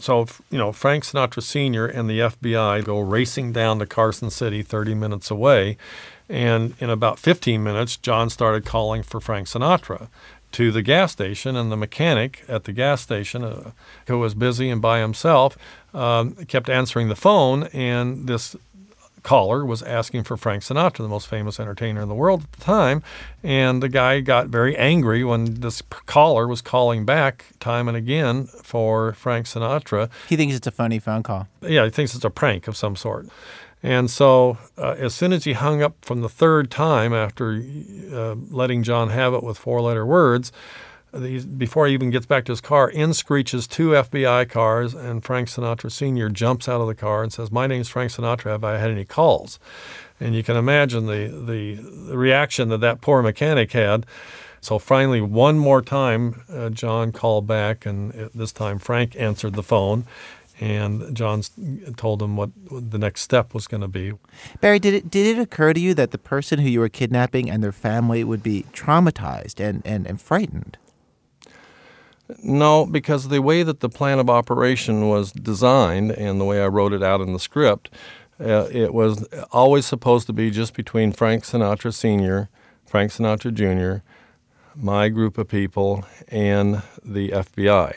So, 0.00 0.26
you 0.50 0.58
know, 0.58 0.72
Frank 0.72 1.04
Sinatra 1.04 1.42
Sr. 1.42 1.86
and 1.86 2.10
the 2.10 2.18
FBI 2.18 2.84
go 2.84 2.98
racing 2.98 3.52
down 3.52 3.78
to 3.78 3.86
Carson 3.86 4.30
City, 4.30 4.62
30 4.62 4.94
minutes 4.94 5.30
away. 5.30 5.76
And 6.28 6.74
in 6.80 6.90
about 6.90 7.18
15 7.18 7.62
minutes, 7.62 7.96
John 7.96 8.30
started 8.30 8.64
calling 8.64 9.02
for 9.02 9.20
Frank 9.20 9.46
Sinatra 9.46 10.08
to 10.54 10.70
the 10.70 10.82
gas 10.82 11.12
station, 11.12 11.56
and 11.56 11.70
the 11.70 11.76
mechanic 11.76 12.44
at 12.48 12.64
the 12.64 12.72
gas 12.72 13.00
station, 13.00 13.44
uh, 13.44 13.72
who 14.06 14.18
was 14.18 14.34
busy 14.34 14.70
and 14.70 14.80
by 14.80 15.00
himself, 15.00 15.56
um, 15.92 16.34
kept 16.46 16.68
answering 16.68 17.08
the 17.08 17.16
phone. 17.16 17.64
And 17.72 18.26
this 18.28 18.56
caller 19.24 19.64
was 19.64 19.82
asking 19.82 20.22
for 20.22 20.36
Frank 20.36 20.62
Sinatra, 20.62 20.98
the 20.98 21.08
most 21.08 21.26
famous 21.26 21.58
entertainer 21.58 22.02
in 22.02 22.08
the 22.08 22.14
world 22.14 22.44
at 22.44 22.52
the 22.52 22.64
time. 22.64 23.02
And 23.42 23.82
the 23.82 23.88
guy 23.88 24.20
got 24.20 24.46
very 24.46 24.76
angry 24.76 25.24
when 25.24 25.60
this 25.60 25.82
caller 26.06 26.46
was 26.46 26.60
calling 26.60 27.04
back 27.04 27.46
time 27.58 27.88
and 27.88 27.96
again 27.96 28.46
for 28.62 29.14
Frank 29.14 29.46
Sinatra. 29.46 30.08
He 30.28 30.36
thinks 30.36 30.54
it's 30.54 30.66
a 30.66 30.70
funny 30.70 31.00
phone 31.00 31.24
call. 31.24 31.48
Yeah, 31.62 31.84
he 31.84 31.90
thinks 31.90 32.14
it's 32.14 32.24
a 32.24 32.30
prank 32.30 32.68
of 32.68 32.76
some 32.76 32.94
sort. 32.94 33.26
And 33.84 34.10
so, 34.10 34.56
uh, 34.78 34.96
as 34.98 35.14
soon 35.14 35.34
as 35.34 35.44
he 35.44 35.52
hung 35.52 35.82
up 35.82 35.94
from 36.00 36.22
the 36.22 36.28
third 36.30 36.70
time 36.70 37.12
after 37.12 37.62
uh, 38.10 38.34
letting 38.50 38.82
John 38.82 39.10
have 39.10 39.34
it 39.34 39.42
with 39.42 39.58
four 39.58 39.82
letter 39.82 40.06
words, 40.06 40.52
before 41.58 41.86
he 41.86 41.92
even 41.92 42.08
gets 42.08 42.24
back 42.24 42.46
to 42.46 42.52
his 42.52 42.62
car, 42.62 42.88
in 42.88 43.12
screeches 43.12 43.66
two 43.66 43.90
FBI 43.90 44.48
cars, 44.48 44.94
and 44.94 45.22
Frank 45.22 45.48
Sinatra 45.48 45.92
Sr. 45.92 46.30
jumps 46.30 46.66
out 46.66 46.80
of 46.80 46.86
the 46.86 46.94
car 46.94 47.22
and 47.22 47.30
says, 47.30 47.52
My 47.52 47.66
name's 47.66 47.90
Frank 47.90 48.10
Sinatra. 48.10 48.52
Have 48.52 48.64
I 48.64 48.78
had 48.78 48.90
any 48.90 49.04
calls? 49.04 49.60
And 50.18 50.34
you 50.34 50.42
can 50.42 50.56
imagine 50.56 51.04
the, 51.04 51.28
the, 51.28 52.16
reaction 52.16 52.70
that 52.70 52.78
that 52.78 53.02
poor 53.02 53.22
mechanic 53.22 53.72
had. 53.72 54.06
So 54.62 54.78
finally, 54.78 55.20
one 55.20 55.58
more 55.58 55.82
time, 55.82 56.42
uh, 56.50 56.70
John 56.70 57.12
called 57.12 57.46
back, 57.46 57.84
and 57.84 58.30
this 58.34 58.50
time 58.50 58.78
Frank 58.78 59.14
answered 59.14 59.52
the 59.52 59.62
phone. 59.62 60.06
And 60.60 61.16
John 61.16 61.42
told 61.96 62.22
him 62.22 62.36
what 62.36 62.50
the 62.70 62.98
next 62.98 63.22
step 63.22 63.54
was 63.54 63.66
going 63.66 63.80
to 63.80 63.88
be. 63.88 64.12
Barry, 64.60 64.78
did 64.78 64.94
it 64.94 65.10
did 65.10 65.36
it 65.36 65.40
occur 65.40 65.72
to 65.72 65.80
you 65.80 65.94
that 65.94 66.12
the 66.12 66.18
person 66.18 66.60
who 66.60 66.68
you 66.68 66.80
were 66.80 66.88
kidnapping 66.88 67.50
and 67.50 67.62
their 67.62 67.72
family 67.72 68.22
would 68.22 68.42
be 68.42 68.64
traumatized 68.72 69.58
and, 69.58 69.82
and, 69.84 70.06
and 70.06 70.20
frightened? 70.20 70.78
No, 72.42 72.86
because 72.86 73.28
the 73.28 73.42
way 73.42 73.62
that 73.62 73.80
the 73.80 73.88
plan 73.88 74.18
of 74.18 74.30
operation 74.30 75.08
was 75.08 75.32
designed 75.32 76.12
and 76.12 76.40
the 76.40 76.44
way 76.44 76.62
I 76.62 76.68
wrote 76.68 76.92
it 76.92 77.02
out 77.02 77.20
in 77.20 77.32
the 77.32 77.38
script, 77.38 77.90
uh, 78.40 78.68
it 78.70 78.94
was 78.94 79.26
always 79.52 79.86
supposed 79.86 80.26
to 80.28 80.32
be 80.32 80.50
just 80.50 80.74
between 80.74 81.12
Frank 81.12 81.44
Sinatra 81.44 81.92
Sr., 81.92 82.48
Frank 82.86 83.12
Sinatra 83.12 83.52
Jr., 83.52 84.02
my 84.74 85.08
group 85.08 85.38
of 85.38 85.48
people, 85.48 86.04
and 86.28 86.82
the 87.04 87.30
FBI. 87.30 87.96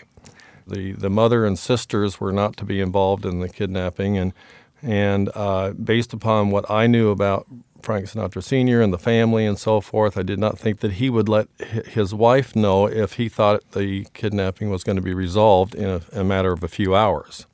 The, 0.68 0.94
the 0.94 1.10
mother 1.10 1.46
and 1.46 1.58
sisters 1.58 2.20
were 2.20 2.32
not 2.32 2.58
to 2.58 2.66
be 2.66 2.82
involved 2.82 3.26
in 3.26 3.40
the 3.40 3.50
kidnapping, 3.50 4.18
and, 4.18 4.34
and 4.82 5.30
uh, 5.34 5.72
based 5.72 6.14
upon 6.14 6.52
what 6.52 6.70
I 6.70 6.88
knew 6.88 7.10
about 7.10 7.48
Frank 7.82 8.08
Sinatra 8.08 8.44
Sr. 8.44 8.82
and 8.82 8.92
the 8.92 8.98
family 8.98 9.46
and 9.46 9.58
so 9.58 9.82
forth. 9.82 10.18
I 10.18 10.24
did 10.24 10.40
not 10.40 10.58
think 10.58 10.80
that 10.80 10.94
he 10.94 11.10
would 11.10 11.30
let 11.30 11.48
his 11.60 12.14
wife 12.14 12.56
know 12.56 12.88
if 12.88 13.14
he 13.14 13.30
thought 13.30 13.72
the 13.72 14.06
kidnapping 14.14 14.70
was 14.70 14.84
going 14.84 14.96
to 14.96 15.02
be 15.02 15.14
resolved 15.14 15.76
in 15.76 15.90
a, 15.90 16.02
a 16.12 16.24
matter 16.24 16.52
of 16.52 16.64
a 16.64 16.68
few 16.68 16.96
hours. 16.96 17.46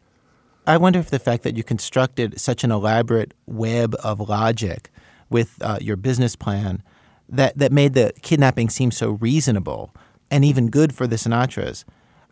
I 0.65 0.77
wonder 0.77 0.99
if 0.99 1.09
the 1.09 1.19
fact 1.19 1.43
that 1.43 1.57
you 1.57 1.63
constructed 1.63 2.39
such 2.39 2.63
an 2.63 2.71
elaborate 2.71 3.33
web 3.45 3.95
of 4.03 4.19
logic 4.21 4.89
with 5.29 5.57
uh, 5.61 5.77
your 5.81 5.97
business 5.97 6.35
plan 6.35 6.81
that, 7.27 7.57
that 7.57 7.71
made 7.71 7.93
the 7.93 8.13
kidnapping 8.21 8.69
seem 8.69 8.91
so 8.91 9.11
reasonable 9.11 9.93
and 10.31 10.45
even 10.45 10.69
good 10.69 10.95
for 10.95 11.05
the 11.05 11.17
Sinatras. 11.17 11.83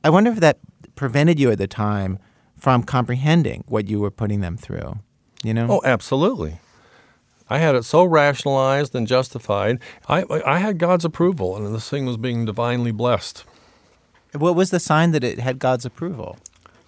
I 0.04 0.10
wonder 0.10 0.32
if 0.32 0.40
that 0.40 0.60
prevented 1.02 1.40
you 1.40 1.50
at 1.50 1.58
the 1.58 1.66
time 1.66 2.20
from 2.60 2.84
comprehending 2.84 3.64
what 3.68 3.88
you 3.88 4.00
were 4.00 4.12
putting 4.12 4.40
them 4.42 4.56
through. 4.56 5.00
You 5.44 5.52
know? 5.52 5.66
Oh, 5.68 5.82
absolutely. 5.84 6.60
I 7.50 7.58
had 7.58 7.74
it 7.74 7.86
so 7.86 8.04
rationalized 8.04 8.94
and 8.94 9.08
justified. 9.08 9.80
I, 10.08 10.26
I 10.46 10.60
had 10.60 10.78
God's 10.78 11.04
approval, 11.04 11.58
and 11.58 11.74
this 11.74 11.90
thing 11.90 12.06
was 12.06 12.18
being 12.18 12.46
divinely 12.46 12.92
blessed. 12.92 13.46
What 14.34 14.56
was 14.56 14.70
the 14.70 14.80
sign 14.80 15.10
that 15.14 15.24
it 15.24 15.40
had 15.40 15.58
God's 15.58 15.88
approval? 15.88 16.38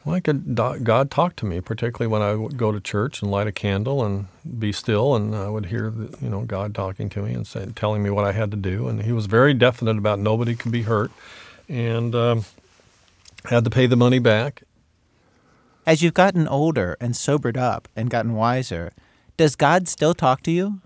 Well, 0.05 0.13
I 0.13 0.19
could, 0.19 0.53
God 0.53 1.09
talked 1.09 1.37
to 1.37 1.47
me, 1.47 1.59
particularly 1.59 2.11
when 2.11 2.21
I 2.21 2.35
would 2.35 2.55
go 2.55 2.71
to 2.71 2.79
church 2.79 3.23
and 3.23 3.31
light 3.31 3.47
a 3.47 3.51
candle 3.51 4.05
and 4.05 4.27
be 4.59 4.71
still, 4.71 5.15
and 5.15 5.35
I 5.35 5.49
would 5.49 5.65
hear, 5.65 5.91
you 6.21 6.29
know, 6.29 6.41
God 6.41 6.75
talking 6.75 7.09
to 7.09 7.23
me 7.23 7.33
and 7.33 7.47
say, 7.47 7.65
telling 7.75 8.03
me 8.03 8.11
what 8.11 8.25
I 8.25 8.31
had 8.31 8.51
to 8.51 8.57
do. 8.57 8.87
And 8.87 9.01
He 9.01 9.11
was 9.11 9.25
very 9.25 9.55
definite 9.55 9.97
about 9.97 10.19
nobody 10.19 10.53
could 10.53 10.71
be 10.71 10.83
hurt, 10.83 11.09
and 11.67 12.13
um, 12.13 12.45
had 13.45 13.63
to 13.63 13.69
pay 13.69 13.87
the 13.87 13.95
money 13.95 14.19
back. 14.19 14.63
As 15.85 16.01
you've 16.01 16.13
gotten 16.13 16.47
older 16.47 16.97
and 17.01 17.15
sobered 17.15 17.57
up 17.57 17.87
and 17.95 18.09
gotten 18.09 18.33
wiser, 18.33 18.93
does 19.35 19.55
God 19.55 19.87
still 19.87 20.13
talk 20.13 20.41
to 20.43 20.51
you? 20.51 20.81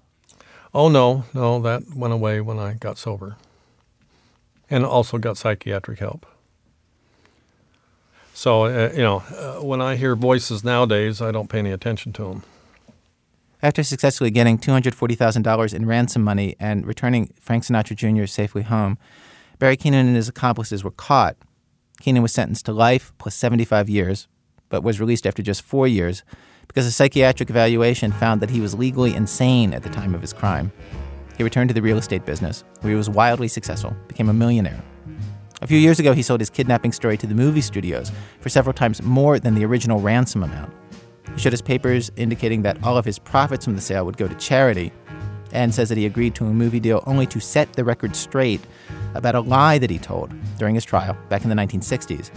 Oh, 0.74 0.90
no, 0.90 1.26
no, 1.34 1.60
that 1.62 1.96
went 1.96 2.14
away 2.14 2.42
when 2.42 2.60
I 2.60 2.74
got 2.74 2.98
sober 2.98 3.38
and 4.70 4.86
also 4.86 5.18
got 5.18 5.38
psychiatric 5.38 6.00
help. 6.00 6.26
So, 8.34 8.66
uh, 8.66 8.92
you 8.94 9.02
know, 9.02 9.24
uh, 9.36 9.64
when 9.64 9.82
I 9.82 9.96
hear 9.96 10.16
voices 10.16 10.64
nowadays, 10.64 11.22
I 11.22 11.32
don't 11.32 11.50
pay 11.50 11.60
any 11.60 11.72
attention 11.72 12.14
to 12.14 12.24
them. 12.26 12.44
After 13.64 13.82
successfully 13.82 14.30
getting 14.30 14.60
$240,000 14.60 15.74
in 15.74 15.86
ransom 15.88 16.22
money 16.22 16.56
and 16.60 16.86
returning 16.86 17.34
Frank 17.40 17.64
Sinatra 17.64 17.96
Jr. 17.96 18.28
safely 18.28 18.62
home, 18.62 19.00
Barry 19.58 19.76
Keenan 19.76 20.06
and 20.06 20.16
his 20.16 20.30
accomplices 20.30 20.84
were 20.84 20.92
caught. 20.92 21.36
Keenan 22.00 22.22
was 22.22 22.32
sentenced 22.32 22.66
to 22.66 22.74
life 22.74 23.12
plus 23.18 23.36
75 23.36 23.90
years, 23.90 24.28
but 24.70 24.84
was 24.84 25.00
released 25.00 25.26
after 25.26 25.42
just 25.42 25.62
four 25.62 25.88
years 25.88 26.24
because 26.68 26.86
a 26.86 26.92
psychiatric 26.92 27.50
evaluation 27.50 28.12
found 28.12 28.42
that 28.42 28.50
he 28.50 28.62
was 28.62 28.76
legally 28.76 29.16
insane 29.16 29.74
at 29.74 29.84
the 29.84 29.90
time 29.90 30.14
of 30.14 30.22
his 30.22 30.34
crime. 30.34 30.72
He 31.38 31.44
returned 31.44 31.70
to 31.70 31.74
the 31.74 31.82
real 31.82 31.98
estate 31.98 32.26
business, 32.26 32.64
where 32.82 32.92
he 32.92 32.98
was 32.98 33.10
wildly 33.10 33.48
successful, 33.48 33.96
became 34.08 34.30
a 34.30 34.34
millionaire. 34.34 34.82
A 35.62 35.68
few 35.68 35.78
years 35.78 36.00
ago, 36.00 36.14
he 36.14 36.22
sold 36.22 36.40
his 36.40 36.50
kidnapping 36.50 36.92
story 36.92 37.18
to 37.18 37.28
the 37.28 37.34
movie 37.34 37.62
studios 37.62 38.12
for 38.42 38.50
several 38.50 38.74
times 38.74 39.02
more 39.02 39.40
than 39.40 39.56
the 39.56 39.66
original 39.66 40.00
ransom 40.00 40.44
amount. 40.44 40.74
He 41.34 41.40
showed 41.40 41.54
his 41.54 41.62
papers 41.62 42.12
indicating 42.16 42.62
that 42.64 42.84
all 42.84 42.98
of 42.98 43.06
his 43.06 43.18
profits 43.18 43.66
from 43.66 43.76
the 43.76 43.82
sale 43.82 44.06
would 44.06 44.18
go 44.18 44.28
to 44.28 44.36
charity, 44.36 44.92
and 45.52 45.74
says 45.74 45.90
that 45.90 45.98
he 45.98 46.06
agreed 46.06 46.36
to 46.36 46.46
a 46.46 46.54
movie 46.54 46.80
deal 46.80 47.04
only 47.08 47.26
to 47.28 47.40
set 47.40 47.72
the 47.74 47.84
record 47.84 48.16
straight 48.16 48.62
about 49.14 49.36
a 49.36 49.42
lie 49.42 49.78
that 49.78 49.90
he 49.90 49.98
told 49.98 50.34
during 50.58 50.76
his 50.76 50.86
trial 50.86 51.18
back 51.30 51.44
in 51.44 51.50
the 51.50 51.56
1960s. 51.56 52.32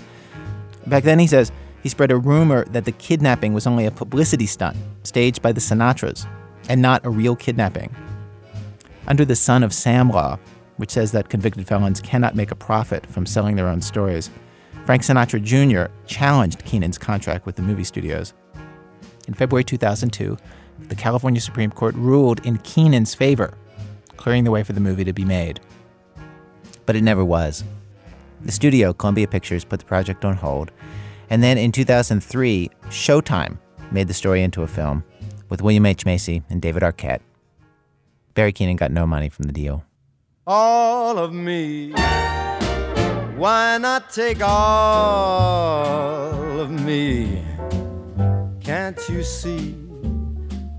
Back 0.87 1.05
then, 1.05 1.18
he 1.18 1.27
says, 1.27 1.53
he 1.83 1.89
spread 1.89 2.11
a 2.11 2.16
rumor 2.16 2.64
that 2.66 2.85
the 2.85 2.93
kidnapping 2.93 3.53
was 3.53 3.66
only 3.66 3.87
a 3.87 3.91
publicity 3.91 4.47
stunt 4.47 4.77
staged 5.03 5.41
by 5.41 5.53
the 5.53 5.61
Sinatras 5.61 6.27
and 6.68 6.83
not 6.83 7.05
a 7.05 7.11
real 7.11 7.37
kidnapping. 7.37 7.95
Under 9.07 9.25
the 9.25 9.37
Son 9.37 9.62
of 9.62 9.73
Sam 9.73 10.11
law, 10.11 10.39
which 10.77 10.91
says 10.91 11.12
that 11.12 11.29
convicted 11.29 11.66
felons 11.66 12.01
cannot 12.01 12.37
make 12.37 12.51
a 12.51 12.57
profit 12.57 13.07
from 13.07 13.27
selling 13.27 13.57
their 13.57 13.68
own 13.68 13.81
stories, 13.81 14.31
Frank 14.85 15.03
Sinatra 15.03 15.43
Jr. 15.43 15.93
challenged 16.07 16.64
Keenan's 16.64 16.99
contract 16.99 17.47
with 17.47 17.57
the 17.57 17.62
movie 17.62 17.85
studios. 17.85 18.35
In 19.29 19.35
February 19.35 19.64
2002, 19.64 20.37
the 20.89 20.95
California 20.95 21.41
Supreme 21.41 21.71
Court 21.71 21.95
ruled 21.95 22.45
in 22.47 22.59
Keenan's 22.59 23.14
favor, 23.14 23.55
clearing 24.16 24.45
the 24.45 24.51
way 24.51 24.62
for 24.62 24.73
the 24.73 24.81
movie 24.81 25.05
to 25.05 25.12
be 25.12 25.25
made. 25.25 25.61
But 26.91 26.97
it 26.97 27.05
never 27.05 27.24
was. 27.24 27.62
The 28.41 28.51
studio, 28.51 28.93
Columbia 28.93 29.28
Pictures, 29.28 29.64
put 29.64 29.78
the 29.78 29.86
project 29.86 30.24
on 30.24 30.34
hold, 30.34 30.72
and 31.30 31.41
then 31.41 31.57
in 31.57 31.70
2003, 31.70 32.68
Showtime 32.86 33.59
made 33.93 34.09
the 34.09 34.12
story 34.12 34.43
into 34.43 34.64
a 34.64 34.66
film 34.66 35.05
with 35.51 35.62
William 35.62 35.86
H. 35.86 36.05
Macy 36.05 36.43
and 36.51 36.61
David 36.61 36.82
Arquette. 36.82 37.20
Barry 38.34 38.51
Keenan 38.51 38.74
got 38.74 38.91
no 38.91 39.07
money 39.07 39.28
from 39.28 39.45
the 39.45 39.53
deal. 39.53 39.84
all 40.49 41.16
of 41.16 41.32
me. 41.32 41.93
Why 43.36 43.78
not 43.78 44.11
take 44.11 44.43
all 44.43 44.59
of 46.59 46.72
me? 46.72 47.45
Can't 48.59 48.99
you 49.09 49.22
see 49.22 49.76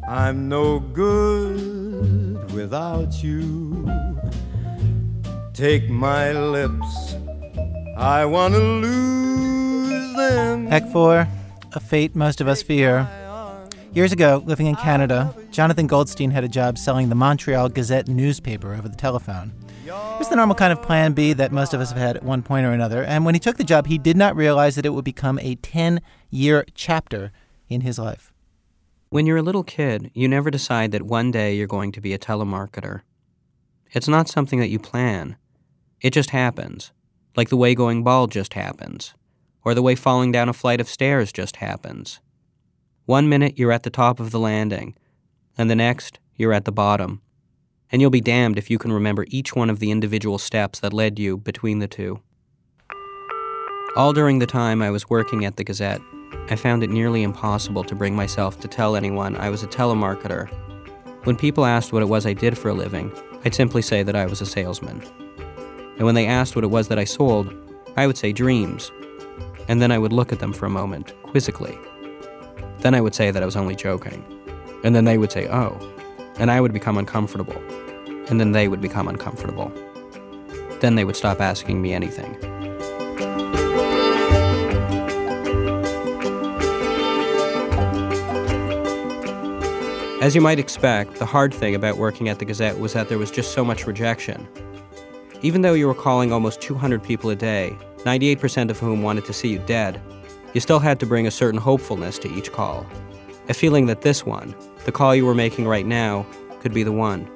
I'm 0.05 0.49
no 0.49 0.81
good 0.81 2.51
without 2.51 3.23
you? 3.23 3.89
Take 5.61 5.91
my 5.91 6.31
lips, 6.31 7.15
I 7.95 8.25
want 8.25 8.55
to 8.55 8.59
lose 8.59 10.15
them. 10.15 10.67
Act 10.73 10.91
4 10.91 11.27
A 11.73 11.79
Fate 11.79 12.15
Most 12.15 12.41
of 12.41 12.47
Us 12.47 12.63
Fear. 12.63 13.07
Years 13.93 14.11
ago, 14.11 14.41
living 14.43 14.65
in 14.65 14.75
Canada, 14.75 15.35
Jonathan 15.51 15.85
Goldstein 15.85 16.31
had 16.31 16.43
a 16.43 16.47
job 16.47 16.79
selling 16.79 17.09
the 17.09 17.15
Montreal 17.15 17.69
Gazette 17.69 18.07
newspaper 18.07 18.73
over 18.73 18.89
the 18.89 18.95
telephone. 18.95 19.53
It 19.85 19.91
was 19.91 20.29
the 20.29 20.35
normal 20.35 20.55
kind 20.55 20.73
of 20.73 20.81
plan 20.81 21.13
B 21.13 21.31
that 21.33 21.51
most 21.51 21.75
of 21.75 21.79
us 21.79 21.89
have 21.89 21.99
had 21.99 22.17
at 22.17 22.23
one 22.23 22.41
point 22.41 22.65
or 22.65 22.71
another, 22.71 23.03
and 23.03 23.23
when 23.23 23.35
he 23.35 23.39
took 23.39 23.57
the 23.57 23.63
job, 23.63 23.85
he 23.85 23.99
did 23.99 24.17
not 24.17 24.35
realize 24.35 24.73
that 24.77 24.85
it 24.87 24.95
would 24.95 25.05
become 25.05 25.37
a 25.43 25.53
10 25.57 26.01
year 26.31 26.65
chapter 26.73 27.31
in 27.69 27.81
his 27.81 27.99
life. 27.99 28.33
When 29.11 29.27
you're 29.27 29.37
a 29.37 29.43
little 29.43 29.63
kid, 29.63 30.09
you 30.15 30.27
never 30.27 30.49
decide 30.49 30.91
that 30.93 31.03
one 31.03 31.29
day 31.29 31.53
you're 31.53 31.67
going 31.67 31.91
to 31.91 32.01
be 32.01 32.15
a 32.15 32.17
telemarketer. 32.17 33.01
It's 33.91 34.07
not 34.07 34.27
something 34.27 34.59
that 34.59 34.69
you 34.69 34.79
plan. 34.79 35.35
It 36.01 36.13
just 36.13 36.31
happens, 36.31 36.91
like 37.35 37.49
the 37.49 37.57
way 37.57 37.75
going 37.75 38.03
bald 38.03 38.31
just 38.31 38.55
happens, 38.55 39.13
or 39.63 39.75
the 39.75 39.83
way 39.83 39.93
falling 39.93 40.31
down 40.31 40.49
a 40.49 40.53
flight 40.53 40.81
of 40.81 40.89
stairs 40.89 41.31
just 41.31 41.57
happens. 41.57 42.19
One 43.05 43.29
minute 43.29 43.59
you're 43.59 43.71
at 43.71 43.83
the 43.83 43.91
top 43.91 44.19
of 44.19 44.31
the 44.31 44.39
landing, 44.39 44.95
and 45.57 45.69
the 45.69 45.75
next 45.75 46.19
you're 46.35 46.53
at 46.53 46.65
the 46.65 46.71
bottom. 46.71 47.21
And 47.91 48.01
you'll 48.01 48.09
be 48.09 48.21
damned 48.21 48.57
if 48.57 48.71
you 48.71 48.79
can 48.79 48.91
remember 48.91 49.25
each 49.27 49.55
one 49.55 49.69
of 49.69 49.79
the 49.79 49.91
individual 49.91 50.39
steps 50.39 50.79
that 50.79 50.93
led 50.93 51.19
you 51.19 51.37
between 51.37 51.79
the 51.79 51.87
two. 51.87 52.21
All 53.95 54.13
during 54.13 54.39
the 54.39 54.47
time 54.47 54.81
I 54.81 54.89
was 54.89 55.09
working 55.09 55.45
at 55.45 55.57
the 55.57 55.63
Gazette, 55.63 56.01
I 56.49 56.55
found 56.55 56.81
it 56.81 56.89
nearly 56.89 57.21
impossible 57.21 57.83
to 57.83 57.93
bring 57.93 58.15
myself 58.15 58.59
to 58.61 58.67
tell 58.67 58.95
anyone 58.95 59.35
I 59.35 59.49
was 59.49 59.61
a 59.61 59.67
telemarketer. 59.67 60.49
When 61.25 61.35
people 61.35 61.65
asked 61.65 61.93
what 61.93 62.01
it 62.01 62.09
was 62.09 62.25
I 62.25 62.33
did 62.33 62.57
for 62.57 62.69
a 62.69 62.73
living, 62.73 63.11
I'd 63.45 63.53
simply 63.53 63.81
say 63.81 64.01
that 64.01 64.15
I 64.15 64.25
was 64.25 64.41
a 64.41 64.45
salesman. 64.45 65.03
And 65.97 66.05
when 66.05 66.15
they 66.15 66.25
asked 66.25 66.55
what 66.55 66.63
it 66.63 66.69
was 66.69 66.87
that 66.87 66.97
I 66.97 67.03
sold, 67.03 67.53
I 67.95 68.07
would 68.07 68.17
say 68.17 68.31
dreams. 68.31 68.91
And 69.67 69.81
then 69.81 69.91
I 69.91 69.97
would 69.97 70.13
look 70.13 70.31
at 70.31 70.39
them 70.39 70.53
for 70.53 70.65
a 70.65 70.69
moment, 70.69 71.13
quizzically. 71.23 71.77
Then 72.79 72.95
I 72.95 73.01
would 73.01 73.13
say 73.13 73.31
that 73.31 73.43
I 73.43 73.45
was 73.45 73.55
only 73.55 73.75
joking. 73.75 74.25
And 74.83 74.95
then 74.95 75.05
they 75.05 75.17
would 75.17 75.31
say, 75.31 75.47
oh. 75.49 75.77
And 76.37 76.49
I 76.49 76.59
would 76.59 76.73
become 76.73 76.97
uncomfortable. 76.97 77.61
And 78.27 78.39
then 78.39 78.53
they 78.53 78.67
would 78.67 78.81
become 78.81 79.07
uncomfortable. 79.07 79.71
Then 80.79 80.95
they 80.95 81.05
would 81.05 81.15
stop 81.15 81.39
asking 81.39 81.81
me 81.81 81.93
anything. 81.93 82.35
As 90.21 90.35
you 90.35 90.41
might 90.41 90.59
expect, 90.59 91.15
the 91.15 91.25
hard 91.25 91.51
thing 91.51 91.73
about 91.73 91.97
working 91.97 92.29
at 92.29 92.37
the 92.37 92.45
Gazette 92.45 92.79
was 92.79 92.93
that 92.93 93.09
there 93.09 93.17
was 93.17 93.31
just 93.31 93.53
so 93.53 93.65
much 93.65 93.87
rejection. 93.87 94.47
Even 95.43 95.61
though 95.61 95.73
you 95.73 95.87
were 95.87 95.95
calling 95.95 96.31
almost 96.31 96.61
200 96.61 97.01
people 97.01 97.29
a 97.31 97.35
day, 97.35 97.75
98% 97.99 98.69
of 98.69 98.79
whom 98.79 99.01
wanted 99.01 99.25
to 99.25 99.33
see 99.33 99.47
you 99.49 99.59
dead, 99.59 99.99
you 100.53 100.61
still 100.61 100.79
had 100.79 100.99
to 100.99 101.05
bring 101.05 101.25
a 101.25 101.31
certain 101.31 101.59
hopefulness 101.59 102.19
to 102.19 102.31
each 102.31 102.51
call. 102.51 102.85
A 103.49 103.53
feeling 103.53 103.87
that 103.87 104.01
this 104.01 104.23
one, 104.23 104.53
the 104.85 104.91
call 104.91 105.15
you 105.15 105.25
were 105.25 105.33
making 105.33 105.67
right 105.67 105.85
now, 105.85 106.27
could 106.59 106.73
be 106.73 106.83
the 106.83 106.91
one. 106.91 107.27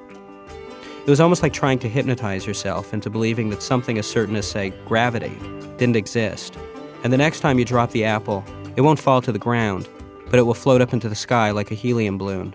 It 1.04 1.10
was 1.10 1.20
almost 1.20 1.42
like 1.42 1.52
trying 1.52 1.80
to 1.80 1.88
hypnotize 1.88 2.46
yourself 2.46 2.94
into 2.94 3.10
believing 3.10 3.50
that 3.50 3.62
something 3.62 3.98
as 3.98 4.06
certain 4.06 4.36
as, 4.36 4.46
say, 4.46 4.70
gravity 4.86 5.36
didn't 5.76 5.96
exist. 5.96 6.56
And 7.02 7.12
the 7.12 7.18
next 7.18 7.40
time 7.40 7.58
you 7.58 7.64
drop 7.64 7.90
the 7.90 8.04
apple, 8.04 8.44
it 8.76 8.82
won't 8.82 9.00
fall 9.00 9.20
to 9.22 9.32
the 9.32 9.38
ground, 9.38 9.88
but 10.30 10.38
it 10.38 10.42
will 10.42 10.54
float 10.54 10.80
up 10.80 10.92
into 10.92 11.08
the 11.08 11.14
sky 11.14 11.50
like 11.50 11.72
a 11.72 11.74
helium 11.74 12.18
balloon. 12.18 12.54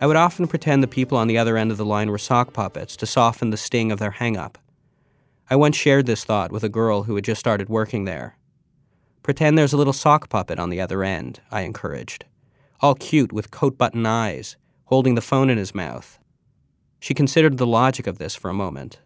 I 0.00 0.06
would 0.06 0.16
often 0.16 0.48
pretend 0.48 0.82
the 0.82 0.88
people 0.88 1.16
on 1.16 1.28
the 1.28 1.38
other 1.38 1.56
end 1.56 1.70
of 1.70 1.76
the 1.76 1.84
line 1.84 2.10
were 2.10 2.18
sock 2.18 2.52
puppets 2.52 2.96
to 2.96 3.06
soften 3.06 3.50
the 3.50 3.56
sting 3.56 3.92
of 3.92 3.98
their 3.98 4.10
hang 4.10 4.36
up. 4.36 4.58
I 5.48 5.56
once 5.56 5.76
shared 5.76 6.06
this 6.06 6.24
thought 6.24 6.50
with 6.50 6.64
a 6.64 6.68
girl 6.68 7.04
who 7.04 7.14
had 7.14 7.24
just 7.24 7.40
started 7.40 7.68
working 7.68 8.04
there. 8.04 8.36
Pretend 9.22 9.56
there's 9.56 9.72
a 9.72 9.76
little 9.76 9.92
sock 9.92 10.28
puppet 10.28 10.58
on 10.58 10.70
the 10.70 10.80
other 10.80 11.04
end, 11.04 11.40
I 11.50 11.62
encouraged. 11.62 12.24
All 12.80 12.94
cute 12.94 13.32
with 13.32 13.50
coat 13.50 13.78
button 13.78 14.04
eyes, 14.04 14.56
holding 14.86 15.14
the 15.14 15.20
phone 15.20 15.48
in 15.48 15.58
his 15.58 15.74
mouth. 15.74 16.18
She 17.00 17.14
considered 17.14 17.56
the 17.56 17.66
logic 17.66 18.06
of 18.06 18.18
this 18.18 18.34
for 18.34 18.50
a 18.50 18.54
moment. 18.54 19.00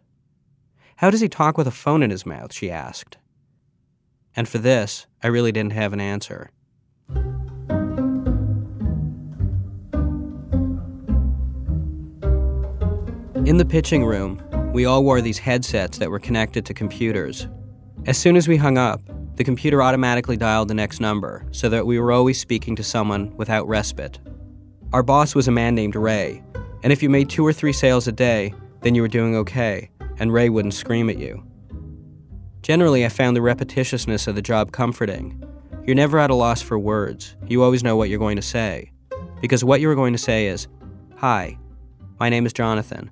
How 0.97 1.11
does 1.11 1.21
he 1.21 1.29
talk 1.29 1.59
with 1.59 1.67
a 1.67 1.73
phone 1.73 2.03
in 2.03 2.11
his 2.11 2.27
mouth? 2.27 2.53
she 2.53 2.71
asked. 2.71 3.19
And 4.35 4.49
for 4.49 4.59
this, 4.59 5.07
I 5.23 5.29
really 5.29 5.53
didn't 5.53 5.73
have 5.73 5.93
an 5.93 6.01
answer. 6.01 6.51
In 13.49 13.57
the 13.57 13.65
pitching 13.65 14.05
room, 14.05 14.43
we 14.75 14.85
all 14.85 15.03
wore 15.03 15.23
these 15.23 15.39
headsets 15.39 15.97
that 15.97 16.11
were 16.11 16.19
connected 16.19 16.67
to 16.67 16.75
computers. 16.75 17.49
As 18.05 18.19
soon 18.19 18.37
as 18.37 18.47
we 18.47 18.59
hung 18.59 18.77
up, 18.77 19.01
the 19.37 19.43
computer 19.43 19.83
automatically 19.83 20.37
dialed 20.37 20.69
the 20.69 20.75
next 20.75 21.01
number 21.01 21.47
so 21.51 21.71
that 21.71 21.87
we 21.87 21.99
were 21.99 22.13
always 22.13 22.39
speaking 22.39 22.77
to 22.77 22.83
someone 22.83 23.35
without 23.39 23.67
respite. 23.67 24.19
Our 24.93 25.03
boss 25.03 25.35
was 25.35 25.49
a 25.49 25.51
man 25.51 25.75
named 25.75 25.97
Ray, 25.97 26.45
and 26.83 26.93
if 26.93 27.03
you 27.03 27.09
made 27.09 27.31
two 27.31 27.47
or 27.47 27.55
three 27.55 27.73
sales 27.73 28.07
a 28.07 28.13
day, 28.13 28.53
then 28.83 28.95
you 28.95 29.01
were 29.01 29.09
doing 29.09 29.35
okay, 29.37 29.89
and 30.19 30.31
Ray 30.31 30.51
wouldn't 30.51 30.75
scream 30.75 31.09
at 31.09 31.17
you. 31.17 31.43
Generally, 32.61 33.07
I 33.07 33.09
found 33.09 33.35
the 33.35 33.41
repetitiousness 33.41 34.29
of 34.29 34.35
the 34.35 34.43
job 34.43 34.73
comforting. 34.73 35.43
You're 35.87 35.97
never 35.97 36.19
at 36.19 36.29
a 36.29 36.35
loss 36.35 36.61
for 36.61 36.79
words, 36.79 37.35
you 37.47 37.63
always 37.63 37.83
know 37.83 37.97
what 37.97 38.11
you're 38.11 38.19
going 38.19 38.37
to 38.37 38.43
say. 38.43 38.93
Because 39.41 39.65
what 39.65 39.81
you 39.81 39.89
are 39.89 39.95
going 39.95 40.13
to 40.13 40.19
say 40.19 40.49
is, 40.49 40.69
Hi, 41.17 41.57
my 42.21 42.29
name 42.29 42.45
is 42.45 42.53
Jonathan, 42.53 43.11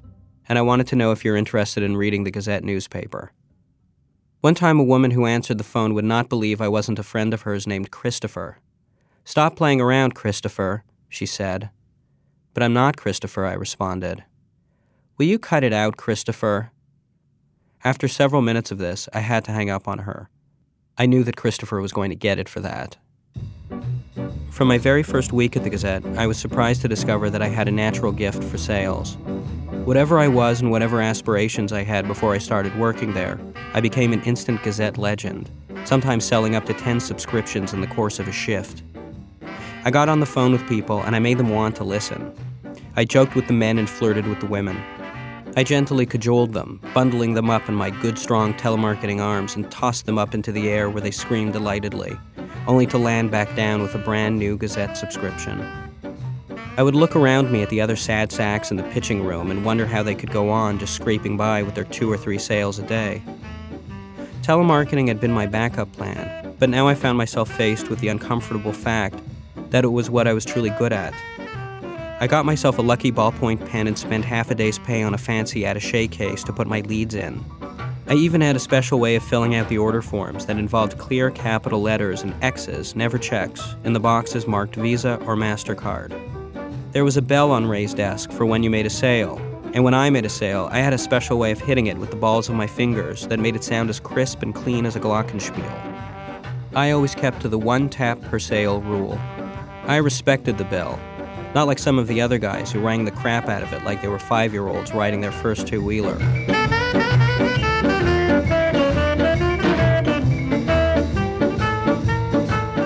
and 0.49 0.59
I 0.59 0.63
wanted 0.63 0.87
to 0.89 0.97
know 0.97 1.13
if 1.13 1.25
you're 1.25 1.37
interested 1.37 1.83
in 1.83 1.97
reading 1.97 2.25
the 2.25 2.31
Gazette 2.31 2.65
newspaper. 2.65 3.33
One 4.41 4.55
time, 4.55 4.79
a 4.79 4.85
woman 4.85 5.11
who 5.11 5.27
answered 5.27 5.59
the 5.59 5.65
phone 5.65 5.95
would 5.95 6.05
not 6.05 6.29
believe 6.29 6.61
I 6.61 6.69
wasn't 6.69 6.99
a 6.99 7.03
friend 7.03 7.35
of 7.35 7.43
hers 7.43 7.67
named 7.67 7.91
Christopher. 7.91 8.59
Stop 9.25 9.57
playing 9.57 9.81
around, 9.81 10.15
Christopher, 10.15 10.85
she 11.09 11.27
said. 11.27 11.71
But 12.55 12.63
I'm 12.63 12.73
not 12.73 12.97
Christopher, 12.97 13.45
I 13.45 13.55
responded. 13.55 14.25
Will 15.19 15.27
you 15.27 15.39
cut 15.39 15.65
it 15.65 15.73
out, 15.73 15.97
Christopher? 15.97 16.71
After 17.83 18.07
several 18.07 18.43
minutes 18.43 18.71
of 18.71 18.79
this, 18.79 19.09
I 19.13 19.21
had 19.21 19.45
to 19.45 19.53
hang 19.53 19.71
up 19.71 19.89
on 19.89 20.01
her. 20.01 20.29
I 20.99 21.07
knew 21.07 21.25
that 21.25 21.37
Christopher 21.37 21.81
was 21.81 21.93
going 21.93 22.11
to 22.11 22.17
get 22.17 22.39
it 22.39 22.49
for 22.49 22.61
that. 22.61 22.97
From 24.51 24.69
my 24.69 24.79
very 24.79 25.03
first 25.03 25.33
week 25.33 25.57
at 25.57 25.65
the 25.65 25.71
Gazette, 25.71 26.05
I 26.17 26.27
was 26.27 26.39
surprised 26.39 26.83
to 26.83 26.89
discover 26.89 27.29
that 27.31 27.43
I 27.43 27.49
had 27.49 27.69
a 27.69 27.73
natural 27.73 28.13
gift 28.13 28.43
for 28.45 28.59
sales. 28.59 29.17
Whatever 29.87 30.19
I 30.19 30.27
was 30.27 30.61
and 30.61 30.73
whatever 30.73 31.01
aspirations 31.01 31.73
I 31.73 31.85
had 31.85 32.09
before 32.09 32.35
I 32.35 32.39
started 32.39 32.77
working 32.77 33.15
there, 33.15 33.39
I 33.73 33.81
became 33.81 34.13
an 34.13 34.21
instant 34.25 34.61
Gazette 34.65 34.99
legend, 34.99 35.49
sometimes 35.85 36.25
selling 36.25 36.57
up 36.57 36.65
to 36.65 36.75
10 36.75 36.99
subscriptions 36.99 37.73
in 37.73 37.83
the 37.83 37.87
course 37.87 38.19
of 38.19 38.27
a 38.27 38.33
shift. 38.33 38.83
I 39.85 39.93
got 39.93 40.09
on 40.09 40.19
the 40.19 40.27
phone 40.27 40.51
with 40.51 40.67
people 40.67 41.01
and 41.03 41.15
I 41.15 41.21
made 41.21 41.39
them 41.39 41.51
want 41.51 41.77
to 41.77 41.85
listen. 41.85 42.35
I 42.97 43.05
joked 43.05 43.37
with 43.37 43.47
the 43.47 43.53
men 43.53 43.79
and 43.79 43.89
flirted 43.89 44.27
with 44.27 44.41
the 44.41 44.47
women. 44.47 44.77
I 45.57 45.63
gently 45.63 46.05
cajoled 46.05 46.53
them, 46.53 46.81
bundling 46.93 47.35
them 47.35 47.49
up 47.49 47.69
in 47.69 47.77
my 47.77 47.91
good, 47.91 48.19
strong 48.19 48.55
telemarketing 48.55 49.21
arms 49.21 49.55
and 49.55 49.71
tossed 49.71 50.07
them 50.07 50.19
up 50.19 50.35
into 50.35 50.51
the 50.51 50.69
air 50.69 50.91
where 50.91 51.01
they 51.01 51.13
screamed 51.13 51.53
delightedly, 51.53 52.19
only 52.67 52.87
to 52.87 52.99
land 52.99 53.31
back 53.31 53.55
down 53.55 53.83
with 53.83 53.95
a 53.95 53.99
brand 53.99 54.37
new 54.37 54.57
Gazette 54.57 54.97
subscription. 54.97 55.86
I 56.79 56.83
would 56.83 56.95
look 56.95 57.17
around 57.17 57.51
me 57.51 57.63
at 57.63 57.71
the 57.71 57.81
other 57.81 57.97
sad 57.97 58.31
sacks 58.31 58.71
in 58.71 58.77
the 58.77 58.83
pitching 58.83 59.25
room 59.25 59.51
and 59.51 59.65
wonder 59.65 59.87
how 59.87 60.03
they 60.03 60.15
could 60.15 60.31
go 60.31 60.51
on 60.51 60.79
just 60.79 60.95
scraping 60.95 61.39
by 61.39 61.63
with 61.63 61.75
their 61.75 61.85
two 61.85 62.13
or 62.13 62.19
three 62.19 62.39
sales 62.39 62.79
a 62.79 62.83
day. 62.83 63.23
Telemarketing 64.43 65.09
had 65.09 65.19
been 65.19 65.33
my 65.33 65.47
backup 65.47 65.91
plan, 65.93 66.55
but 66.59 66.69
now 66.69 66.87
I 66.87 66.95
found 66.95 67.17
myself 67.17 67.51
faced 67.51 67.89
with 67.89 68.01
the 68.01 68.09
uncomfortable 68.09 68.75
fact 68.75 69.19
that 69.71 69.85
it 69.85 69.89
was 69.89 70.11
what 70.11 70.29
I 70.29 70.35
was 70.35 70.45
truly 70.45 70.69
good 70.69 70.93
at. 70.93 71.15
I 72.21 72.27
got 72.27 72.45
myself 72.45 72.79
a 72.79 72.83
lucky 72.83 73.11
ballpoint 73.11 73.67
pen 73.71 73.87
and 73.87 73.99
spent 73.99 74.27
half 74.27 74.51
a 74.51 74.55
day's 74.55 74.79
pay 74.79 75.03
on 75.03 75.15
a 75.15 75.19
fancy 75.19 75.65
attache 75.65 76.09
case 76.09 76.45
to 76.45 76.53
put 76.53 76.67
my 76.67 76.83
leads 76.83 77.15
in. 77.15 77.43
I 78.07 78.15
even 78.15 78.43
had 78.43 78.55
a 78.55 78.61
special 78.61 79.01
way 79.01 79.17
of 79.17 79.23
filling 79.23 79.55
out 79.55 79.71
the 79.71 79.79
order 79.79 80.03
forms 80.03 80.45
that 80.45 80.59
involved 80.59 80.99
clear 80.99 81.31
capital 81.31 81.81
letters 81.81 82.23
and 82.23 82.35
X's, 82.45 82.95
never 82.95 83.17
checks, 83.17 83.77
in 83.85 83.95
the 83.95 84.01
boxes 84.01 84.47
marked 84.47 84.77
Visa 84.77 85.17
or 85.25 85.37
MasterCard. 85.37 86.36
There 86.97 87.05
was 87.05 87.19
a 87.19 87.21
bell 87.21 87.51
on 87.51 87.67
Ray's 87.67 87.93
desk 87.93 88.33
for 88.33 88.47
when 88.47 88.63
you 88.63 88.71
made 88.71 88.87
a 88.87 88.89
sale, 88.89 89.37
and 89.75 89.85
when 89.85 89.93
I 89.93 90.09
made 90.09 90.25
a 90.25 90.31
sale, 90.31 90.71
I 90.73 90.79
had 90.79 90.95
a 90.95 90.99
special 90.99 91.39
way 91.39 91.53
of 91.53 91.61
hitting 91.61 91.89
it 91.89 91.99
with 91.99 92.09
the 92.09 92.17
balls 92.17 92.49
of 92.49 92.55
my 92.55 92.67
fingers 92.67 93.27
that 93.27 93.39
made 93.39 93.55
it 93.55 93.63
sound 93.63 93.91
as 93.91 94.01
crisp 94.01 94.41
and 94.41 94.55
clean 94.55 94.87
as 94.87 94.97
a 94.97 95.01
glockenspiel. 95.01 95.63
I 96.75 96.93
always 96.93 97.15
kept 97.15 97.43
to 97.43 97.51
the 97.51 97.59
one 97.59 97.91
tap 97.91 98.19
per 98.23 98.39
sale 98.39 98.81
rule. 98.81 99.19
I 99.85 99.97
respected 99.97 100.57
the 100.57 100.65
bell, 100.65 100.99
Not 101.55 101.67
like 101.67 101.79
some 101.79 101.99
of 101.99 102.07
the 102.07 102.23
other 102.23 102.39
guys 102.39 102.73
who 102.73 102.81
rang 102.81 103.05
the 103.05 103.11
crap 103.11 103.47
out 103.47 103.63
of 103.63 103.75
it 103.75 103.85
like 103.85 104.01
they 104.01 104.09
were 104.09 104.19
five 104.19 104.55
year 104.55 104.67
olds 104.67 104.95
riding 104.95 105.21
their 105.21 105.33
first 105.33 105.67
two 105.67 105.85
wheeler. 105.85 106.17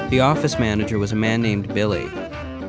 The 0.09 0.19
office 0.21 0.59
manager 0.59 0.99
was 0.99 1.13
a 1.13 1.17
man 1.17 1.43
named 1.43 1.73
Billy. 1.73 2.11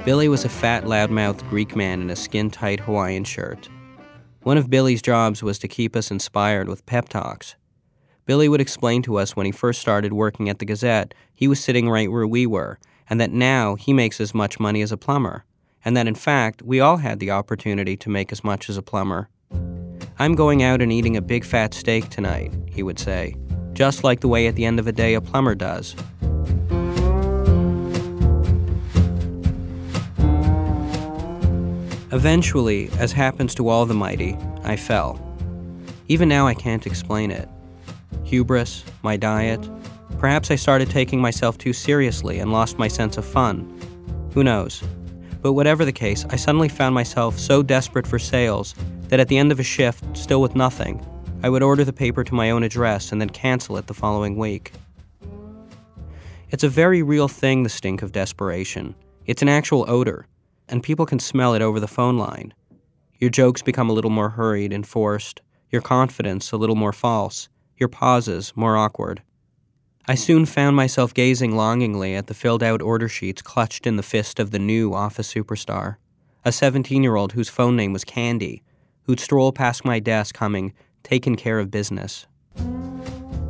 Billy 0.03 0.27
was 0.27 0.43
a 0.43 0.49
fat, 0.49 0.85
loudmouthed 0.85 1.47
Greek 1.47 1.75
man 1.75 2.01
in 2.01 2.09
a 2.09 2.15
skin 2.15 2.49
tight 2.49 2.79
Hawaiian 2.79 3.23
shirt. 3.23 3.69
One 4.41 4.57
of 4.57 4.67
Billy's 4.67 5.01
jobs 5.01 5.43
was 5.43 5.59
to 5.59 5.67
keep 5.67 5.95
us 5.95 6.09
inspired 6.09 6.67
with 6.67 6.87
pep 6.87 7.07
talks. 7.07 7.55
Billy 8.25 8.49
would 8.49 8.61
explain 8.61 9.03
to 9.03 9.17
us 9.17 9.35
when 9.35 9.45
he 9.45 9.51
first 9.51 9.79
started 9.79 10.11
working 10.11 10.49
at 10.49 10.57
the 10.57 10.65
Gazette, 10.65 11.13
he 11.35 11.47
was 11.47 11.63
sitting 11.63 11.87
right 11.87 12.11
where 12.11 12.25
we 12.25 12.47
were, 12.47 12.79
and 13.11 13.21
that 13.21 13.29
now 13.29 13.75
he 13.75 13.93
makes 13.93 14.19
as 14.19 14.33
much 14.33 14.59
money 14.59 14.81
as 14.81 14.91
a 14.91 14.97
plumber, 14.97 15.45
and 15.85 15.95
that 15.95 16.07
in 16.07 16.15
fact 16.15 16.63
we 16.63 16.79
all 16.79 16.97
had 16.97 17.19
the 17.19 17.29
opportunity 17.29 17.95
to 17.97 18.09
make 18.09 18.31
as 18.31 18.43
much 18.43 18.71
as 18.71 18.77
a 18.77 18.81
plumber. 18.81 19.29
I'm 20.17 20.33
going 20.33 20.63
out 20.63 20.81
and 20.81 20.91
eating 20.91 21.15
a 21.15 21.21
big 21.21 21.45
fat 21.45 21.75
steak 21.75 22.09
tonight, 22.09 22.51
he 22.65 22.81
would 22.81 22.97
say, 22.97 23.35
just 23.73 24.03
like 24.03 24.21
the 24.21 24.27
way 24.27 24.47
at 24.47 24.55
the 24.55 24.65
end 24.65 24.79
of 24.79 24.87
a 24.87 24.91
day 24.91 25.13
a 25.13 25.21
plumber 25.21 25.53
does. 25.53 25.95
Eventually, 32.13 32.89
as 32.99 33.13
happens 33.13 33.55
to 33.55 33.69
all 33.69 33.85
the 33.85 33.93
mighty, 33.93 34.37
I 34.63 34.75
fell. 34.75 35.19
Even 36.09 36.27
now, 36.27 36.45
I 36.45 36.53
can't 36.53 36.85
explain 36.85 37.31
it. 37.31 37.47
Hubris, 38.25 38.83
my 39.01 39.15
diet. 39.15 39.65
Perhaps 40.19 40.51
I 40.51 40.55
started 40.55 40.89
taking 40.89 41.21
myself 41.21 41.57
too 41.57 41.71
seriously 41.71 42.39
and 42.39 42.51
lost 42.51 42.77
my 42.77 42.89
sense 42.89 43.17
of 43.17 43.25
fun. 43.25 43.79
Who 44.33 44.43
knows? 44.43 44.83
But 45.41 45.53
whatever 45.53 45.85
the 45.85 45.93
case, 45.93 46.25
I 46.29 46.35
suddenly 46.35 46.67
found 46.67 46.93
myself 46.93 47.39
so 47.39 47.63
desperate 47.63 48.05
for 48.05 48.19
sales 48.19 48.75
that 49.07 49.21
at 49.21 49.29
the 49.29 49.37
end 49.37 49.53
of 49.53 49.59
a 49.59 49.63
shift, 49.63 50.03
still 50.17 50.41
with 50.41 50.53
nothing, 50.53 51.05
I 51.43 51.49
would 51.49 51.63
order 51.63 51.85
the 51.85 51.93
paper 51.93 52.25
to 52.25 52.35
my 52.35 52.51
own 52.51 52.63
address 52.63 53.13
and 53.13 53.21
then 53.21 53.29
cancel 53.29 53.77
it 53.77 53.87
the 53.87 53.93
following 53.93 54.35
week. 54.35 54.73
It's 56.49 56.65
a 56.65 56.69
very 56.69 57.01
real 57.03 57.29
thing, 57.29 57.63
the 57.63 57.69
stink 57.69 58.01
of 58.01 58.11
desperation. 58.11 58.95
It's 59.25 59.41
an 59.41 59.49
actual 59.49 59.85
odor, 59.89 60.27
and 60.69 60.83
people 60.83 61.05
can 61.05 61.19
smell 61.19 61.53
it 61.53 61.61
over 61.61 61.79
the 61.79 61.87
phone 61.87 62.17
line. 62.17 62.53
Your 63.19 63.29
jokes 63.29 63.61
become 63.61 63.89
a 63.89 63.93
little 63.93 64.09
more 64.09 64.29
hurried 64.29 64.73
and 64.73 64.85
forced, 64.85 65.41
your 65.69 65.81
confidence 65.81 66.51
a 66.51 66.57
little 66.57 66.75
more 66.75 66.93
false, 66.93 67.49
your 67.77 67.89
pauses 67.89 68.53
more 68.55 68.77
awkward. 68.77 69.21
I 70.07 70.15
soon 70.15 70.45
found 70.45 70.75
myself 70.75 71.13
gazing 71.13 71.55
longingly 71.55 72.15
at 72.15 72.27
the 72.27 72.33
filled 72.33 72.63
out 72.63 72.81
order 72.81 73.07
sheets 73.07 73.41
clutched 73.41 73.85
in 73.85 73.97
the 73.97 74.03
fist 74.03 74.39
of 74.39 74.51
the 74.51 74.59
new 74.59 74.93
office 74.93 75.31
superstar, 75.31 75.97
a 76.43 76.51
17 76.51 77.03
year 77.03 77.15
old 77.15 77.33
whose 77.33 77.49
phone 77.49 77.75
name 77.75 77.93
was 77.93 78.03
Candy, 78.03 78.63
who'd 79.03 79.19
stroll 79.19 79.51
past 79.51 79.85
my 79.85 79.99
desk 79.99 80.37
humming, 80.37 80.73
Taken 81.03 81.35
Care 81.35 81.59
of 81.59 81.69
Business. 81.71 82.25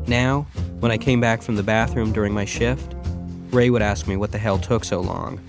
Now, 0.08 0.46
when 0.82 0.92
I 0.92 0.98
came 0.98 1.22
back 1.22 1.42
from 1.42 1.56
the 1.56 1.64
bathroom 1.64 2.12
during 2.12 2.34
my 2.34 2.46
shift, 2.46 2.96
Ray 3.52 3.70
would 3.70 3.82
ask 3.82 4.08
me 4.08 4.18
what 4.18 4.32
the 4.32 4.38
hell 4.38 4.58
took 4.58 4.84
so 4.84 5.00
long. 5.00 5.40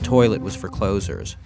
The 0.00 0.06
toilet 0.06 0.40
was 0.40 0.56
for 0.56 0.70
closers. 0.70 1.36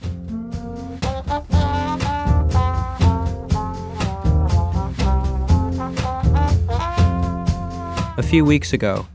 A 8.16 8.22
few 8.22 8.44
weeks 8.44 8.72
ago, 8.72 9.06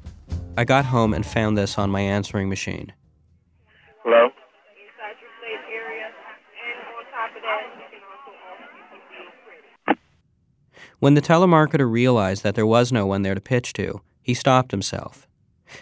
I 0.58 0.66
got 0.66 0.84
home 0.84 1.14
and 1.14 1.26
found 1.26 1.58
this 1.58 1.78
on 1.78 1.90
my 1.90 2.02
answering 2.02 2.50
machine. 2.50 2.92
Hello? 4.04 4.30
When 11.00 11.14
the 11.14 11.22
telemarketer 11.22 11.90
realized 11.90 12.44
that 12.44 12.56
there 12.56 12.68
was 12.68 12.92
no 12.92 13.06
one 13.06 13.22
there 13.22 13.36
to 13.36 13.42
pitch 13.42 13.72
to, 13.74 14.02
he 14.22 14.34
stopped 14.34 14.72
himself. 14.72 15.29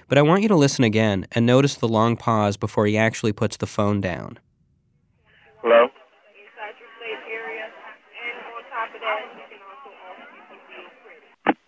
But 0.07 0.17
I 0.17 0.21
want 0.21 0.41
you 0.41 0.47
to 0.49 0.55
listen 0.55 0.83
again 0.83 1.27
and 1.31 1.45
notice 1.45 1.75
the 1.75 1.87
long 1.87 2.17
pause 2.17 2.57
before 2.57 2.85
he 2.85 2.97
actually 2.97 3.33
puts 3.33 3.57
the 3.57 3.67
phone 3.67 4.01
down. 4.01 4.39
Hello? 5.61 5.89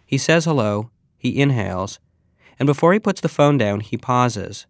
He 0.05 0.17
says 0.17 0.45
hello, 0.45 0.89
he 1.17 1.39
inhales, 1.39 1.99
and 2.57 2.65
before 2.65 2.93
he 2.93 2.99
puts 2.99 3.21
the 3.21 3.29
phone 3.29 3.59
down, 3.59 3.79
he 3.81 3.95
pauses. 3.95 4.65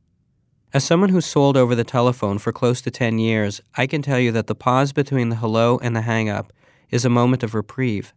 As 0.73 0.83
someone 0.83 1.09
who's 1.09 1.25
sold 1.25 1.57
over 1.57 1.75
the 1.75 1.83
telephone 1.83 2.37
for 2.37 2.51
close 2.51 2.81
to 2.81 2.91
10 2.91 3.17
years, 3.19 3.61
I 3.75 3.87
can 3.87 4.01
tell 4.01 4.19
you 4.19 4.31
that 4.33 4.47
the 4.47 4.53
pause 4.53 4.93
between 4.93 5.29
the 5.29 5.37
hello 5.37 5.79
and 5.81 5.95
the 5.95 6.01
hang 6.01 6.29
up 6.29 6.53
is 6.91 7.05
a 7.05 7.09
moment 7.09 7.41
of 7.41 7.55
reprieve. 7.55 8.13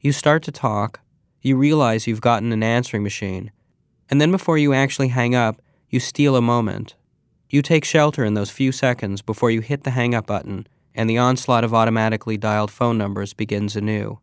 You 0.00 0.12
start 0.12 0.42
to 0.44 0.52
talk, 0.52 1.00
you 1.42 1.56
realize 1.56 2.06
you've 2.06 2.20
gotten 2.20 2.52
an 2.52 2.62
answering 2.62 3.02
machine, 3.02 3.50
and 4.12 4.20
then 4.20 4.30
before 4.30 4.58
you 4.58 4.74
actually 4.74 5.08
hang 5.08 5.34
up, 5.34 5.62
you 5.88 5.98
steal 5.98 6.36
a 6.36 6.42
moment. 6.42 6.96
You 7.48 7.62
take 7.62 7.82
shelter 7.82 8.26
in 8.26 8.34
those 8.34 8.50
few 8.50 8.70
seconds 8.70 9.22
before 9.22 9.50
you 9.50 9.62
hit 9.62 9.84
the 9.84 9.90
hang 9.90 10.14
up 10.14 10.26
button, 10.26 10.66
and 10.94 11.08
the 11.08 11.16
onslaught 11.16 11.64
of 11.64 11.72
automatically 11.72 12.36
dialed 12.36 12.70
phone 12.70 12.98
numbers 12.98 13.32
begins 13.32 13.74
anew, 13.74 14.18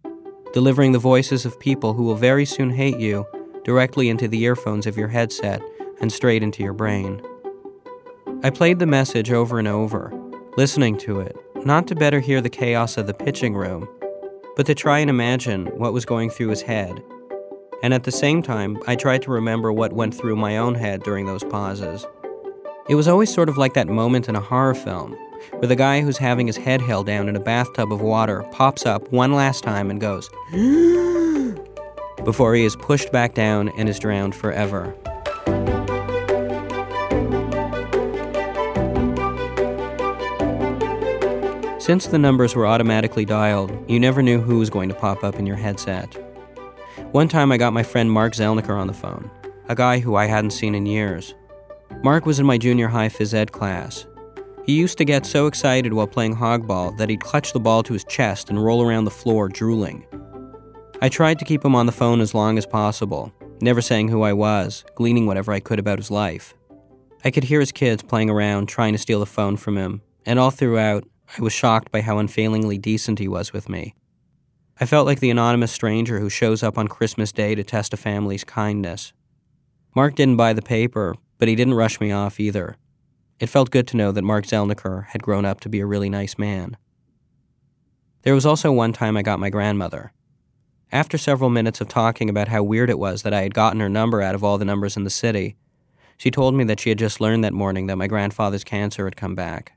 delivering 0.54 0.92
the 0.92 1.00
voices 1.00 1.44
of 1.44 1.60
people 1.60 1.96
who 1.96 2.04
will 2.04 2.14
very 2.14 2.46
soon 2.46 2.70
hate 2.70 3.00
you 3.00 3.26
directly 3.64 4.10
into 4.10 4.28
the 4.28 4.44
earphones 4.44 4.86
of 4.86 4.96
your 4.96 5.08
headset 5.08 5.60
and 6.00 6.14
straight 6.14 6.44
into 6.44 6.62
your 6.62 6.74
brain. 6.74 7.20
I 8.44 8.52
played 8.52 8.78
the 8.78 8.86
message 8.86 9.32
over 9.32 9.58
and 9.58 9.68
over, 9.68 10.14
listening 10.56 11.00
to 11.00 11.20
it, 11.20 11.36
not 11.66 11.88
to 11.88 11.96
better 11.96 12.20
hear 12.20 12.42
the 12.42 12.50
chaos 12.52 12.96
of 12.96 13.08
the 13.08 13.16
pitching 13.16 13.56
room, 13.56 13.90
but 14.56 14.68
to 14.68 14.76
try 14.76 15.00
and 15.00 15.10
imagine 15.10 15.66
what 15.80 15.94
was 15.94 16.06
going 16.06 16.30
through 16.30 16.50
his 16.50 16.62
head. 16.62 17.02
And 17.82 17.93
at 17.93 18.03
the 18.03 18.11
same 18.11 18.41
time, 18.41 18.77
I 18.88 18.95
tried 18.95 19.21
to 19.21 19.32
remember 19.32 19.71
what 19.71 19.93
went 19.93 20.13
through 20.13 20.36
my 20.36 20.57
own 20.57 20.75
head 20.75 21.01
during 21.03 21.25
those 21.25 21.43
pauses. 21.45 22.05
It 22.89 22.95
was 22.95 23.07
always 23.07 23.34
sort 23.34 23.47
of 23.47 23.57
like 23.57 23.73
that 23.75 23.88
moment 23.88 24.27
in 24.27 24.36
a 24.36 24.41
horror 24.41 24.73
film 24.73 25.13
where 25.53 25.67
the 25.67 25.75
guy 25.75 26.01
who's 26.01 26.17
having 26.17 26.47
his 26.47 26.57
head 26.57 26.82
held 26.82 27.05
down 27.05 27.30
in 27.30 27.36
a 27.38 27.39
bathtub 27.39 27.93
of 27.93 28.01
water 28.01 28.43
pops 28.51 28.86
up 28.86 29.09
one 29.13 29.32
last 29.32 29.63
time 29.63 29.89
and 29.89 30.01
goes, 30.01 30.30
before 32.25 32.53
he 32.53 32.65
is 32.65 32.75
pushed 32.75 33.11
back 33.13 33.34
down 33.34 33.69
and 33.77 33.88
is 33.88 33.97
drowned 33.97 34.36
forever. 34.36 34.93
Since 41.80 42.07
the 42.07 42.19
numbers 42.19 42.55
were 42.55 42.67
automatically 42.67 43.23
dialed, 43.23 43.71
you 43.89 43.99
never 43.99 44.21
knew 44.21 44.41
who 44.41 44.59
was 44.59 44.69
going 44.69 44.89
to 44.89 44.95
pop 44.95 45.23
up 45.23 45.36
in 45.36 45.45
your 45.45 45.55
headset. 45.55 46.28
One 47.12 47.28
time 47.28 47.51
I 47.51 47.57
got 47.57 47.74
my 47.74 47.82
friend 47.82 48.12
Mark 48.12 48.34
Zelniker 48.34 48.80
on 48.80 48.86
the 48.86 48.93
phone, 48.93 49.32
a 49.68 49.74
guy 49.74 49.97
who 49.97 50.16
I 50.16 50.28
hadn't 50.28 50.51
seen 50.51 50.76
in 50.76 50.86
years. 50.86 51.34
Mark 52.03 52.28
was 52.28 52.39
in 52.39 52.45
my 52.45 52.60
junior 52.60 52.88
high 52.88 53.10
phys 53.10 53.34
ed 53.34 53.51
class. 53.51 54.05
He 54.64 54.74
used 54.74 54.99
to 54.99 55.05
get 55.05 55.26
so 55.26 55.47
excited 55.47 55.93
while 55.93 56.05
playing 56.05 56.36
hogball 56.36 56.95
that 56.99 57.10
he'd 57.10 57.24
clutch 57.24 57.51
the 57.51 57.60
ball 57.60 57.82
to 57.82 57.93
his 57.93 58.03
chest 58.03 58.51
and 58.51 58.64
roll 58.64 58.84
around 58.84 59.05
the 59.05 59.12
floor 59.12 59.49
drooling. 59.49 60.05
I 61.01 61.10
tried 61.10 61.39
to 61.39 61.45
keep 61.45 61.66
him 61.66 61.74
on 61.74 61.88
the 61.88 61.91
phone 61.91 62.22
as 62.22 62.36
long 62.36 62.60
as 62.60 62.68
possible, 62.68 63.34
never 63.60 63.82
saying 63.82 64.10
who 64.10 64.22
I 64.22 64.34
was, 64.34 64.86
gleaning 64.93 65.26
whatever 65.26 65.51
I 65.51 65.62
could 65.62 65.80
about 65.80 65.97
his 65.97 66.12
life. 66.12 66.53
I 67.26 67.32
could 67.32 67.43
hear 67.43 67.60
his 67.60 67.72
kids 67.72 68.03
playing 68.03 68.30
around, 68.30 68.68
trying 68.68 68.93
to 68.93 68.99
steal 68.99 69.20
the 69.20 69.26
phone 69.26 69.57
from 69.57 69.78
him, 69.78 70.03
and 70.28 70.38
all 70.38 70.51
throughout, 70.51 71.05
I 71.36 71.41
was 71.41 71.53
shocked 71.53 71.91
by 71.91 72.01
how 72.01 72.20
unfailingly 72.20 72.78
decent 72.78 73.18
he 73.18 73.28
was 73.28 73.51
with 73.51 73.68
me. 73.68 73.95
I 74.82 74.86
felt 74.86 75.05
like 75.05 75.19
the 75.19 75.30
anonymous 75.30 75.73
stranger 75.73 76.19
who 76.19 76.30
shows 76.30 76.63
up 76.63 76.77
on 76.77 76.88
Christmas 76.88 77.34
Day 77.34 77.53
to 77.53 77.65
test 77.65 77.93
a 77.93 77.97
family's 77.97 78.45
kindness. 78.45 79.11
Mark 79.93 80.15
didn't 80.15 80.38
buy 80.38 80.53
the 80.53 80.61
paper, 80.61 81.15
but 81.38 81.49
he 81.49 81.55
didn't 81.55 81.73
rush 81.73 81.99
me 81.99 82.13
off 82.13 82.39
either. 82.39 82.77
It 83.41 83.47
felt 83.47 83.71
good 83.71 83.88
to 83.88 83.97
know 83.97 84.13
that 84.13 84.21
Mark 84.21 84.45
Zelniker 84.45 85.07
had 85.07 85.21
grown 85.21 85.43
up 85.43 85.59
to 85.61 85.69
be 85.69 85.82
a 85.82 85.86
really 85.86 86.09
nice 86.09 86.38
man. 86.38 86.77
There 88.21 88.34
was 88.34 88.45
also 88.45 88.71
one 88.71 88.93
time 88.93 89.17
I 89.17 89.21
got 89.21 89.39
my 89.39 89.49
grandmother. 89.49 90.13
After 90.93 91.17
several 91.17 91.49
minutes 91.49 91.82
of 91.82 91.89
talking 91.89 92.30
about 92.30 92.47
how 92.47 92.63
weird 92.63 92.89
it 92.89 92.99
was 92.99 93.23
that 93.23 93.34
I 93.34 93.41
had 93.41 93.53
gotten 93.53 93.82
her 93.82 93.89
number 93.89 94.21
out 94.21 94.36
of 94.36 94.45
all 94.45 94.57
the 94.57 94.65
numbers 94.65 94.95
in 94.95 95.03
the 95.03 95.09
city, 95.09 95.57
she 96.17 96.32
told 96.32 96.55
me 96.55 96.63
that 96.65 96.80
she 96.80 96.89
had 96.89 96.99
just 96.99 97.19
learned 97.19 97.43
that 97.43 97.53
morning 97.53 97.88
that 97.88 97.97
my 97.97 98.07
grandfather's 98.07 98.63
cancer 98.63 99.05
had 99.05 99.17
come 99.17 99.36
back. 99.36 99.73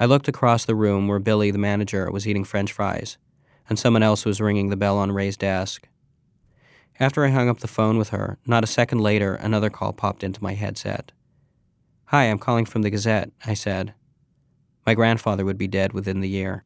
I 0.00 0.06
looked 0.06 0.28
across 0.28 0.64
the 0.64 0.74
room 0.74 1.06
where 1.06 1.18
Billy, 1.20 1.52
the 1.52 1.58
manager, 1.58 2.10
was 2.10 2.26
eating 2.26 2.44
french 2.44 2.72
fries, 2.72 3.18
and 3.68 3.78
someone 3.78 4.02
else 4.02 4.24
was 4.24 4.40
ringing 4.40 4.68
the 4.68 4.76
bell 4.76 4.98
on 4.98 5.12
Ray's 5.12 5.36
desk. 5.36 5.88
After 7.00 7.24
I 7.24 7.30
hung 7.30 7.48
up 7.48 7.60
the 7.60 7.68
phone 7.68 7.96
with 7.96 8.08
her, 8.10 8.38
not 8.46 8.64
a 8.64 8.66
second 8.66 9.00
later, 9.00 9.34
another 9.34 9.70
call 9.70 9.92
popped 9.92 10.24
into 10.24 10.42
my 10.42 10.54
headset. 10.54 11.12
Hi, 12.06 12.24
I'm 12.24 12.38
calling 12.38 12.64
from 12.64 12.82
the 12.82 12.90
Gazette, 12.90 13.30
I 13.46 13.54
said. 13.54 13.94
My 14.86 14.94
grandfather 14.94 15.44
would 15.44 15.58
be 15.58 15.68
dead 15.68 15.92
within 15.92 16.20
the 16.20 16.28
year. 16.28 16.64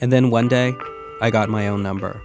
And 0.00 0.12
then 0.12 0.30
one 0.30 0.48
day, 0.48 0.74
I 1.20 1.30
got 1.30 1.48
my 1.48 1.68
own 1.68 1.82
number. 1.82 2.20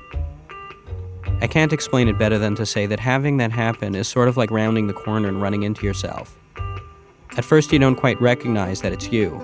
I 1.41 1.47
can't 1.47 1.71
explain 1.71 2.09
it 2.09 2.17
better 2.17 2.37
than 2.37 2.55
to 2.55 2.65
say 2.65 2.85
that 2.87 2.99
having 2.99 3.37
that 3.37 3.51
happen 3.51 3.95
is 3.95 4.09
sort 4.09 4.27
of 4.27 4.35
like 4.35 4.51
rounding 4.51 4.87
the 4.87 4.93
corner 4.93 5.29
and 5.29 5.41
running 5.41 5.63
into 5.63 5.85
yourself. 5.85 6.38
At 7.39 7.45
first, 7.45 7.71
you 7.71 7.79
don't 7.79 7.95
quite 7.95 8.19
recognize 8.19 8.81
that 8.81 8.91
it's 8.91 9.13
you. 9.13 9.39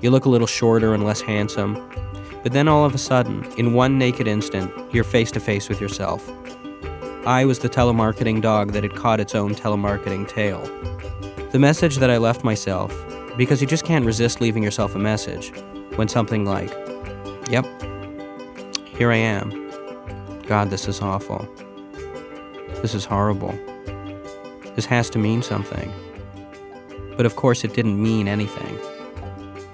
You 0.00 0.10
look 0.10 0.24
a 0.24 0.28
little 0.28 0.48
shorter 0.48 0.94
and 0.94 1.04
less 1.04 1.20
handsome, 1.20 1.74
but 2.42 2.50
then 2.50 2.66
all 2.66 2.84
of 2.84 2.92
a 2.92 2.98
sudden, 2.98 3.44
in 3.56 3.72
one 3.72 3.98
naked 3.98 4.26
instant, 4.26 4.72
you're 4.92 5.04
face 5.04 5.30
to 5.30 5.38
face 5.38 5.68
with 5.68 5.80
yourself. 5.80 6.28
I 7.24 7.44
was 7.44 7.60
the 7.60 7.68
telemarketing 7.68 8.42
dog 8.42 8.72
that 8.72 8.82
had 8.82 8.96
caught 8.96 9.20
its 9.20 9.36
own 9.36 9.54
telemarketing 9.54 10.26
tail. 10.26 10.60
The 11.52 11.60
message 11.60 11.98
that 11.98 12.10
I 12.10 12.16
left 12.16 12.42
myself, 12.42 12.92
because 13.36 13.60
you 13.60 13.68
just 13.68 13.84
can't 13.84 14.04
resist 14.04 14.40
leaving 14.40 14.64
yourself 14.64 14.96
a 14.96 14.98
message, 14.98 15.52
went 15.96 16.10
something 16.10 16.44
like, 16.44 16.72
Yep, 17.48 17.64
here 18.86 19.12
I 19.12 19.18
am. 19.18 20.42
God, 20.48 20.70
this 20.70 20.88
is 20.88 21.00
awful. 21.00 21.48
This 22.82 22.92
is 22.92 23.04
horrible. 23.04 23.56
This 24.74 24.86
has 24.86 25.08
to 25.10 25.20
mean 25.20 25.42
something. 25.42 25.92
But 27.16 27.26
of 27.26 27.36
course, 27.36 27.64
it 27.64 27.74
didn't 27.74 28.02
mean 28.02 28.28
anything. 28.28 28.78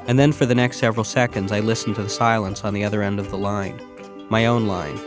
And 0.06 0.18
then 0.18 0.32
for 0.32 0.46
the 0.46 0.54
next 0.54 0.78
several 0.78 1.04
seconds, 1.04 1.52
I 1.52 1.60
listened 1.60 1.96
to 1.96 2.02
the 2.02 2.08
silence 2.08 2.64
on 2.64 2.74
the 2.74 2.84
other 2.84 3.02
end 3.02 3.18
of 3.18 3.30
the 3.30 3.38
line, 3.38 3.80
my 4.28 4.46
own 4.46 4.66
line, 4.66 4.98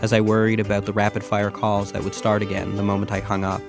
as 0.00 0.12
I 0.12 0.20
worried 0.20 0.60
about 0.60 0.86
the 0.86 0.92
rapid 0.92 1.22
fire 1.22 1.50
calls 1.50 1.92
that 1.92 2.04
would 2.04 2.14
start 2.14 2.42
again 2.42 2.76
the 2.76 2.82
moment 2.82 3.12
I 3.12 3.20
hung 3.20 3.44
up. 3.44 3.60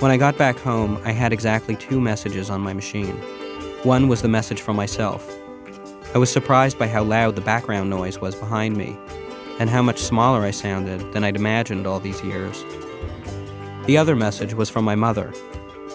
When 0.00 0.10
I 0.10 0.16
got 0.16 0.38
back 0.38 0.58
home, 0.58 1.00
I 1.04 1.12
had 1.12 1.32
exactly 1.32 1.76
two 1.76 2.00
messages 2.00 2.50
on 2.50 2.60
my 2.60 2.72
machine. 2.72 3.16
One 3.82 4.08
was 4.08 4.22
the 4.22 4.28
message 4.28 4.60
from 4.60 4.76
myself. 4.76 5.30
I 6.14 6.18
was 6.18 6.32
surprised 6.32 6.78
by 6.78 6.86
how 6.86 7.02
loud 7.02 7.34
the 7.34 7.42
background 7.42 7.90
noise 7.90 8.18
was 8.18 8.34
behind 8.34 8.76
me, 8.76 8.96
and 9.58 9.70
how 9.70 9.82
much 9.82 9.98
smaller 9.98 10.42
I 10.42 10.50
sounded 10.50 11.12
than 11.12 11.24
I'd 11.24 11.36
imagined 11.36 11.86
all 11.86 12.00
these 12.00 12.22
years. 12.22 12.64
The 13.86 13.96
other 13.96 14.16
message 14.16 14.54
was 14.54 14.70
from 14.70 14.84
my 14.84 14.94
mother. 14.94 15.32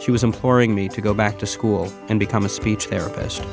She 0.02 0.10
was 0.10 0.24
imploring 0.24 0.74
me 0.74 0.90
to 0.90 1.00
go 1.00 1.14
back 1.14 1.38
to 1.38 1.46
school 1.46 1.94
and 2.10 2.20
become 2.20 2.44
a 2.44 2.50
speech 2.50 2.88
therapist. 2.88 3.44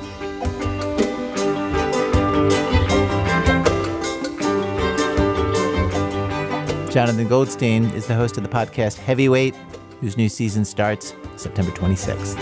Jonathan 6.90 7.28
Goldstein 7.28 7.84
is 7.90 8.06
the 8.06 8.14
host 8.14 8.38
of 8.38 8.44
the 8.44 8.48
podcast 8.48 8.96
Heavyweight, 8.96 9.54
whose 10.00 10.16
new 10.16 10.30
season 10.30 10.64
starts 10.64 11.14
September 11.36 11.70
26th. 11.72 12.38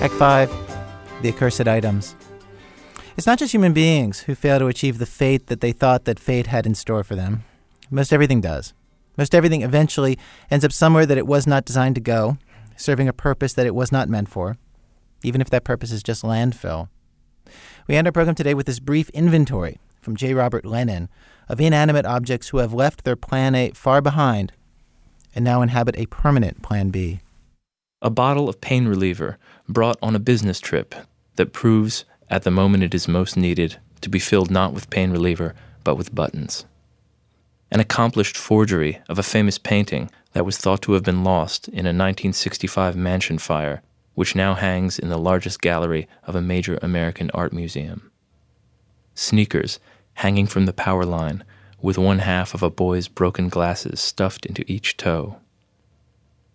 Act 0.00 0.14
5 0.14 0.50
The 1.20 1.28
Accursed 1.28 1.68
Items. 1.68 2.16
It's 3.18 3.26
not 3.26 3.40
just 3.40 3.52
human 3.52 3.72
beings 3.72 4.20
who 4.20 4.36
fail 4.36 4.60
to 4.60 4.68
achieve 4.68 4.98
the 4.98 5.04
fate 5.04 5.48
that 5.48 5.60
they 5.60 5.72
thought 5.72 6.04
that 6.04 6.20
fate 6.20 6.46
had 6.46 6.66
in 6.66 6.76
store 6.76 7.02
for 7.02 7.16
them. 7.16 7.42
Most 7.90 8.12
everything 8.12 8.40
does. 8.40 8.74
Most 9.16 9.34
everything 9.34 9.62
eventually 9.62 10.16
ends 10.52 10.64
up 10.64 10.70
somewhere 10.70 11.04
that 11.04 11.18
it 11.18 11.26
was 11.26 11.44
not 11.44 11.64
designed 11.64 11.96
to 11.96 12.00
go, 12.00 12.38
serving 12.76 13.08
a 13.08 13.12
purpose 13.12 13.54
that 13.54 13.66
it 13.66 13.74
was 13.74 13.90
not 13.90 14.08
meant 14.08 14.28
for, 14.28 14.56
even 15.24 15.40
if 15.40 15.50
that 15.50 15.64
purpose 15.64 15.90
is 15.90 16.04
just 16.04 16.22
landfill. 16.22 16.90
We 17.88 17.96
end 17.96 18.06
our 18.06 18.12
program 18.12 18.36
today 18.36 18.54
with 18.54 18.66
this 18.66 18.78
brief 18.78 19.08
inventory 19.10 19.80
from 20.00 20.14
J. 20.14 20.32
Robert 20.32 20.64
Lennon 20.64 21.08
of 21.48 21.60
inanimate 21.60 22.06
objects 22.06 22.50
who 22.50 22.58
have 22.58 22.72
left 22.72 23.02
their 23.02 23.16
Plan 23.16 23.56
A 23.56 23.72
far 23.72 24.00
behind 24.00 24.52
and 25.34 25.44
now 25.44 25.60
inhabit 25.60 25.98
a 25.98 26.06
permanent 26.06 26.62
Plan 26.62 26.90
B. 26.90 27.18
A 28.00 28.10
bottle 28.10 28.48
of 28.48 28.60
pain 28.60 28.86
reliever 28.86 29.38
brought 29.68 29.98
on 30.00 30.14
a 30.14 30.20
business 30.20 30.60
trip 30.60 30.94
that 31.34 31.52
proves, 31.52 32.04
at 32.30 32.42
the 32.42 32.50
moment 32.50 32.82
it 32.82 32.94
is 32.94 33.08
most 33.08 33.36
needed, 33.36 33.78
to 34.00 34.08
be 34.08 34.18
filled 34.18 34.50
not 34.50 34.72
with 34.72 34.90
pain 34.90 35.10
reliever, 35.10 35.54
but 35.84 35.96
with 35.96 36.14
buttons. 36.14 36.66
An 37.70 37.80
accomplished 37.80 38.36
forgery 38.36 39.00
of 39.08 39.18
a 39.18 39.22
famous 39.22 39.58
painting 39.58 40.10
that 40.32 40.46
was 40.46 40.56
thought 40.56 40.82
to 40.82 40.92
have 40.92 41.02
been 41.02 41.24
lost 41.24 41.68
in 41.68 41.86
a 41.86 41.94
1965 41.94 42.96
mansion 42.96 43.38
fire, 43.38 43.82
which 44.14 44.34
now 44.34 44.54
hangs 44.54 44.98
in 44.98 45.08
the 45.08 45.18
largest 45.18 45.60
gallery 45.60 46.08
of 46.24 46.34
a 46.34 46.42
major 46.42 46.78
American 46.82 47.30
art 47.34 47.52
museum. 47.52 48.10
Sneakers 49.14 49.78
hanging 50.14 50.46
from 50.46 50.66
the 50.66 50.72
power 50.72 51.04
line, 51.04 51.44
with 51.80 51.96
one 51.96 52.18
half 52.18 52.54
of 52.54 52.62
a 52.62 52.70
boy's 52.70 53.06
broken 53.06 53.48
glasses 53.48 54.00
stuffed 54.00 54.44
into 54.46 54.64
each 54.66 54.96
toe. 54.96 55.38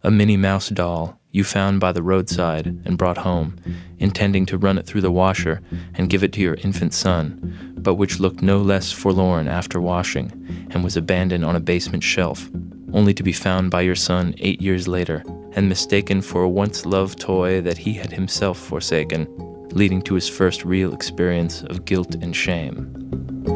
A 0.06 0.12
Minnie 0.12 0.36
Mouse 0.36 0.68
doll 0.68 1.18
you 1.32 1.46
found 1.46 1.80
by 1.80 1.94
the 1.94 2.04
roadside 2.04 2.68
and 2.68 2.98
brought 2.98 3.18
home, 3.18 3.56
intending 4.00 4.46
to 4.48 4.58
run 4.58 4.78
it 4.78 4.86
through 4.86 5.00
the 5.00 5.10
washer 5.10 5.62
and 5.96 6.10
give 6.10 6.26
it 6.26 6.34
to 6.34 6.42
your 6.42 6.56
infant 6.56 6.94
son, 6.94 7.74
but 7.78 7.96
which 7.96 8.20
looked 8.20 8.42
no 8.42 8.58
less 8.58 8.92
forlorn 8.92 9.48
after 9.48 9.80
washing 9.80 10.68
and 10.72 10.84
was 10.84 10.98
abandoned 10.98 11.46
on 11.46 11.56
a 11.56 11.62
basement 11.62 12.04
shelf, 12.04 12.50
only 12.92 13.14
to 13.14 13.24
be 13.24 13.32
found 13.32 13.72
by 13.72 13.80
your 13.80 13.96
son 13.96 14.36
eight 14.40 14.62
years 14.62 14.90
later 14.90 15.24
and 15.54 15.70
mistaken 15.70 16.22
for 16.22 16.44
a 16.44 16.50
once 16.50 16.86
loved 16.86 17.20
toy 17.20 17.62
that 17.62 17.78
he 17.78 17.94
had 17.94 18.12
himself 18.12 18.60
forsaken, 18.60 19.26
leading 19.72 20.02
to 20.02 20.16
his 20.16 20.28
first 20.28 20.66
real 20.66 20.94
experience 20.94 21.64
of 21.64 21.86
guilt 21.86 22.16
and 22.16 22.36
shame. 22.36 23.53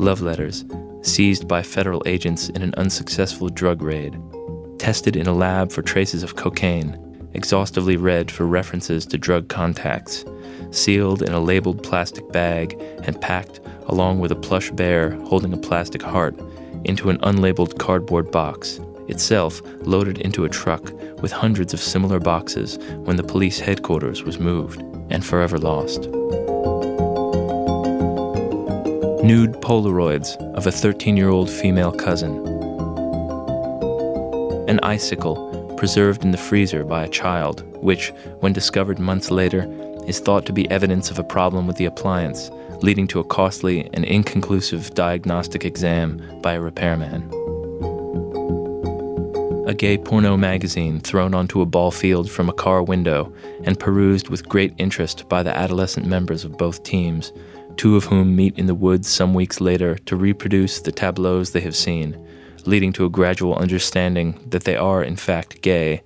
Love 0.00 0.22
letters 0.22 0.64
seized 1.02 1.46
by 1.46 1.62
federal 1.62 2.02
agents 2.06 2.48
in 2.50 2.62
an 2.62 2.74
unsuccessful 2.76 3.48
drug 3.48 3.82
raid, 3.82 4.20
tested 4.78 5.16
in 5.16 5.26
a 5.26 5.32
lab 5.32 5.70
for 5.70 5.82
traces 5.82 6.22
of 6.22 6.36
cocaine, 6.36 6.98
exhaustively 7.34 7.96
read 7.96 8.30
for 8.30 8.46
references 8.46 9.06
to 9.06 9.16
drug 9.16 9.48
contacts, 9.48 10.24
sealed 10.70 11.22
in 11.22 11.32
a 11.32 11.40
labeled 11.40 11.82
plastic 11.82 12.30
bag 12.32 12.76
and 13.04 13.20
packed 13.20 13.60
along 13.86 14.18
with 14.18 14.30
a 14.30 14.36
plush 14.36 14.70
bear 14.70 15.12
holding 15.24 15.52
a 15.52 15.58
plastic 15.58 16.02
heart 16.02 16.38
into 16.84 17.10
an 17.10 17.18
unlabeled 17.18 17.78
cardboard 17.78 18.30
box, 18.30 18.80
itself 19.08 19.60
loaded 19.82 20.18
into 20.18 20.44
a 20.44 20.48
truck 20.48 20.92
with 21.20 21.32
hundreds 21.32 21.74
of 21.74 21.80
similar 21.80 22.20
boxes 22.20 22.78
when 23.04 23.16
the 23.16 23.22
police 23.22 23.58
headquarters 23.58 24.22
was 24.22 24.38
moved 24.38 24.80
and 25.10 25.24
forever 25.24 25.58
lost 25.58 26.08
nude 29.22 29.52
Polaroids 29.60 30.36
of 30.54 30.66
a 30.66 30.72
13 30.72 31.16
year 31.16 31.28
old 31.28 31.50
female 31.50 31.92
cousin, 31.92 32.34
an 34.66 34.80
icicle 34.82 35.74
preserved 35.76 36.24
in 36.24 36.30
the 36.30 36.38
freezer 36.38 36.84
by 36.84 37.04
a 37.04 37.08
child, 37.08 37.62
which, 37.82 38.10
when 38.40 38.52
discovered 38.52 38.98
months 38.98 39.30
later, 39.30 39.66
is 40.06 40.20
thought 40.20 40.46
to 40.46 40.52
be 40.52 40.70
evidence 40.70 41.10
of 41.10 41.18
a 41.18 41.24
problem 41.24 41.66
with 41.66 41.76
the 41.76 41.84
appliance, 41.84 42.50
leading 42.80 43.06
to 43.06 43.20
a 43.20 43.24
costly 43.24 43.90
and 43.92 44.06
inconclusive 44.06 44.94
diagnostic 44.94 45.66
exam 45.66 46.40
by 46.40 46.54
a 46.54 46.60
repairman. 46.60 47.22
A 49.66 49.74
gay 49.74 49.98
porno 49.98 50.36
magazine 50.36 50.98
thrown 50.98 51.34
onto 51.34 51.60
a 51.60 51.66
ball 51.66 51.90
field 51.90 52.30
from 52.30 52.48
a 52.48 52.54
car 52.54 52.82
window 52.82 53.32
and 53.64 53.78
perused 53.78 54.28
with 54.30 54.48
great 54.48 54.72
interest 54.78 55.28
by 55.28 55.42
the 55.42 55.56
adolescent 55.56 56.06
members 56.06 56.44
of 56.44 56.56
both 56.56 56.82
teams, 56.82 57.32
two 57.80 57.96
of 57.96 58.04
whom 58.04 58.36
meet 58.36 58.58
in 58.58 58.66
the 58.66 58.74
woods 58.74 59.08
some 59.08 59.32
weeks 59.32 59.58
later 59.58 59.96
to 59.96 60.14
reproduce 60.14 60.82
the 60.82 60.92
tableaus 60.92 61.52
they 61.52 61.62
have 61.62 61.74
seen, 61.74 62.14
leading 62.66 62.92
to 62.92 63.06
a 63.06 63.08
gradual 63.08 63.54
understanding 63.54 64.38
that 64.46 64.64
they 64.64 64.76
are, 64.76 65.02
in 65.02 65.16
fact, 65.16 65.62
gay, 65.62 66.02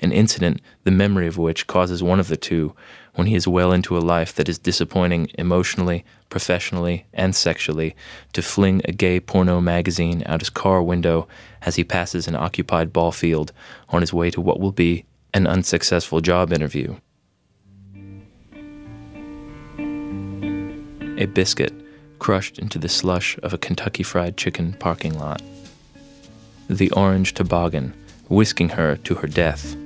an 0.00 0.12
incident 0.12 0.60
the 0.84 0.90
memory 0.92 1.26
of 1.26 1.36
which 1.36 1.66
causes 1.66 2.00
one 2.00 2.20
of 2.20 2.28
the 2.28 2.36
two, 2.36 2.72
when 3.16 3.26
he 3.26 3.34
is 3.34 3.48
well 3.48 3.72
into 3.72 3.98
a 3.98 4.06
life 4.14 4.36
that 4.36 4.48
is 4.48 4.56
disappointing 4.56 5.28
emotionally, 5.36 6.04
professionally, 6.28 7.04
and 7.12 7.34
sexually, 7.34 7.96
to 8.32 8.40
fling 8.40 8.80
a 8.84 8.92
gay 8.92 9.18
porno 9.18 9.60
magazine 9.60 10.22
out 10.26 10.40
his 10.40 10.48
car 10.48 10.80
window 10.80 11.26
as 11.62 11.74
he 11.74 11.82
passes 11.82 12.28
an 12.28 12.36
occupied 12.36 12.92
ball 12.92 13.10
field 13.10 13.52
on 13.88 14.00
his 14.00 14.12
way 14.12 14.30
to 14.30 14.40
what 14.40 14.60
will 14.60 14.70
be 14.70 15.04
an 15.34 15.48
unsuccessful 15.48 16.20
job 16.20 16.52
interview. 16.52 16.94
A 21.18 21.26
biscuit 21.26 21.72
crushed 22.18 22.58
into 22.58 22.78
the 22.78 22.88
slush 22.88 23.38
of 23.42 23.52
a 23.52 23.58
Kentucky 23.58 24.02
Fried 24.02 24.36
Chicken 24.36 24.72
parking 24.74 25.18
lot. 25.18 25.42
The 26.68 26.90
orange 26.92 27.34
toboggan 27.34 27.94
whisking 28.28 28.70
her 28.70 28.96
to 28.96 29.14
her 29.14 29.28
death. 29.28 29.76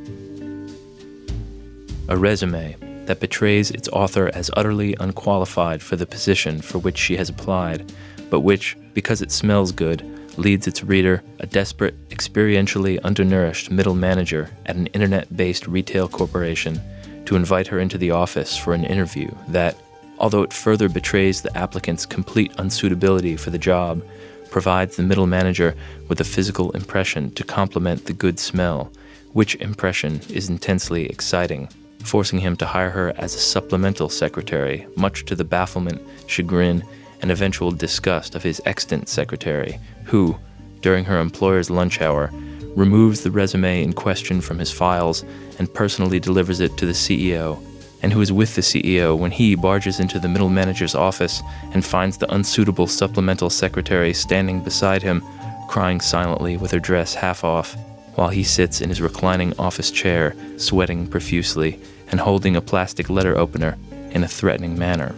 A 2.08 2.16
resume 2.16 2.76
that 3.06 3.20
betrays 3.20 3.70
its 3.70 3.88
author 3.88 4.30
as 4.34 4.50
utterly 4.56 4.96
unqualified 5.00 5.82
for 5.82 5.96
the 5.96 6.06
position 6.06 6.60
for 6.60 6.78
which 6.78 6.96
she 6.96 7.16
has 7.16 7.28
applied, 7.28 7.92
but 8.30 8.40
which, 8.40 8.76
because 8.94 9.20
it 9.20 9.32
smells 9.32 9.72
good, 9.72 10.04
leads 10.38 10.66
its 10.66 10.84
reader, 10.84 11.22
a 11.40 11.46
desperate, 11.46 11.96
experientially 12.08 13.00
undernourished 13.02 13.70
middle 13.70 13.94
manager 13.94 14.50
at 14.66 14.76
an 14.76 14.86
internet 14.88 15.36
based 15.36 15.66
retail 15.66 16.08
corporation, 16.08 16.80
to 17.26 17.36
invite 17.36 17.66
her 17.66 17.78
into 17.78 17.98
the 17.98 18.10
office 18.10 18.56
for 18.56 18.72
an 18.72 18.84
interview 18.84 19.30
that, 19.48 19.76
although 20.20 20.42
it 20.42 20.52
further 20.52 20.88
betrays 20.88 21.40
the 21.40 21.56
applicant's 21.56 22.06
complete 22.06 22.52
unsuitability 22.52 23.38
for 23.38 23.50
the 23.50 23.58
job, 23.58 24.02
provides 24.50 24.96
the 24.96 25.02
middle 25.02 25.26
manager 25.26 25.74
with 26.08 26.20
a 26.20 26.24
physical 26.24 26.70
impression 26.72 27.30
to 27.32 27.42
complement 27.42 28.04
the 28.04 28.12
good 28.12 28.38
smell, 28.38 28.92
which 29.32 29.54
impression 29.56 30.20
is 30.28 30.50
intensely 30.50 31.06
exciting, 31.06 31.68
forcing 32.04 32.38
him 32.38 32.56
to 32.56 32.66
hire 32.66 32.90
her 32.90 33.12
as 33.16 33.34
a 33.34 33.38
supplemental 33.38 34.08
secretary, 34.08 34.86
much 34.96 35.24
to 35.24 35.34
the 35.34 35.44
bafflement, 35.44 36.02
chagrin, 36.26 36.84
and 37.22 37.30
eventual 37.30 37.70
disgust 37.70 38.34
of 38.34 38.42
his 38.42 38.60
extant 38.66 39.08
secretary, 39.08 39.78
who, 40.04 40.36
during 40.82 41.04
her 41.04 41.20
employer's 41.20 41.70
lunch 41.70 42.00
hour, 42.00 42.30
removes 42.76 43.22
the 43.22 43.30
resume 43.30 43.82
in 43.82 43.92
question 43.92 44.40
from 44.40 44.58
his 44.58 44.70
files 44.70 45.24
and 45.58 45.72
personally 45.72 46.20
delivers 46.20 46.60
it 46.60 46.76
to 46.76 46.86
the 46.86 46.92
CEO, 46.92 47.62
and 48.02 48.12
who 48.12 48.20
is 48.20 48.32
with 48.32 48.54
the 48.54 48.60
CEO 48.60 49.16
when 49.16 49.30
he 49.30 49.54
barges 49.54 50.00
into 50.00 50.18
the 50.18 50.28
middle 50.28 50.48
manager's 50.48 50.94
office 50.94 51.42
and 51.72 51.84
finds 51.84 52.18
the 52.18 52.32
unsuitable 52.32 52.86
supplemental 52.86 53.50
secretary 53.50 54.12
standing 54.14 54.62
beside 54.62 55.02
him, 55.02 55.22
crying 55.68 56.00
silently 56.00 56.56
with 56.56 56.70
her 56.70 56.80
dress 56.80 57.14
half 57.14 57.44
off, 57.44 57.76
while 58.14 58.28
he 58.28 58.42
sits 58.42 58.80
in 58.80 58.88
his 58.88 59.00
reclining 59.00 59.58
office 59.58 59.90
chair, 59.90 60.34
sweating 60.56 61.06
profusely 61.06 61.78
and 62.10 62.20
holding 62.20 62.56
a 62.56 62.60
plastic 62.60 63.08
letter 63.08 63.36
opener 63.38 63.76
in 64.10 64.24
a 64.24 64.28
threatening 64.28 64.78
manner. 64.78 65.14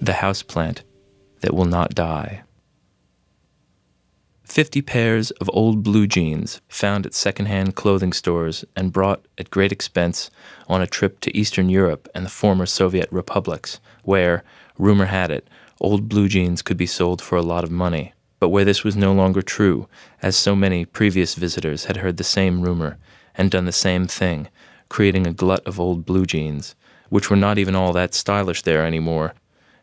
The 0.00 0.12
houseplant 0.12 0.82
that 1.40 1.54
will 1.54 1.66
not 1.66 1.94
die. 1.94 2.42
50 4.58 4.82
pairs 4.82 5.30
of 5.40 5.48
old 5.52 5.84
blue 5.84 6.08
jeans 6.08 6.60
found 6.68 7.06
at 7.06 7.14
secondhand 7.14 7.76
clothing 7.76 8.12
stores 8.12 8.64
and 8.74 8.92
brought 8.92 9.24
at 9.38 9.52
great 9.52 9.70
expense 9.70 10.32
on 10.66 10.82
a 10.82 10.86
trip 10.88 11.20
to 11.20 11.36
Eastern 11.36 11.68
Europe 11.68 12.08
and 12.12 12.26
the 12.26 12.28
former 12.28 12.66
Soviet 12.66 13.08
republics, 13.12 13.78
where, 14.02 14.42
rumor 14.76 15.04
had 15.04 15.30
it, 15.30 15.48
old 15.80 16.08
blue 16.08 16.26
jeans 16.26 16.60
could 16.60 16.76
be 16.76 16.86
sold 16.86 17.22
for 17.22 17.38
a 17.38 17.40
lot 17.40 17.62
of 17.62 17.70
money, 17.70 18.12
but 18.40 18.48
where 18.48 18.64
this 18.64 18.82
was 18.82 18.96
no 18.96 19.12
longer 19.12 19.42
true, 19.42 19.86
as 20.22 20.34
so 20.34 20.56
many 20.56 20.84
previous 20.84 21.36
visitors 21.36 21.84
had 21.84 21.98
heard 21.98 22.16
the 22.16 22.24
same 22.24 22.60
rumor 22.60 22.98
and 23.36 23.52
done 23.52 23.64
the 23.64 23.70
same 23.70 24.08
thing, 24.08 24.48
creating 24.88 25.24
a 25.24 25.32
glut 25.32 25.64
of 25.68 25.78
old 25.78 26.04
blue 26.04 26.26
jeans, 26.26 26.74
which 27.10 27.30
were 27.30 27.36
not 27.36 27.58
even 27.58 27.76
all 27.76 27.92
that 27.92 28.12
stylish 28.12 28.62
there 28.62 28.84
anymore, 28.84 29.34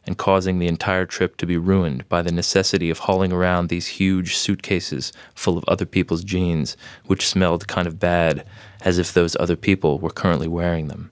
and 0.05 0.17
causing 0.17 0.59
the 0.59 0.67
entire 0.67 1.05
trip 1.05 1.37
to 1.37 1.45
be 1.45 1.57
ruined 1.57 2.07
by 2.09 2.21
the 2.21 2.31
necessity 2.31 2.89
of 2.89 2.99
hauling 2.99 3.31
around 3.31 3.67
these 3.67 3.87
huge 3.87 4.35
suitcases 4.35 5.11
full 5.33 5.57
of 5.57 5.65
other 5.67 5.85
people's 5.85 6.23
jeans, 6.23 6.77
which 7.05 7.27
smelled 7.27 7.67
kind 7.67 7.87
of 7.87 7.99
bad, 7.99 8.45
as 8.81 8.97
if 8.97 9.13
those 9.13 9.35
other 9.39 9.55
people 9.55 9.99
were 9.99 10.09
currently 10.09 10.47
wearing 10.47 10.87
them. 10.87 11.11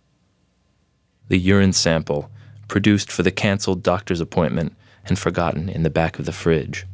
The 1.28 1.40
urine 1.40 1.74
sample, 1.74 2.30
produced 2.68 3.12
for 3.12 3.24
the 3.24 3.32
canceled 3.32 3.84
doctor's 3.84 4.22
appointment 4.22 4.76
and 5.06 5.18
forgotten 5.18 5.70
in 5.70 5.84
the 5.84 5.90
back 5.90 6.20
of 6.20 6.26
the 6.26 6.32
fridge. 6.32 6.86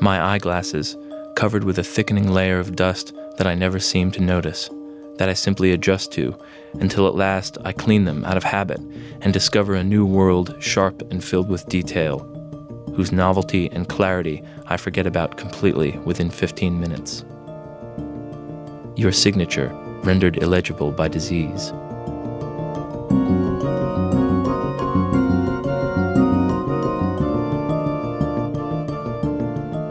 My 0.00 0.20
eyeglasses, 0.22 0.96
covered 1.36 1.64
with 1.64 1.78
a 1.78 1.84
thickening 1.84 2.30
layer 2.30 2.58
of 2.58 2.76
dust 2.76 3.12
that 3.36 3.46
I 3.46 3.54
never 3.54 3.78
seem 3.78 4.10
to 4.12 4.20
notice 4.20 4.68
that 5.20 5.28
I 5.28 5.34
simply 5.34 5.72
adjust 5.72 6.12
to 6.12 6.34
until 6.80 7.06
at 7.06 7.14
last 7.14 7.58
I 7.62 7.72
clean 7.72 8.06
them 8.06 8.24
out 8.24 8.38
of 8.38 8.42
habit 8.42 8.80
and 9.20 9.34
discover 9.34 9.74
a 9.74 9.84
new 9.84 10.06
world 10.06 10.56
sharp 10.60 11.02
and 11.12 11.22
filled 11.22 11.50
with 11.50 11.68
detail, 11.68 12.20
whose 12.96 13.12
novelty 13.12 13.70
and 13.70 13.86
clarity 13.86 14.42
I 14.68 14.78
forget 14.78 15.06
about 15.06 15.36
completely 15.36 15.98
within 16.06 16.30
15 16.30 16.80
minutes. 16.80 17.26
Your 18.96 19.12
signature 19.12 19.68
rendered 20.04 20.38
illegible 20.42 20.90
by 20.90 21.08
disease. 21.08 21.70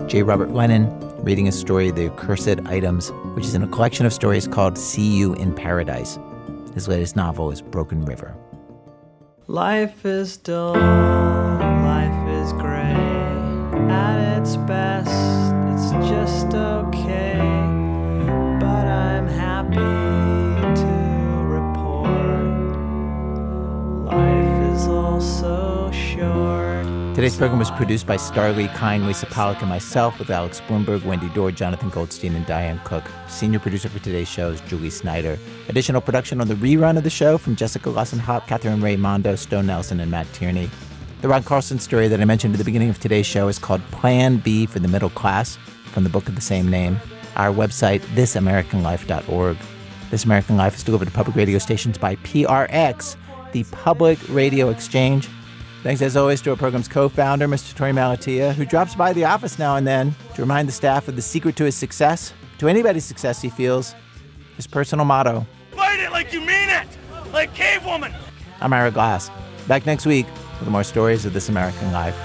J. 0.10 0.24
Robert 0.24 0.50
Lennon 0.50 1.09
reading 1.24 1.48
a 1.48 1.52
story, 1.52 1.92
The 1.92 2.08
Accursed 2.12 2.66
Items, 2.66 3.12
which 3.34 3.46
is 3.46 3.54
in 3.54 3.64
a 3.64 3.68
collection 3.68 4.06
of 4.06 4.14
stories 4.14 4.48
called 4.48 4.78
See 4.78 5.16
You 5.18 5.34
in 5.34 5.54
Paradise. 5.54 6.18
His 6.74 6.88
latest 6.88 7.16
novel 7.16 7.52
is 7.52 7.62
Broken 7.62 8.06
River. 8.06 8.36
Life 9.48 10.06
is 10.06 10.38
dull, 10.38 10.76
life 10.76 12.30
is 12.30 12.54
gray. 12.54 12.96
At 13.90 14.40
its 14.40 14.56
best, 14.56 15.10
it's 15.74 15.92
just 16.10 16.54
okay. 16.54 16.79
Today's 27.20 27.36
program 27.36 27.60
was 27.60 27.70
produced 27.72 28.08
by 28.08 28.16
Starlee 28.16 28.74
Kine, 28.78 29.06
Lisa 29.06 29.26
Pollock, 29.26 29.60
and 29.60 29.68
myself, 29.68 30.18
with 30.20 30.30
Alex 30.30 30.62
Blumberg, 30.62 31.04
Wendy 31.04 31.28
Dorr, 31.32 31.52
Jonathan 31.52 31.90
Goldstein, 31.90 32.34
and 32.34 32.46
Diane 32.46 32.80
Cook. 32.86 33.04
Senior 33.28 33.60
producer 33.60 33.90
for 33.90 34.00
today's 34.00 34.30
show 34.30 34.52
is 34.52 34.62
Julie 34.62 34.90
Snyder. 34.90 35.38
Additional 35.68 36.00
production 36.00 36.40
on 36.40 36.48
the 36.48 36.54
rerun 36.54 36.98
of 36.98 37.04
the 37.04 37.10
show 37.10 37.38
from 37.38 37.58
Jessica 37.58 37.90
Lussenhop, 37.90 38.48
Catherine 38.48 38.80
Raimondo, 38.82 39.36
Stone 39.36 39.66
Nelson, 39.66 40.00
and 40.00 40.10
Matt 40.10 40.32
Tierney. 40.32 40.70
The 41.20 41.28
Ron 41.28 41.44
Carlson 41.44 41.78
story 41.80 42.08
that 42.08 42.22
I 42.22 42.24
mentioned 42.24 42.56
at 42.56 42.58
the 42.58 42.64
beginning 42.64 42.90
of 42.90 43.02
today's 43.02 43.26
show 43.26 43.50
is 43.50 43.60
called 43.60 43.82
Plan 43.92 44.38
B 44.38 44.66
for 44.66 44.80
the 44.80 44.88
Middle 44.88 45.10
Class 45.10 45.58
from 45.92 46.06
the 46.06 46.10
book 46.10 46.30
of 46.30 46.36
the 46.36 46.42
same 46.42 46.70
name. 46.70 47.02
Our 47.36 47.52
website, 47.52 48.00
thisamericanlife.org. 48.16 49.58
This 50.10 50.24
American 50.24 50.56
Life 50.56 50.78
is 50.78 50.86
delivered 50.86 51.10
to 51.10 51.14
public 51.14 51.36
radio 51.36 51.60
stations 51.60 51.98
by 51.98 52.16
PRX, 52.16 53.18
the 53.52 53.66
Public 53.66 54.20
Radio 54.30 54.70
Exchange. 54.70 55.28
Thanks 55.82 56.02
as 56.02 56.18
always 56.18 56.42
to 56.42 56.50
our 56.50 56.58
program's 56.58 56.90
co 56.90 57.08
founder, 57.08 57.48
Mr. 57.48 57.74
Torey 57.74 57.94
Malatia, 57.94 58.54
who 58.54 58.66
drops 58.66 58.96
by 58.96 59.14
the 59.14 59.24
office 59.24 59.58
now 59.58 59.78
and 59.78 59.88
then 59.88 60.14
to 60.36 60.42
remind 60.42 60.68
the 60.68 60.74
staff 60.74 61.08
of 61.08 61.16
the 61.16 61.22
secret 61.22 61.56
to 61.56 61.64
his 61.64 61.76
success, 61.76 62.34
to 62.58 62.68
anybody's 62.68 63.06
success, 63.06 63.42
he 63.42 63.50
feels, 63.50 63.96
his 64.58 64.68
personal 64.68 65.06
motto. 65.06 65.48
Fight 65.72 66.02
it 66.02 66.12
like 66.12 66.34
you 66.34 66.42
mean 66.42 66.70
it! 66.70 66.88
Like 67.32 67.54
Cave 67.54 67.86
Woman! 67.86 68.14
I'm 68.60 68.74
Ira 68.74 68.92
Glass. 68.92 69.32
Back 69.70 69.86
next 69.86 70.06
week 70.06 70.26
with 70.60 70.68
more 70.68 70.84
stories 70.84 71.26
of 71.26 71.32
this 71.32 71.48
American 71.48 71.94
life. 71.94 72.18